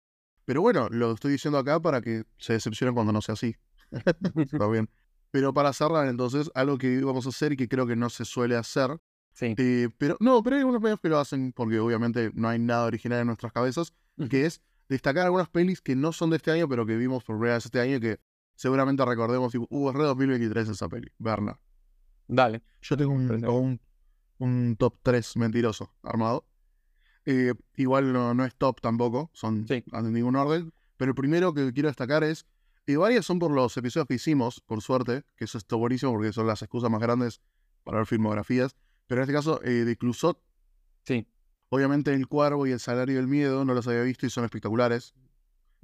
[0.46, 3.56] Pero bueno, lo estoy diciendo acá para que se decepcionen cuando no sea así.
[4.36, 4.90] Está bien.
[5.32, 8.26] Pero para cerrar, entonces, algo que íbamos a hacer y que creo que no se
[8.26, 8.98] suele hacer,
[9.34, 9.56] Sí.
[9.58, 12.86] eh, pero no, pero hay algunos medios que lo hacen porque obviamente no hay nada
[12.86, 13.94] original en nuestras cabezas,
[14.30, 17.38] que es destacar algunas pelis que no son de este año, pero que vimos por
[17.38, 18.20] primera vez este año y que
[18.62, 21.60] seguramente recordemos, tipo, uh, es re 2023 esa peli, verla.
[22.28, 22.62] Dale.
[22.82, 23.54] Yo tengo un, Perfecto.
[23.54, 23.82] un,
[24.38, 26.46] un top 3 mentiroso armado.
[27.26, 29.84] Eh, igual no, no es top tampoco, son Sí.
[29.92, 30.72] en ningún orden.
[30.98, 32.46] Pero el primero que quiero destacar es,
[32.86, 36.32] y varias son por los episodios que hicimos, por suerte, que eso está buenísimo porque
[36.32, 37.42] son las excusas más grandes
[37.84, 38.76] para ver filmografías.
[39.08, 40.40] Pero en este caso, eh, de Clusot,
[41.04, 41.28] Sí.
[41.70, 45.16] obviamente El Cuervo y El Salario del Miedo no los había visto y son espectaculares.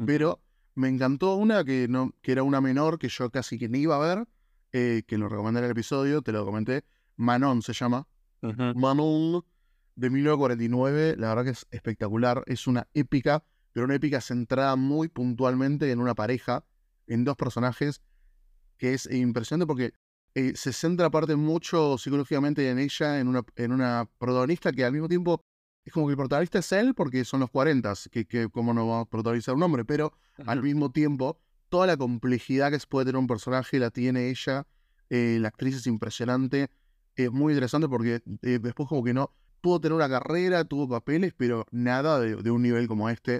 [0.06, 0.40] Pero
[0.78, 3.96] me encantó una que, no, que era una menor que yo casi que ni iba
[3.96, 4.28] a ver,
[4.72, 6.86] eh, que lo recomendé en el episodio, te lo comenté.
[7.16, 8.08] Manon se llama.
[8.44, 8.76] Ujú.
[8.76, 9.44] Manon
[9.96, 13.44] de 1949, la verdad que es espectacular, es una épica,
[13.74, 16.64] pero una épica centrada muy puntualmente en una pareja,
[17.08, 18.02] en dos personajes,
[18.78, 19.94] que es impresionante porque
[20.36, 24.92] eh, se centra aparte mucho psicológicamente en ella, en una, en una protagonista que al
[24.92, 25.44] mismo tiempo
[25.88, 28.88] es como que el protagonista es él porque son los 40, que, que cómo no
[28.88, 30.14] va a protagonizar un hombre, pero
[30.46, 31.40] al mismo tiempo,
[31.70, 34.66] toda la complejidad que se puede tener un personaje la tiene ella.
[35.10, 36.70] eh, la actriz es impresionante.
[37.16, 39.32] Es muy interesante porque eh, después como que no
[39.62, 43.32] pudo tener una carrera, tuvo papeles, pero nada de, de un nivel como este,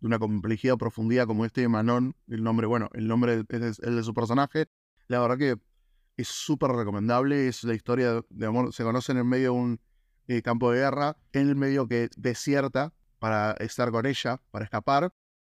[0.00, 2.14] de una complejidad, profundidad como este de Manon.
[2.28, 4.66] El nombre, bueno, el nombre es de- el de su personaje.
[5.08, 5.56] La verdad que
[6.16, 7.48] es súper recomendable.
[7.48, 8.72] Es la historia de amor.
[8.72, 9.80] Se conocen en medio de un
[10.28, 15.14] eh, campo de guerra, en el medio que desierta para estar con ella, para escapar,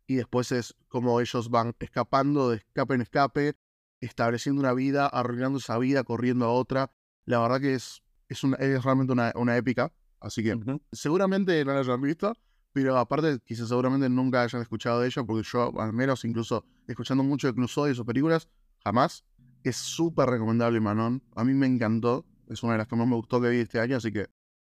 [0.06, 3.56] y después es como ellos van escapando de escape en escape,
[4.00, 6.92] estableciendo una vida, arruinando esa vida, corriendo a otra.
[7.24, 10.56] La verdad que es, es, una, es realmente una, una épica, así que
[10.92, 12.34] seguramente no la hayan visto,
[12.72, 17.24] pero aparte quizás seguramente nunca hayan escuchado de ella, porque yo al menos incluso escuchando
[17.24, 18.48] mucho de Clouseau y sus películas,
[18.84, 19.24] jamás.
[19.64, 23.16] Es súper recomendable Manon, a mí me encantó, es una de las que más me
[23.16, 24.28] gustó que vi este año, así que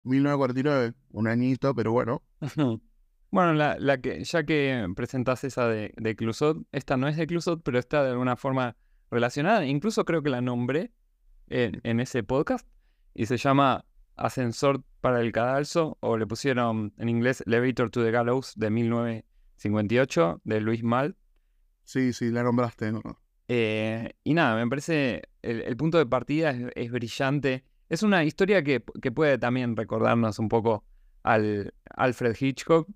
[0.09, 2.23] 1949, un añito, pero bueno.
[3.31, 7.27] Bueno, la, la, que, ya que presentás esa de, de Clusot, esta no es de
[7.27, 8.75] Clusot, pero está de alguna forma
[9.11, 9.67] relacionada.
[9.67, 10.93] Incluso creo que la nombré
[11.49, 12.67] en, en ese podcast
[13.13, 13.85] y se llama
[14.17, 20.41] Ascensor para el Cadalso, o le pusieron en inglés Elevator to the Gallows de 1958
[20.45, 21.17] de Luis Mal.
[21.85, 23.03] Sí, sí, la nombraste, ¿no?
[23.49, 27.65] Eh, y nada, me parece el, el punto de partida es, es brillante.
[27.89, 30.85] Es una historia que, que, puede también recordarnos un poco
[31.23, 32.89] al Alfred Hitchcock,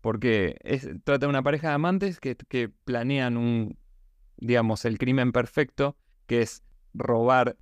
[0.00, 0.56] porque
[1.04, 3.78] trata de una pareja de amantes que, que planean un,
[4.36, 5.96] digamos, el crimen perfecto,
[6.26, 6.62] que es
[6.94, 7.56] robar,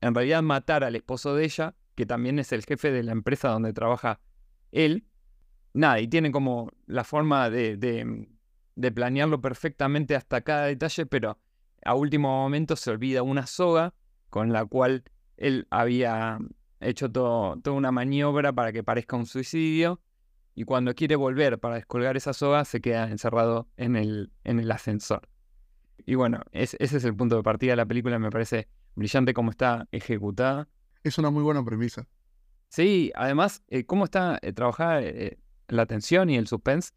[0.00, 3.48] en realidad matar al esposo de ella, que también es el jefe de la empresa
[3.48, 4.20] donde trabaja
[4.72, 5.06] él.
[5.72, 11.38] Nada, y tiene como la forma de, de planearlo perfectamente hasta cada detalle, pero
[11.84, 13.94] a último momento se olvida una soga
[14.30, 15.04] con la cual
[15.36, 16.38] él había
[16.80, 20.00] hecho todo, toda una maniobra para que parezca un suicidio
[20.54, 24.70] y cuando quiere volver para descolgar esa soga se queda encerrado en el, en el
[24.70, 25.28] ascensor.
[26.06, 29.50] Y bueno, ese es el punto de partida de la película, me parece brillante cómo
[29.50, 30.68] está ejecutada.
[31.02, 32.06] Es una muy buena premisa.
[32.68, 35.38] Sí, además, eh, cómo está eh, trabajada eh,
[35.68, 36.92] la tensión y el suspense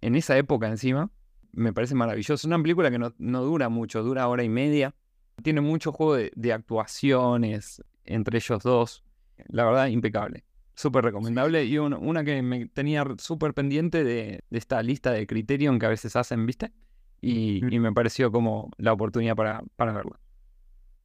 [0.00, 1.10] en esa época encima,
[1.52, 2.34] me parece maravilloso.
[2.34, 4.94] Es una película que no, no dura mucho, dura hora y media.
[5.40, 9.04] Tiene mucho juego de, de actuaciones entre ellos dos.
[9.48, 10.44] La verdad, impecable
[10.80, 11.64] súper recomendable.
[11.64, 15.86] Y una, una, que me tenía súper pendiente de, de, esta lista de Criterion que
[15.86, 16.72] a veces hacen, ¿viste?
[17.20, 20.18] Y, y me pareció como la oportunidad para, para verla.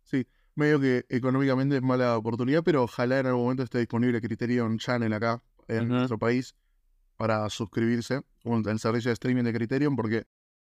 [0.04, 0.26] Sí,
[0.56, 5.12] medio que económicamente es mala oportunidad, pero ojalá en algún momento esté disponible Criterion Channel
[5.12, 5.98] acá en uh -huh.
[5.98, 6.56] nuestro país
[7.18, 10.26] para suscribirse el servicio de streaming de Criterion, porque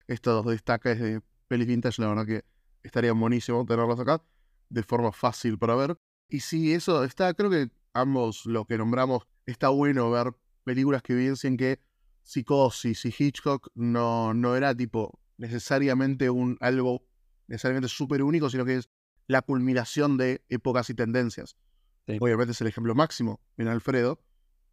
[0.08, 2.44] estos destaques de pelis vintage, la verdad que
[2.84, 4.24] estaría buenísimo tenerlos acá
[4.70, 5.98] de forma fácil para ver.
[6.30, 10.34] Y sí, eso está, creo que ambos lo que nombramos, está bueno ver
[10.64, 11.82] películas que evidencian que
[12.24, 17.04] Psicosis y Hitchcock no, no era tipo necesariamente un algo
[17.48, 18.90] necesariamente súper único, sino que es
[19.28, 21.58] la culminación de épocas y tendencias.
[22.08, 22.18] Sí.
[22.20, 24.22] Obviamente es el ejemplo máximo en Alfredo,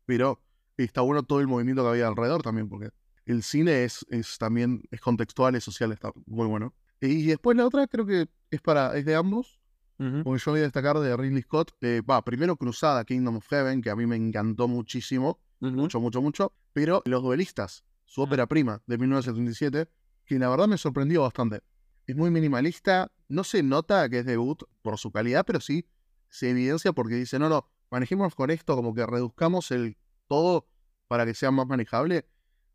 [0.05, 0.43] pero
[0.77, 2.91] está bueno todo el movimiento que había alrededor también, porque
[3.27, 6.75] el cine es, es también es contextual, es social, está muy bueno.
[7.01, 9.59] Y después la otra creo que es para es de ambos,
[9.99, 10.23] Uh -huh.
[10.23, 13.83] Porque yo voy a destacar de Ridley Scott, eh, va, primero Cruzada, Kingdom of Heaven,
[13.83, 15.73] que a mí me encantó muchísimo, uh -huh.
[15.73, 18.29] mucho, mucho, mucho, pero Los Duelistas, su uh -huh.
[18.29, 19.89] ópera prima de 1977,
[20.25, 21.63] que la verdad me sorprendió bastante.
[22.07, 25.89] Es muy minimalista, no se nota que es debut por su calidad, pero sí
[26.29, 29.97] se evidencia porque dice, no, no, manejemos con esto, como que reduzcamos el
[30.29, 30.69] todo
[31.09, 32.27] para que sea más manejable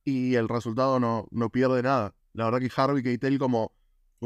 [0.03, 2.15] y el resultado no, no pierde nada.
[2.33, 3.71] La verdad que Harvey Keitel como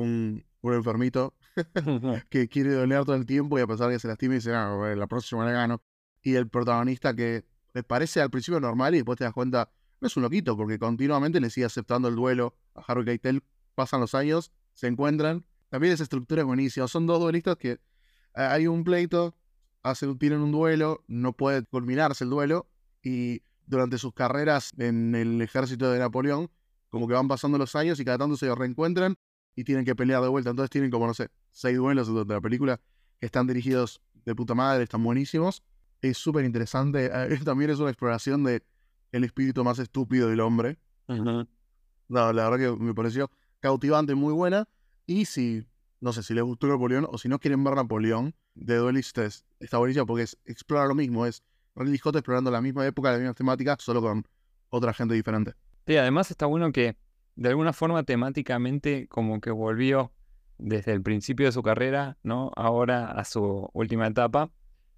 [0.01, 1.35] un, un enfermito
[2.29, 4.93] que quiere doler todo el tiempo y a pesar que se lastima y dice, ah,
[4.95, 5.81] la próxima le gano.
[6.21, 10.07] Y el protagonista que me parece al principio normal y después te das cuenta, no
[10.07, 13.43] es un loquito, porque continuamente le sigue aceptando el duelo a Harvey Keitel.
[13.75, 15.45] Pasan los años, se encuentran.
[15.69, 16.87] También esa estructura es buenísima.
[16.87, 17.79] Son dos duelistas que
[18.33, 19.35] hay un pleito,
[19.83, 22.69] hacen, tienen un duelo, no puede culminarse el duelo
[23.01, 26.49] y durante sus carreras en el ejército de Napoleón,
[26.89, 29.17] como que van pasando los años y cada tanto se reencuentran
[29.57, 30.51] y tienen que pelear de vuelta.
[30.51, 32.79] Entonces tienen como, no sé, seis duelos de la película
[33.19, 35.63] que están dirigidos de puta madre, están buenísimos.
[35.99, 37.09] Es súper interesante.
[37.11, 38.63] Eh, también es una exploración de
[39.11, 40.77] el espíritu más estúpido del hombre.
[41.07, 41.47] Uh -huh.
[42.07, 44.69] No, la verdad que me pareció cautivante, muy buena.
[45.07, 45.65] Y si,
[46.01, 49.79] no sé, si les gustó Napoleón o si no quieren ver Napoleón de Duelistas, está
[49.79, 51.25] buenísimo porque es, explora lo mismo.
[51.25, 51.41] Es
[51.75, 54.23] Ridley Scott explorando la misma época, las mismas temáticas, solo con
[54.69, 55.55] otra gente diferente.
[55.87, 56.95] Sí, además está bueno que
[57.37, 60.11] de alguna forma temáticamente como que volvió
[60.57, 62.51] desde el principio de su carrera, ¿no?
[62.55, 64.49] Ahora a su última etapa,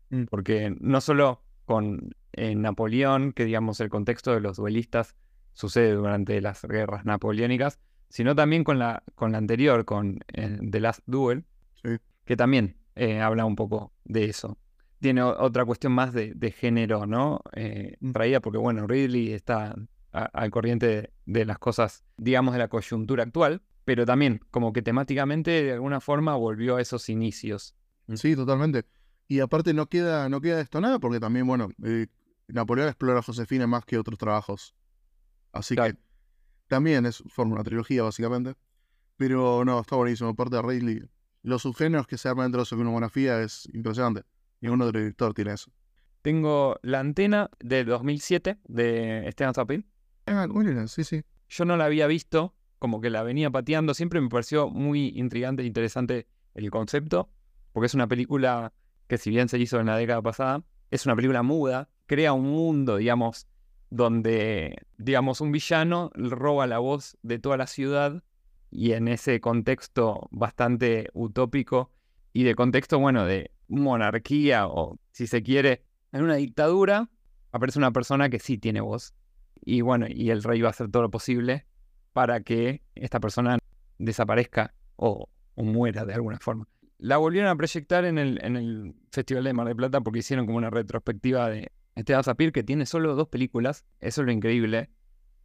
[0.10, 0.24] mm.
[0.26, 5.16] porque no solo con eh, Napoleón, que digamos el contexto de los duelistas
[5.54, 10.80] sucede durante las guerras napoleónicas, sino también con la, con la anterior, con eh, The
[10.80, 11.44] Last Duel,
[11.84, 11.98] sí.
[12.24, 14.58] que también eh, habla un poco de eso.
[15.02, 17.42] Tiene otra cuestión más de, de género, ¿no?
[17.54, 18.12] Eh, mm.
[18.12, 19.76] traída porque, bueno, Ridley está
[20.12, 24.82] al corriente de, de, las cosas, digamos, de la coyuntura actual, pero también como que
[24.82, 27.76] temáticamente de alguna forma volvió a esos inicios.
[28.16, 28.86] Sí, totalmente.
[29.28, 32.08] Y aparte no queda, no queda esto nada porque también, bueno, eh,
[32.48, 34.76] Napoleón explora a Josefina más que otros trabajos
[35.52, 35.94] Así Claro.
[35.94, 36.00] que
[36.68, 38.56] también es, forma una trilogía, básicamente.
[39.18, 40.30] Pero no, está buenísimo.
[40.30, 41.04] Aparte de Ridley,
[41.42, 44.24] los subgéneros que se arman dentro de su filmografía es impresionante.
[44.62, 45.72] Ningún otro director tiene eso.
[46.22, 49.86] Tengo La Antena de 2007 de Esteban Zapin.
[50.30, 50.48] Ah,
[50.88, 51.24] sí, sí.
[51.50, 53.94] Yo no la había visto, como que la venía pateando.
[53.94, 57.30] Siempre me pareció muy intrigante e interesante el concepto,
[57.74, 58.74] porque es una película
[59.08, 62.44] que si bien se hizo en la década pasada, es una película muda, crea un
[62.44, 63.48] mundo, digamos,
[63.90, 68.24] donde, digamos, un villano roba la voz de toda la ciudad
[68.70, 71.92] y en ese contexto bastante utópico
[72.34, 77.10] y de contexto, bueno, de monarquía o, si se quiere, en una dictadura,
[77.52, 79.16] aparece una persona que sí tiene voz.
[79.70, 81.68] Y bueno, y el rey va a hacer todo lo posible
[82.12, 83.60] para que esta persona
[84.00, 86.68] desaparezca o, muera de alguna forma.
[86.98, 90.48] La volvieron a proyectar en el, en el Festival de Mar del Plata porque hicieron
[90.48, 93.86] como una retrospectiva de Esteban Zapir que tiene solo dos películas.
[94.00, 94.90] Eso es lo increíble.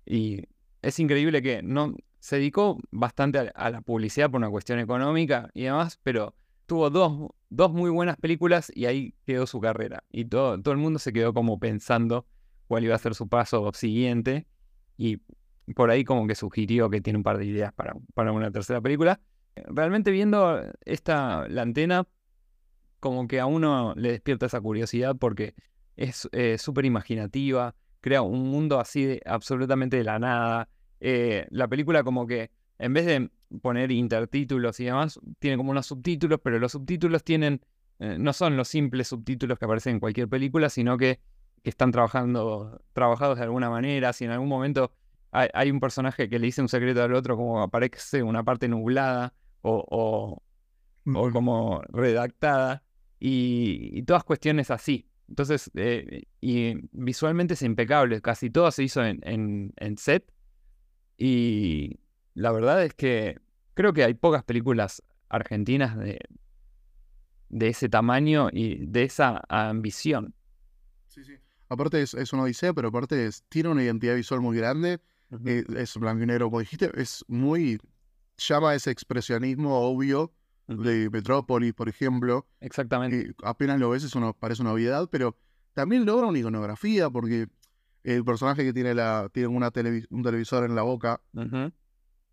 [0.07, 0.45] Y
[0.81, 5.51] es increíble que no se dedicó bastante a, a la publicidad por una cuestión económica
[5.53, 6.35] y demás, pero
[6.65, 10.03] tuvo dos, dos muy buenas películas y ahí quedó su carrera.
[10.11, 12.27] Y todo, todo el mundo se quedó como pensando
[12.67, 14.47] cuál iba a ser su paso siguiente.
[14.97, 15.19] Y
[15.75, 18.81] por ahí como que sugirió que tiene un par de ideas para, para una tercera
[18.81, 19.21] película.
[19.55, 22.07] Realmente viendo esta, la antena,
[23.01, 25.55] como que a uno le despierta esa curiosidad porque
[25.97, 30.69] es eh, súper imaginativa, crea un mundo así de absolutamente de la nada.
[31.01, 33.31] Eh, la película como que en vez de
[33.63, 37.61] poner intertítulos y demás, tiene como unos subtítulos, pero los subtítulos tienen,
[37.99, 41.21] eh, no son los simples subtítulos que aparecen en cualquier película, sino que,
[41.65, 44.13] que están trabajando, trabajados de alguna manera.
[44.13, 44.93] Si en algún momento
[45.33, 48.69] hay, hay, un personaje que le dice un secreto al otro, como aparece una parte
[48.69, 49.33] nublada
[49.63, 50.43] o, o,
[51.19, 52.85] o como redactada,
[53.19, 55.09] y, y, todas cuestiones así.
[55.27, 60.31] Entonces, eh, y visualmente es impecable, casi todo se hizo en, en, en set,
[61.17, 61.99] y
[62.35, 63.41] la verdad es que
[63.73, 66.21] creo que hay pocas películas argentinas de,
[67.49, 70.35] de ese tamaño y de esa ambición.
[71.09, 71.39] Sí, sí.
[71.75, 75.01] Aparte es, es una odisea, pero aparte es, tiene una identidad visual muy grande.
[75.31, 75.49] Uh -huh.
[75.77, 77.79] eh, es blanco y negro, como dijiste, es muy...
[78.37, 80.33] llama ese expresionismo obvio
[80.69, 80.83] uh -huh.
[80.83, 82.47] de Metrópolis, por ejemplo.
[82.61, 83.35] Exactamente.
[83.43, 85.37] Apenas lo ves, es una, parece una obviedad, pero
[85.73, 87.49] también logra una iconografía, porque
[88.03, 89.71] el personaje que tiene, la, tiene una
[90.11, 91.73] un televisor en la boca, uh -huh.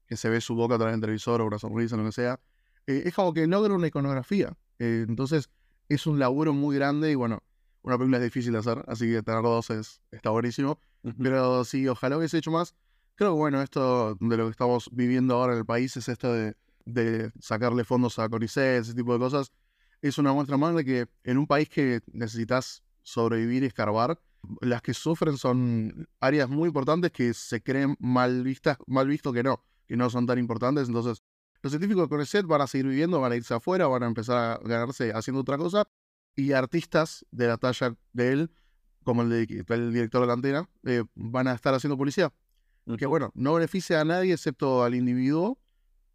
[0.08, 2.40] que se ve su boca a través del televisor o una sonrisa, lo que sea,
[2.88, 4.56] eh, es como que logra una iconografía.
[4.80, 5.50] Eh, entonces,
[5.88, 7.42] es un laburo muy grande y bueno,
[7.84, 10.80] una película es difícil de hacer, así que tener dos es, está buenísimo.
[11.04, 11.16] Uh -huh.
[11.24, 12.76] Pero sí, ojalá hubiese hecho más.
[13.16, 16.34] Creo que bueno, esto de lo que estamos viviendo ahora en el país es esto
[16.34, 16.56] de,
[16.86, 19.52] de sacarle fondos a Coricet, ese tipo de cosas.
[20.02, 24.20] Es una muestra más de que en un país que necesitas sobrevivir y escarbar,
[24.62, 29.44] las que sufren son áreas muy importantes que se creen mal vistas, mal visto que
[29.44, 30.88] no, que no son tan importantes.
[30.88, 31.22] Entonces,
[31.62, 34.38] los científicos de CONICET van a seguir viviendo, van a irse afuera, van a empezar
[34.38, 35.88] a ganarse haciendo otra cosa.
[36.36, 38.52] Y artistas de la talla de él,
[39.04, 42.32] como el, de, el director de la antena, eh, van a estar haciendo publicidad.
[42.86, 42.98] Uh -huh.
[42.98, 45.60] Que bueno, no beneficia a nadie excepto al individuo,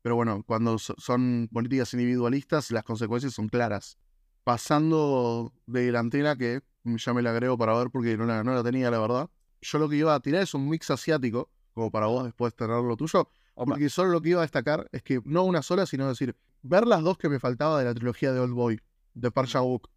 [0.03, 3.99] pero bueno, cuando so son políticas individualistas, las consecuencias son claras.
[4.45, 8.55] Pasando de la antena, que ya me la agrego para ver porque no la, no
[8.55, 9.29] la tenía, la verdad.
[9.61, 12.77] Yo lo que iba a tirar es un mix asiático, como para vos después tener
[12.77, 13.29] lo tuyo.
[13.55, 16.87] Porque solo lo que iba a destacar es que no una sola, sino decir, ver
[16.87, 18.81] las dos que me faltaba de la trilogía de Old Boy,
[19.15, 19.89] de Park Chan-wook.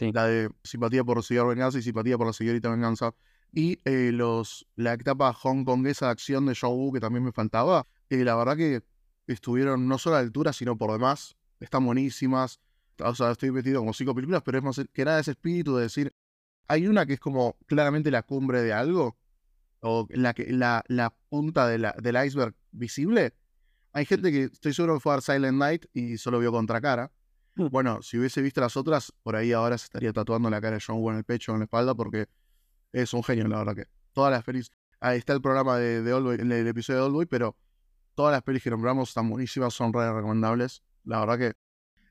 [0.00, 0.12] Sí.
[0.12, 3.14] La de Simpatía por Señor Venganza y Simpatía por la Señorita Venganza.
[3.52, 7.86] Y eh, los, la etapa hongkonguesa de acción de Woo, que también me faltaba.
[8.08, 8.82] Eh, la verdad que
[9.26, 11.36] estuvieron no solo a la altura, sino por demás.
[11.60, 12.60] Están buenísimas.
[12.98, 15.82] O sea, estoy metido como cinco películas, pero es más que nada ese espíritu de
[15.82, 16.14] decir,
[16.66, 19.18] hay una que es como claramente la cumbre de algo,
[19.80, 23.34] o la, que, la, la punta de la, del iceberg visible.
[23.92, 27.10] Hay gente que estoy seguro que fue a Silent Night y solo vio contracara.
[27.54, 30.82] Bueno, si hubiese visto las otras, por ahí ahora se estaría tatuando la cara de
[30.86, 32.26] John Woo en el pecho o en la espalda, porque
[32.92, 33.86] es un genio, la verdad que.
[34.12, 34.70] Todas las pelis.
[35.00, 37.56] Ahí está el programa de, de el, episodio de Oldboy, pero
[38.14, 40.82] todas las pelis que nombramos están buenísimas, son re recomendables.
[41.04, 41.52] La verdad que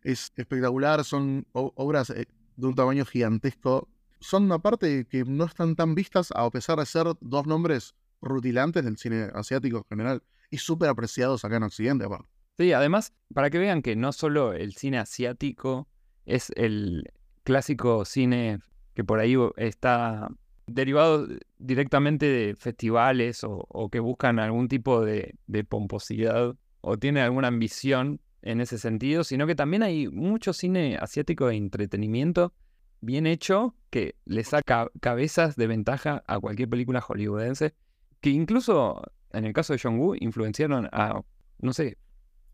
[0.09, 2.25] es espectacular, son obras eh,
[2.55, 3.89] de un tamaño gigantesco.
[4.19, 8.97] Son aparte que no están tan vistas, a pesar de ser dos nombres rutilantes del
[8.97, 12.38] cine asiático en general, y súper apreciados acá en Occidente, aparte.
[12.59, 15.87] Sí, además, para que vean que no solo el cine asiático
[16.25, 17.09] es el
[17.45, 18.59] clásico cine
[18.95, 20.27] que por ahí está
[20.67, 21.25] derivado
[21.57, 28.19] directamente de festivales o, que buscan algún tipo de, de pomposidad o tiene alguna ambición
[28.41, 32.51] en ese sentido, sino que también hay mucho cine asiático de entretenimiento
[32.99, 37.73] bien hecho que le saca cabezas de ventaja a cualquier película hollywoodense
[38.19, 41.21] que incluso en el caso de John Woo influenciaron a,
[41.59, 41.97] no sé,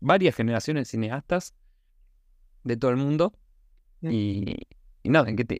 [0.06, 1.54] varias generaciones de cineastas
[2.62, 3.32] de todo el mundo.
[4.00, 4.10] Mm.
[4.10, 4.54] Y,
[5.02, 5.58] y nada, en que te-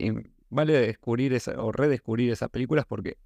[0.48, 3.18] vale descubrir esa, o redescubrir esas películas porque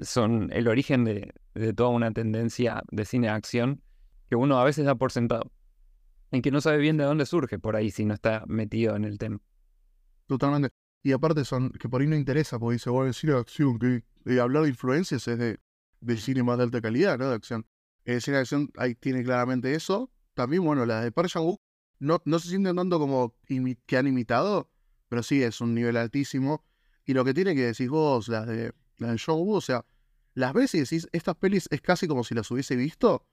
[0.00, 3.82] son el origen de, de toda una tendencia de cine de acción
[4.28, 5.52] que uno a veces da por sentado.
[6.32, 9.04] En que no sabe bien de dónde surge por ahí si no está metido en
[9.04, 9.40] el tema.
[10.26, 10.70] Totalmente.
[11.02, 13.78] Y aparte son que por ahí no interesa, porque dice, bueno, el cine de acción,
[13.78, 15.58] que eh, hablar de influencias es de,
[16.00, 17.28] de cine más de alta calidad, ¿no?
[17.28, 17.64] De acción.
[18.04, 20.10] El cine de acción ahí tiene claramente eso.
[20.36, 21.60] También, bueno, las de Park Chan-wook
[21.98, 23.34] no, no se sienten tanto como
[23.86, 24.70] que han imitado,
[25.08, 26.62] pero sí es un nivel altísimo.
[27.06, 29.84] Y lo que tiene que decir vos, las de, las de John Woo, o sea,
[30.34, 33.24] las ves y decís, estas pelis es casi como si las hubiese visto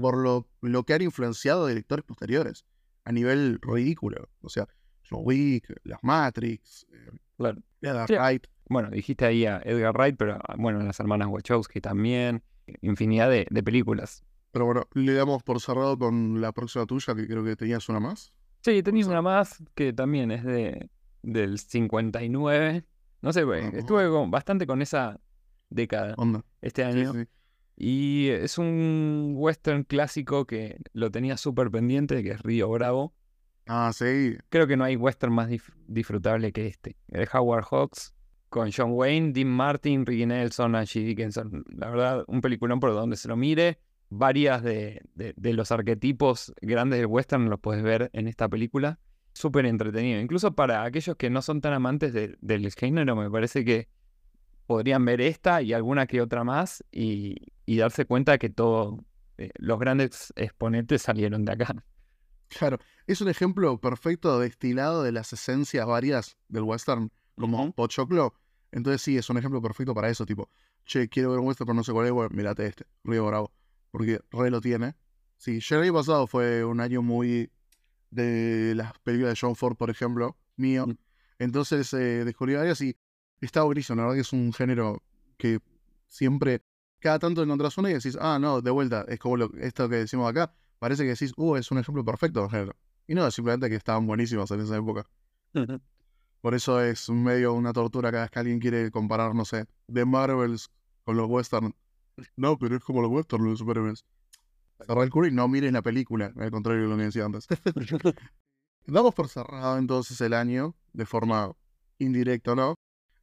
[0.00, 2.64] por lo, lo que han influenciado directores posteriores,
[3.04, 4.28] a nivel ridículo.
[4.40, 4.66] O sea,
[5.08, 7.62] John Wick, las Matrix, eh, Claro.
[7.80, 8.14] Edgar Sí.
[8.14, 8.46] Wright.
[8.68, 12.42] Bueno, dijiste ahí a Edgar Wright, pero ah, bueno, las hermanas Wachowski también.
[12.80, 14.24] Infinidad de, de películas.
[14.52, 18.00] Pero bueno, le damos por cerrado con la próxima tuya, que creo que tenías una
[18.00, 18.32] más.
[18.60, 20.88] Sí, tenías una más que también es de
[21.22, 22.84] del 59.
[23.22, 23.58] No sé, Ajá.
[23.78, 25.18] estuve con- bastante con esa
[25.70, 26.44] década Onda.
[26.60, 27.12] este Sí, año.
[27.12, 27.24] sí.
[27.76, 33.14] Y es un western clásico que lo tenía súper pendiente, que es Río Bravo.
[33.66, 34.36] Ah, sí.
[34.50, 36.96] Creo que no hay western más dif- disfrutable que este.
[37.08, 38.14] El Howard Hawks
[38.48, 41.64] con John Wayne, Dean Martin, Ricky Nelson, Angie Dickinson.
[41.70, 43.78] La verdad, un peliculón por donde se lo mire.
[44.14, 48.98] Varias de, de- de los arquetipos grandes del western los puedes ver en esta película.
[49.32, 50.20] Súper entretenido.
[50.20, 53.88] Incluso para aquellos que no son tan amantes de- del género, me parece que
[54.66, 59.00] podrían ver esta y alguna que otra más y, y darse cuenta que todos
[59.56, 61.74] los grandes exponentes salieron de acá.
[62.48, 62.78] Claro.
[63.06, 67.72] Es un ejemplo perfecto destilado de las esencias varias del western, como Ujú.
[67.72, 68.34] Pochoclo.
[68.72, 70.50] Entonces sí, es un ejemplo perfecto para eso, tipo,
[70.84, 73.50] che, quiero ver un western, pero no sé cuál es, bueno, mirate este, Río Bravo.
[73.92, 74.96] Porque re lo tiene.
[75.36, 77.50] Sí, ya el año pasado fue un año muy
[78.10, 80.88] de las películas de John Ford, por ejemplo, mío.
[80.88, 80.96] Mm.
[81.38, 82.96] Entonces eh, descubrí varias y
[83.40, 83.96] está buenísimo.
[83.96, 85.02] La verdad que es un género
[85.36, 85.60] que
[86.08, 86.64] siempre,
[87.00, 89.96] cada tanto encontrás una y decís, ah, no, de vuelta, es como lo, esto que
[89.96, 90.52] decimos acá.
[90.78, 92.76] Parece que decís, uh, es un ejemplo perfecto de género.
[93.06, 95.08] Y no, simplemente que estaban buenísimas en esa época.
[96.40, 100.04] Por eso es medio una tortura cada vez que alguien quiere comparar, no sé, The
[100.04, 100.70] Marvels
[101.04, 101.74] con los western.
[102.36, 104.04] No, pero es como los western, los superhéroes.
[104.86, 107.46] Cerrar el culo y no miren la película, al contrario de lo que decía antes.
[108.86, 111.52] Damos por cerrado entonces el año, de forma
[111.98, 112.74] indirecta, ¿no?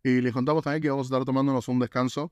[0.03, 2.31] Y les contamos también que vamos a estar tomándonos un descanso,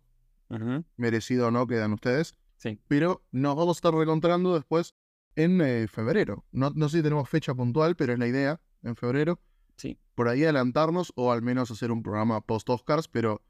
[0.95, 2.35] merecido o no, quedan ustedes.
[2.57, 2.79] Sí.
[2.87, 4.95] Pero nos vamos a estar reencontrando después
[5.35, 6.45] en eh, febrero.
[6.51, 9.39] No, no sé si tenemos fecha puntual, pero es la idea, en febrero.
[9.75, 9.99] Sí.
[10.15, 13.43] Por ahí adelantarnos o al menos hacer un programa post-Oscars, pero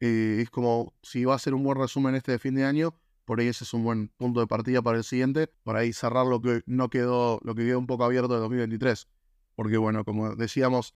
[0.00, 2.94] eh, es como si va a ser un buen resumen este de fin de año,
[3.24, 6.26] por ahí ese es un buen punto de partida para el siguiente, para ahí cerrar
[6.26, 9.08] lo que no quedó, lo que quedó un poco abierto de 2023.
[9.54, 10.94] Porque bueno, como decíamos,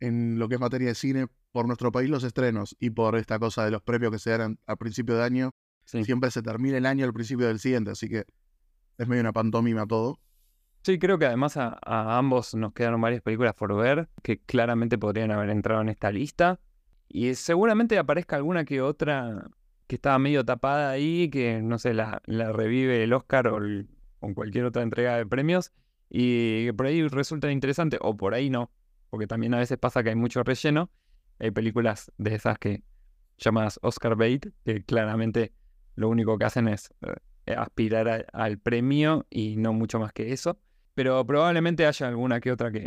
[0.00, 3.38] en lo que es materia de cine, por nuestro país los estrenos y por esta
[3.38, 5.50] cosa de los premios que se dan al principio de año,
[5.84, 6.04] Sí.
[6.04, 8.24] siempre se termina el año al principio del siguiente, así que
[8.96, 10.20] es medio una pantomima todo.
[10.82, 14.98] Sí, creo que además a, a ambos nos quedaron varias películas por ver que claramente
[14.98, 16.60] podrían haber entrado en esta lista.
[17.12, 19.50] Y seguramente aparezca alguna que otra
[19.88, 23.88] que estaba medio tapada ahí, que no sé, la, la revive el Oscar o, el-
[24.34, 25.72] cualquier otra entrega de premios
[26.08, 28.70] y que por ahí resulta interesante, o por ahí no,
[29.10, 30.90] porque también a veces pasa que hay mucho relleno.
[31.40, 32.82] Hay películas de esas que
[33.38, 35.52] llamadas Oscar bait, que claramente
[35.96, 36.92] lo único que hacen es
[37.46, 40.58] eh, aspirar al premio y no mucho más que eso.
[40.94, 42.86] Pero probablemente haya alguna que otra que,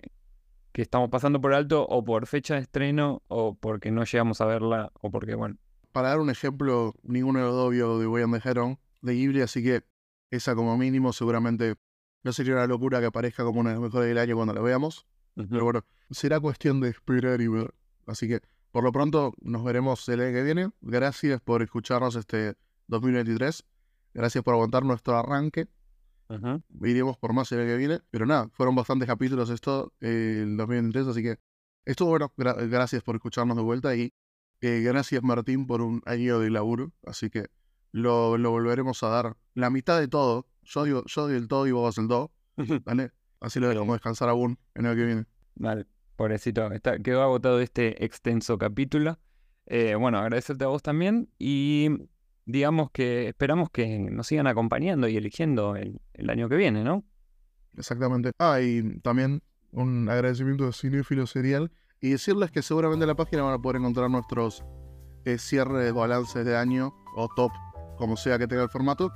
[0.74, 4.45] que estamos pasando por alto o por fecha de estreno o porque no llegamos a
[4.45, 5.56] verla o porque, bueno,
[5.91, 9.64] Para dar un ejemplo, ninguno de los dos vio and the Heron de Ghibli, así
[9.64, 9.84] que
[10.32, 11.76] esa como mínimo seguramente
[12.24, 14.62] no sería una locura que aparezca como una de las mejores del año cuando la
[14.62, 15.06] veamos.
[15.36, 17.74] Pero bueno, será cuestión de esperar y ver.
[18.08, 18.41] Así que
[18.72, 20.72] por lo pronto nos veremos el año que viene.
[20.82, 22.56] Gracias por escucharnos este
[22.88, 23.64] 2023.
[24.16, 25.68] Gracias por aguantar nuestro arranque.
[26.84, 27.99] Iremos por más el año que viene.
[28.11, 31.38] Pero nada, fueron bastantes capítulos esto eh, el 2023, así que
[31.85, 32.34] estuvo bueno.
[32.38, 34.14] Gra- gracias por escucharnos de vuelta y
[34.61, 36.91] eh, gracias Martín por un año de laburo.
[37.05, 37.47] Así que
[37.91, 40.47] lo, lo volveremos a dar la mitad de todo.
[40.64, 42.31] Yo digo, yo doy el todo y vos vas el todo.
[42.85, 43.11] ¿Vale?
[43.41, 45.26] Así lo dejamos descansar aún en el que viene.
[45.55, 45.85] Vale,
[46.15, 49.19] pobrecito, está, quedó agotado este extenso capítulo.
[49.65, 51.89] Eh, bueno, agradecerte a vos también y
[52.45, 55.99] digamos que esperamos que nos sigan acompañando y eligiendo el,
[56.30, 57.03] año que viene, ¿no?
[57.78, 58.32] Exactamente.
[58.40, 59.41] Ah, y también
[59.72, 61.72] un agradecimiento de Cinéfilo Serial.
[61.99, 64.64] Y decirles que seguramente en la página van a poder encontrar nuestros
[65.24, 67.52] eh, cierres, balances de año o top
[67.98, 69.11] como sea que tenga el formato,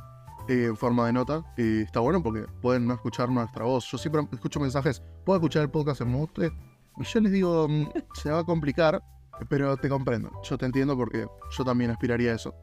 [0.47, 1.43] eh, en forma de nota.
[1.57, 3.85] Y está bueno porque pueden no escuchar nuestra voz.
[3.91, 6.51] Yo siempre escucho mensajes, ¿puedo escuchar el podcast en mute?
[6.97, 9.03] Y yo les digo, mm, se va a complicar,
[9.49, 10.31] pero te comprendo.
[10.43, 11.27] Yo te entiendo porque
[11.57, 12.55] yo también aspiraría a eso.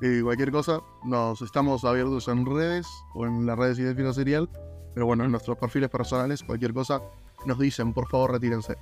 [0.00, 4.48] Y cualquier cosa, nos estamos abiertos en redes o en las redes de Fino Serial.
[4.94, 7.00] Pero bueno, en nuestros perfiles personales, cualquier cosa,
[7.46, 8.76] nos dicen, por favor, retírense.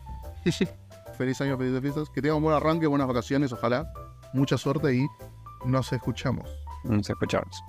[1.16, 2.11] Feliz año, felices fiestas.
[2.11, 3.93] Que tengan un buen arranque, buenas vacaciones, ojalá.
[4.32, 5.07] Mucha suerte y
[5.65, 6.49] nos escuchamos.
[6.85, 7.62] Nos escuchamos.